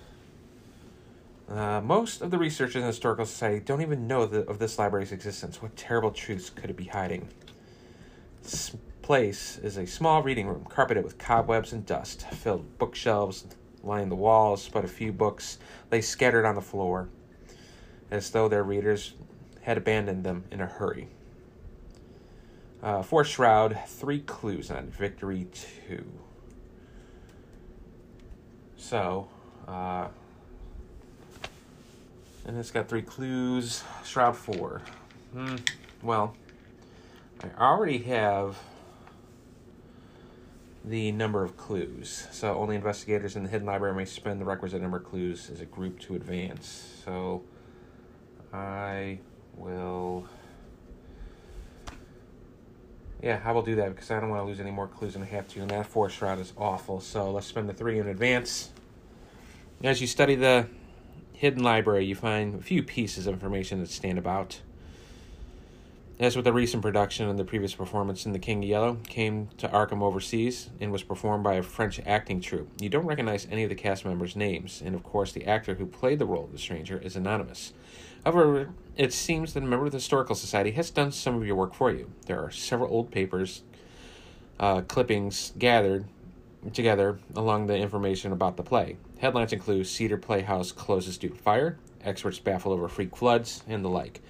Uh, 1.49 1.81
most 1.83 2.23
of 2.23 2.31
the 2.31 2.39
researchers 2.39 2.77
in 2.77 2.81
the 2.83 2.87
Historical 2.87 3.27
Society 3.27 3.61
don't 3.61 3.83
even 3.83 4.07
know 4.07 4.27
the, 4.27 4.41
of 4.49 4.59
this 4.59 4.79
library's 4.79 5.13
existence. 5.13 5.61
What 5.61 5.77
terrible 5.77 6.11
truths 6.11 6.51
could 6.51 6.71
it 6.71 6.77
be 6.77 6.85
hiding? 6.85 7.29
This 8.43 8.75
place 9.03 9.59
is 9.59 9.77
a 9.77 9.87
small 9.87 10.23
reading 10.23 10.49
room, 10.49 10.65
carpeted 10.69 11.05
with 11.05 11.19
cobwebs 11.19 11.73
and 11.73 11.85
dust, 11.85 12.27
filled 12.31 12.61
with 12.61 12.79
bookshelves 12.79 13.45
lining 13.83 14.09
the 14.09 14.17
walls, 14.17 14.69
but 14.73 14.85
a 14.85 14.89
few 14.89 15.13
books 15.13 15.59
lay 15.91 16.01
scattered 16.01 16.45
on 16.45 16.55
the 16.55 16.63
floor, 16.63 17.09
as 18.11 18.31
though 18.31 18.49
their 18.49 18.63
readers 18.63 19.15
had 19.63 19.77
abandoned 19.77 20.25
them 20.25 20.45
in 20.51 20.61
a 20.61 20.67
hurry. 20.67 21.09
Uh, 22.83 23.01
for 23.01 23.23
Shroud, 23.23 23.79
three 23.87 24.19
clues 24.21 24.71
on 24.71 24.89
Victory 24.89 25.47
2. 25.89 26.05
So, 28.77 29.29
uh, 29.69 30.09
and 32.45 32.59
it's 32.59 32.73
got 32.73 32.89
three 32.89 33.03
clues. 33.03 33.85
Shroud 34.05 34.37
4. 34.37 34.83
Hmm, 35.33 35.57
well, 36.03 36.35
I 37.45 37.63
already 37.63 37.99
have 37.99 38.59
the 40.85 41.13
number 41.13 41.45
of 41.45 41.57
clues. 41.57 42.27
So 42.33 42.55
only 42.57 42.75
investigators 42.75 43.37
in 43.37 43.45
the 43.45 43.49
hidden 43.49 43.67
library 43.67 43.95
may 43.95 44.05
spend 44.05 44.41
the 44.41 44.45
requisite 44.45 44.83
number 44.83 44.97
of 44.97 45.05
clues 45.05 45.49
as 45.51 45.61
a 45.61 45.67
group 45.67 46.01
to 46.01 46.17
advance. 46.17 47.01
So 47.05 47.45
I 48.53 49.21
will 49.57 50.27
yeah, 53.23 53.41
I 53.45 53.53
will 53.53 53.63
do 53.63 53.77
that 53.77 53.95
because 53.95 54.11
I 54.11 54.19
don't 54.19 54.31
want 54.31 54.43
to 54.43 54.47
lose 54.47 54.59
any 54.59 54.73
more 54.73 54.89
clues 54.89 55.13
than 55.13 55.23
I 55.23 55.27
have 55.27 55.47
to, 55.49 55.61
and 55.61 55.71
that 55.71 55.87
four 55.87 56.11
shroud 56.11 56.41
is 56.41 56.53
awful. 56.59 57.01
So 57.01 57.31
let's 57.31 57.47
spend 57.47 57.69
the 57.69 57.73
three 57.73 58.01
in 58.01 58.09
advance. 58.09 58.71
As 59.85 60.01
you 60.01 60.09
study 60.09 60.35
the 60.35 60.67
hidden 61.33 61.63
library, 61.63 62.05
you 62.05 62.17
find 62.17 62.57
a 62.57 62.63
few 62.63 62.83
pieces 62.83 63.27
of 63.29 63.35
information 63.35 63.81
that 63.81 63.91
stand 63.91 64.19
about. 64.19 64.61
As 66.19 66.37
with 66.37 66.45
the 66.45 66.53
recent 66.53 66.83
production 66.83 67.29
and 67.29 67.39
the 67.39 67.45
previous 67.45 67.75
performance 67.75 68.27
in 68.27 68.33
The 68.33 68.39
King 68.39 68.63
of 68.63 68.69
Yellow, 68.69 68.99
came 69.09 69.49
to 69.59 69.67
Arkham 69.69 70.03
overseas 70.03 70.71
and 70.81 70.93
was 70.93 71.03
performed 71.03 71.43
by 71.43 71.55
a 71.55 71.63
French 71.63 72.01
acting 72.07 72.41
troupe. 72.41 72.69
You 72.81 72.89
don't 72.89 73.07
recognize 73.07 73.49
any 73.51 73.63
of 73.63 73.71
the 73.71 73.75
cast 73.75 74.05
members' 74.05 74.37
names, 74.37 74.83
and 74.85 74.95
of 74.95 75.03
course, 75.03 75.33
the 75.33 75.47
actor 75.47 75.75
who 75.75 75.87
played 75.87 76.19
the 76.19 76.27
role 76.27 76.45
of 76.45 76.53
the 76.53 76.59
stranger 76.59 76.99
is 76.99 77.17
anonymous. 77.17 77.73
However, 78.25 78.71
it 78.97 79.13
seems 79.13 79.53
that 79.53 79.63
a 79.63 79.67
member 79.67 79.87
of 79.87 79.93
the 79.93 79.99
Historical 79.99 80.35
Society 80.35 80.71
has 80.73 80.91
done 80.91 81.11
some 81.13 81.35
of 81.35 81.47
your 81.47 81.57
work 81.57 81.75
for 81.75 81.91
you. 81.91 82.11
There 82.27 82.41
are 82.41 82.51
several 82.51 82.93
old 82.93 83.11
papers, 83.11 83.63
uh, 84.61 84.83
clippings 84.83 85.53
gathered 85.59 86.05
together 86.73 87.19
along 87.35 87.67
the 87.67 87.77
information 87.77 88.33
about 88.33 88.57
the 88.57 88.63
play. 88.63 88.97
Headlines 89.19 89.53
include 89.53 89.87
Cedar 89.87 90.19
Playhouse 90.19 90.71
closes 90.71 91.19
due 91.19 91.31
to 91.31 91.35
fire, 91.35 91.79
experts 92.05 92.39
baffle 92.39 92.73
over 92.73 92.87
freak 92.89 93.17
floods, 93.17 93.65
and 93.67 93.85
the 93.85 93.89
like. 93.89 94.21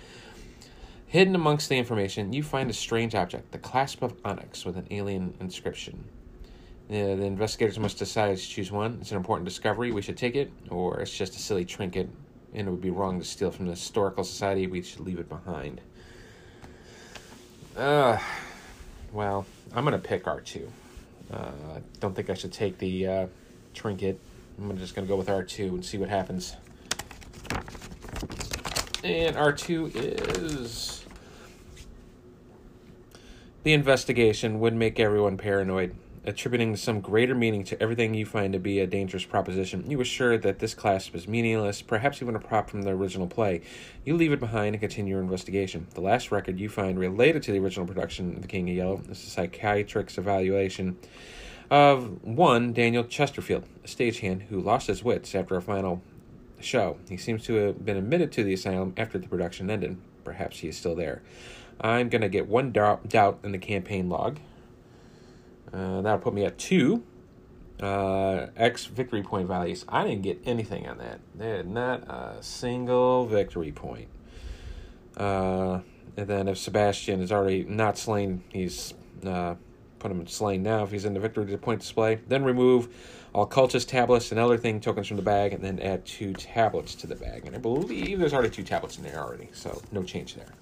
Hidden 1.07 1.35
amongst 1.35 1.69
the 1.69 1.77
information, 1.77 2.33
you 2.33 2.43
find 2.43 2.71
a 2.71 2.73
strange 2.73 3.15
object, 3.15 3.53
the 3.53 3.59
clasp 3.59 4.03
of 4.03 4.15
onyx 4.25 4.65
with 4.65 4.79
an 4.79 4.87
alien 4.91 5.35
inscription. 5.41 6.05
The 6.89 7.11
investigators 7.23 7.79
must 7.79 7.99
decide 7.99 8.37
to 8.37 8.43
choose 8.43 8.73
one. 8.73 8.99
It's 9.01 9.11
an 9.11 9.19
important 9.19 9.47
discovery. 9.47 9.93
We 9.93 10.03
should 10.03 10.17
take 10.17 10.37
it, 10.37 10.51
or 10.71 11.01
it's 11.01 11.17
just 11.17 11.37
a 11.37 11.39
silly 11.39 11.65
trinket 11.67 12.09
and 12.55 12.69
it 12.69 12.71
would 12.71 12.81
be 12.81 12.91
wrong 12.91 13.19
to 13.19 13.25
steal 13.25 13.51
from 13.51 13.67
the 13.67 13.73
historical 13.73 14.25
society. 14.25 14.67
We 14.67 14.83
should 14.83 15.01
leave 15.01 15.19
it 15.19 15.29
behind. 15.29 15.81
Uh, 17.77 18.19
well, 19.13 19.47
I'm 19.75 19.85
gonna 19.85 19.99
pick 19.99 20.27
R 20.27 20.41
two. 20.41 20.71
Uh, 21.33 21.81
don't 22.01 22.15
think 22.15 22.29
I 22.29 22.35
should 22.35 22.53
take 22.53 22.79
the 22.79 23.07
uh, 23.07 23.27
trinket. 23.75 24.21
I'm 24.59 24.77
just 24.77 24.95
gonna 24.95 25.07
go 25.07 25.17
with 25.17 25.31
R 25.31 25.43
two 25.43 25.69
and 25.69 25.85
see 25.85 25.99
what 25.99 26.09
happens. 26.09 26.55
And 29.03 29.37
R 29.37 29.53
two 29.53 29.91
is 29.95 31.05
the 33.63 33.73
investigation 33.73 34.61
would 34.61 34.75
make 34.75 35.01
everyone 35.01 35.39
paranoid 35.39 35.97
attributing 36.25 36.77
some 36.77 37.01
greater 37.01 37.35
meaning 37.35 37.65
to 37.65 37.83
everything 37.83 38.15
you 38.15 38.25
find 38.25 38.53
to 38.53 38.59
be 38.59 38.79
a 38.79 38.87
dangerous 38.87 39.25
proposition. 39.25 39.91
You 39.91 40.01
assure 40.01 40.39
that 40.39 40.61
this 40.61 40.75
clasp 40.75 41.15
is 41.15 41.27
meaningless, 41.27 41.83
perhaps 41.83 42.23
even 42.23 42.37
a 42.37 42.39
prop 42.39 42.71
from 42.71 42.83
the 42.83 42.91
original 42.91 43.27
play. 43.27 43.63
You 44.05 44.17
leave 44.17 44.33
it 44.33 44.41
behind 44.41 44.75
and 44.75 44.81
continue 44.81 45.15
your 45.15 45.23
investigation. 45.23 45.89
The 45.95 46.01
last 46.01 46.31
record 46.31 46.61
you 46.61 46.69
find 46.69 46.99
related 46.99 47.43
to 47.45 47.53
the 47.53 47.59
original 47.59 47.87
production 47.87 48.37
of 48.37 48.43
The 48.43 48.49
King 48.49 48.71
of 48.71 48.77
Yellow 48.77 49.03
is 49.11 49.23
a 49.23 49.31
psychiatric's 49.31 50.17
evaluation 50.17 50.97
of 51.71 52.23
one 52.23 52.73
Daniel 52.73 53.03
Chesterfield, 53.03 53.65
a 53.83 53.89
stagehand 53.89 54.43
who 54.43 54.61
lost 54.61 54.87
his 54.87 55.03
wits 55.03 55.35
after 55.35 55.57
a 55.57 55.63
final 55.63 56.03
show. 56.61 56.99
He 57.09 57.17
seems 57.17 57.43
to 57.45 57.55
have 57.55 57.85
been 57.85 57.97
admitted 57.97 58.31
to 58.33 58.45
the 58.45 58.53
asylum 58.53 58.95
after 58.97 59.19
the 59.19 59.27
production 59.27 59.71
ended. 59.71 59.97
Perhaps 60.23 60.61
he 60.61 60.69
is 60.69 60.77
still 60.77 60.95
there. 60.95 61.23
I'm 61.81 62.09
going 62.11 62.23
to 62.23 62.29
get 62.29 62.47
one 62.47 62.71
doubt 62.71 63.41
in 63.43 63.51
the 63.51 63.59
campaign 63.59 64.09
log. 64.09 64.39
Uh, 65.73 66.01
that'll 66.03 66.19
put 66.19 66.35
me 66.35 66.45
at 66.45 66.59
two. 66.59 67.03
Uh, 67.81 68.47
X 68.57 68.87
victory 68.87 69.23
point 69.23 69.49
values. 69.49 69.85
I 69.89 70.05
didn't 70.05 70.23
get 70.23 70.41
anything 70.45 70.87
on 70.87 70.99
that. 70.99 71.21
Had 71.41 71.69
not 71.69 72.03
a 72.09 72.37
single 72.41 73.27
victory 73.27 73.73
point. 73.73 74.09
Uh, 75.17 75.81
and 76.17 76.29
then 76.29 76.49
if 76.49 76.59
Sebastian 76.59 77.21
is 77.21 77.33
already 77.33 77.65
not 77.65 77.99
slain, 77.99 78.45
he's 78.51 78.95
uh, 79.27 79.55
put 79.99 80.11
him 80.11 80.21
in 80.21 80.27
slain 80.27 80.63
now. 80.63 80.85
If 80.85 80.91
he's 80.91 81.05
in 81.05 81.15
the 81.15 81.21
victory 81.21 81.57
point 81.57 81.81
display, 81.81 82.21
then 82.29 82.45
remove 82.45 82.89
all 83.35 83.47
cultist 83.47 83.89
tablets 83.89 84.31
and 84.31 84.39
other 84.39 84.59
thing 84.59 84.79
tokens 84.79 85.09
from 85.09 85.17
the 85.17 85.23
bag, 85.23 85.53
and 85.53 85.65
then 85.65 85.81
add 85.81 86.05
two 86.05 86.35
tablets 86.35 86.95
to 86.97 87.07
the 87.07 87.17
bag. 87.17 87.47
And 87.47 87.57
I 87.57 87.59
believe 87.59 88.19
there's 88.19 88.35
already 88.35 88.51
two 88.51 88.63
tablets 88.63 88.99
in 88.99 89.05
there 89.05 89.19
already, 89.19 89.49
so 89.53 89.81
no 89.91 90.03
change 90.03 90.35
there. 90.35 90.53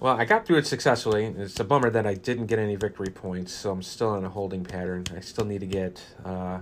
Well, 0.00 0.16
I 0.16 0.24
got 0.26 0.46
through 0.46 0.58
it 0.58 0.66
successfully. 0.66 1.24
It's 1.24 1.58
a 1.58 1.64
bummer 1.64 1.90
that 1.90 2.06
I 2.06 2.14
didn't 2.14 2.46
get 2.46 2.60
any 2.60 2.76
victory 2.76 3.10
points, 3.10 3.52
so 3.52 3.72
I'm 3.72 3.82
still 3.82 4.14
in 4.14 4.24
a 4.24 4.28
holding 4.28 4.62
pattern. 4.62 5.04
I 5.16 5.18
still 5.18 5.44
need 5.44 5.58
to 5.58 5.66
get 5.66 6.00
uh, 6.24 6.60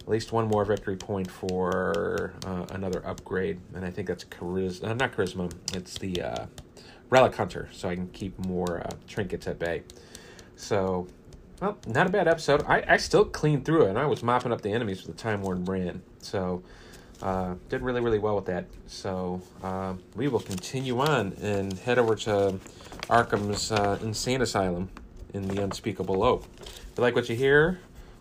at 0.00 0.08
least 0.08 0.32
one 0.32 0.48
more 0.48 0.66
victory 0.66 0.96
point 0.96 1.30
for 1.30 2.34
uh, 2.44 2.66
another 2.72 3.02
upgrade, 3.06 3.58
and 3.74 3.86
I 3.86 3.90
think 3.90 4.08
that's 4.08 4.24
charisma. 4.24 4.90
Uh, 4.90 4.94
not 4.94 5.12
charisma. 5.12 5.50
It's 5.72 5.96
the 5.96 6.20
uh, 6.20 6.46
relic 7.08 7.34
hunter, 7.34 7.70
so 7.72 7.88
I 7.88 7.94
can 7.94 8.08
keep 8.08 8.38
more 8.44 8.80
uh, 8.80 8.90
trinkets 9.08 9.46
at 9.46 9.58
bay. 9.58 9.82
So, 10.56 11.08
well, 11.62 11.78
not 11.86 12.06
a 12.06 12.10
bad 12.10 12.28
episode. 12.28 12.64
I, 12.68 12.84
I 12.86 12.96
still 12.98 13.24
cleaned 13.24 13.64
through 13.64 13.86
it, 13.86 13.88
and 13.88 13.98
I 13.98 14.04
was 14.04 14.22
mopping 14.22 14.52
up 14.52 14.60
the 14.60 14.72
enemies 14.72 15.06
with 15.06 15.16
the 15.16 15.22
time 15.22 15.40
worn 15.40 15.64
brand. 15.64 16.02
So. 16.18 16.62
Uh, 17.22 17.54
did 17.68 17.80
really, 17.80 18.00
really 18.00 18.18
well 18.18 18.36
with 18.36 18.46
that. 18.46 18.66
So 18.86 19.40
uh, 19.62 19.94
we 20.14 20.28
will 20.28 20.40
continue 20.40 21.00
on 21.00 21.32
and 21.40 21.72
head 21.78 21.98
over 21.98 22.16
to 22.16 22.58
Arkham's 23.08 23.72
uh, 23.72 23.98
Insane 24.02 24.42
Asylum 24.42 24.90
in 25.32 25.48
the 25.48 25.62
Unspeakable 25.62 26.22
Oath. 26.22 26.46
If 26.60 26.98
you 26.98 27.02
like 27.02 27.14
what 27.14 27.28
you 27.28 27.36
hear, 27.36 27.80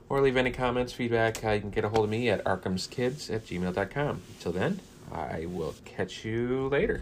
or 0.10 0.22
leave 0.22 0.38
any 0.38 0.52
comments, 0.52 0.94
feedback, 0.94 1.44
uh, 1.44 1.52
you 1.52 1.62
can 1.62 1.70
get 1.70 1.84
a 1.84 1.90
hold 1.90 2.06
of 2.06 2.10
me 2.10 2.30
at 2.30 2.44
arkhamskids 2.44 3.34
at 3.34 3.46
gmail.com. 3.46 4.22
Until 4.38 4.52
then, 4.52 4.80
I 5.12 5.46
will 5.48 5.76
catch 5.86 6.24
you 6.26 6.68
later. 6.70 7.00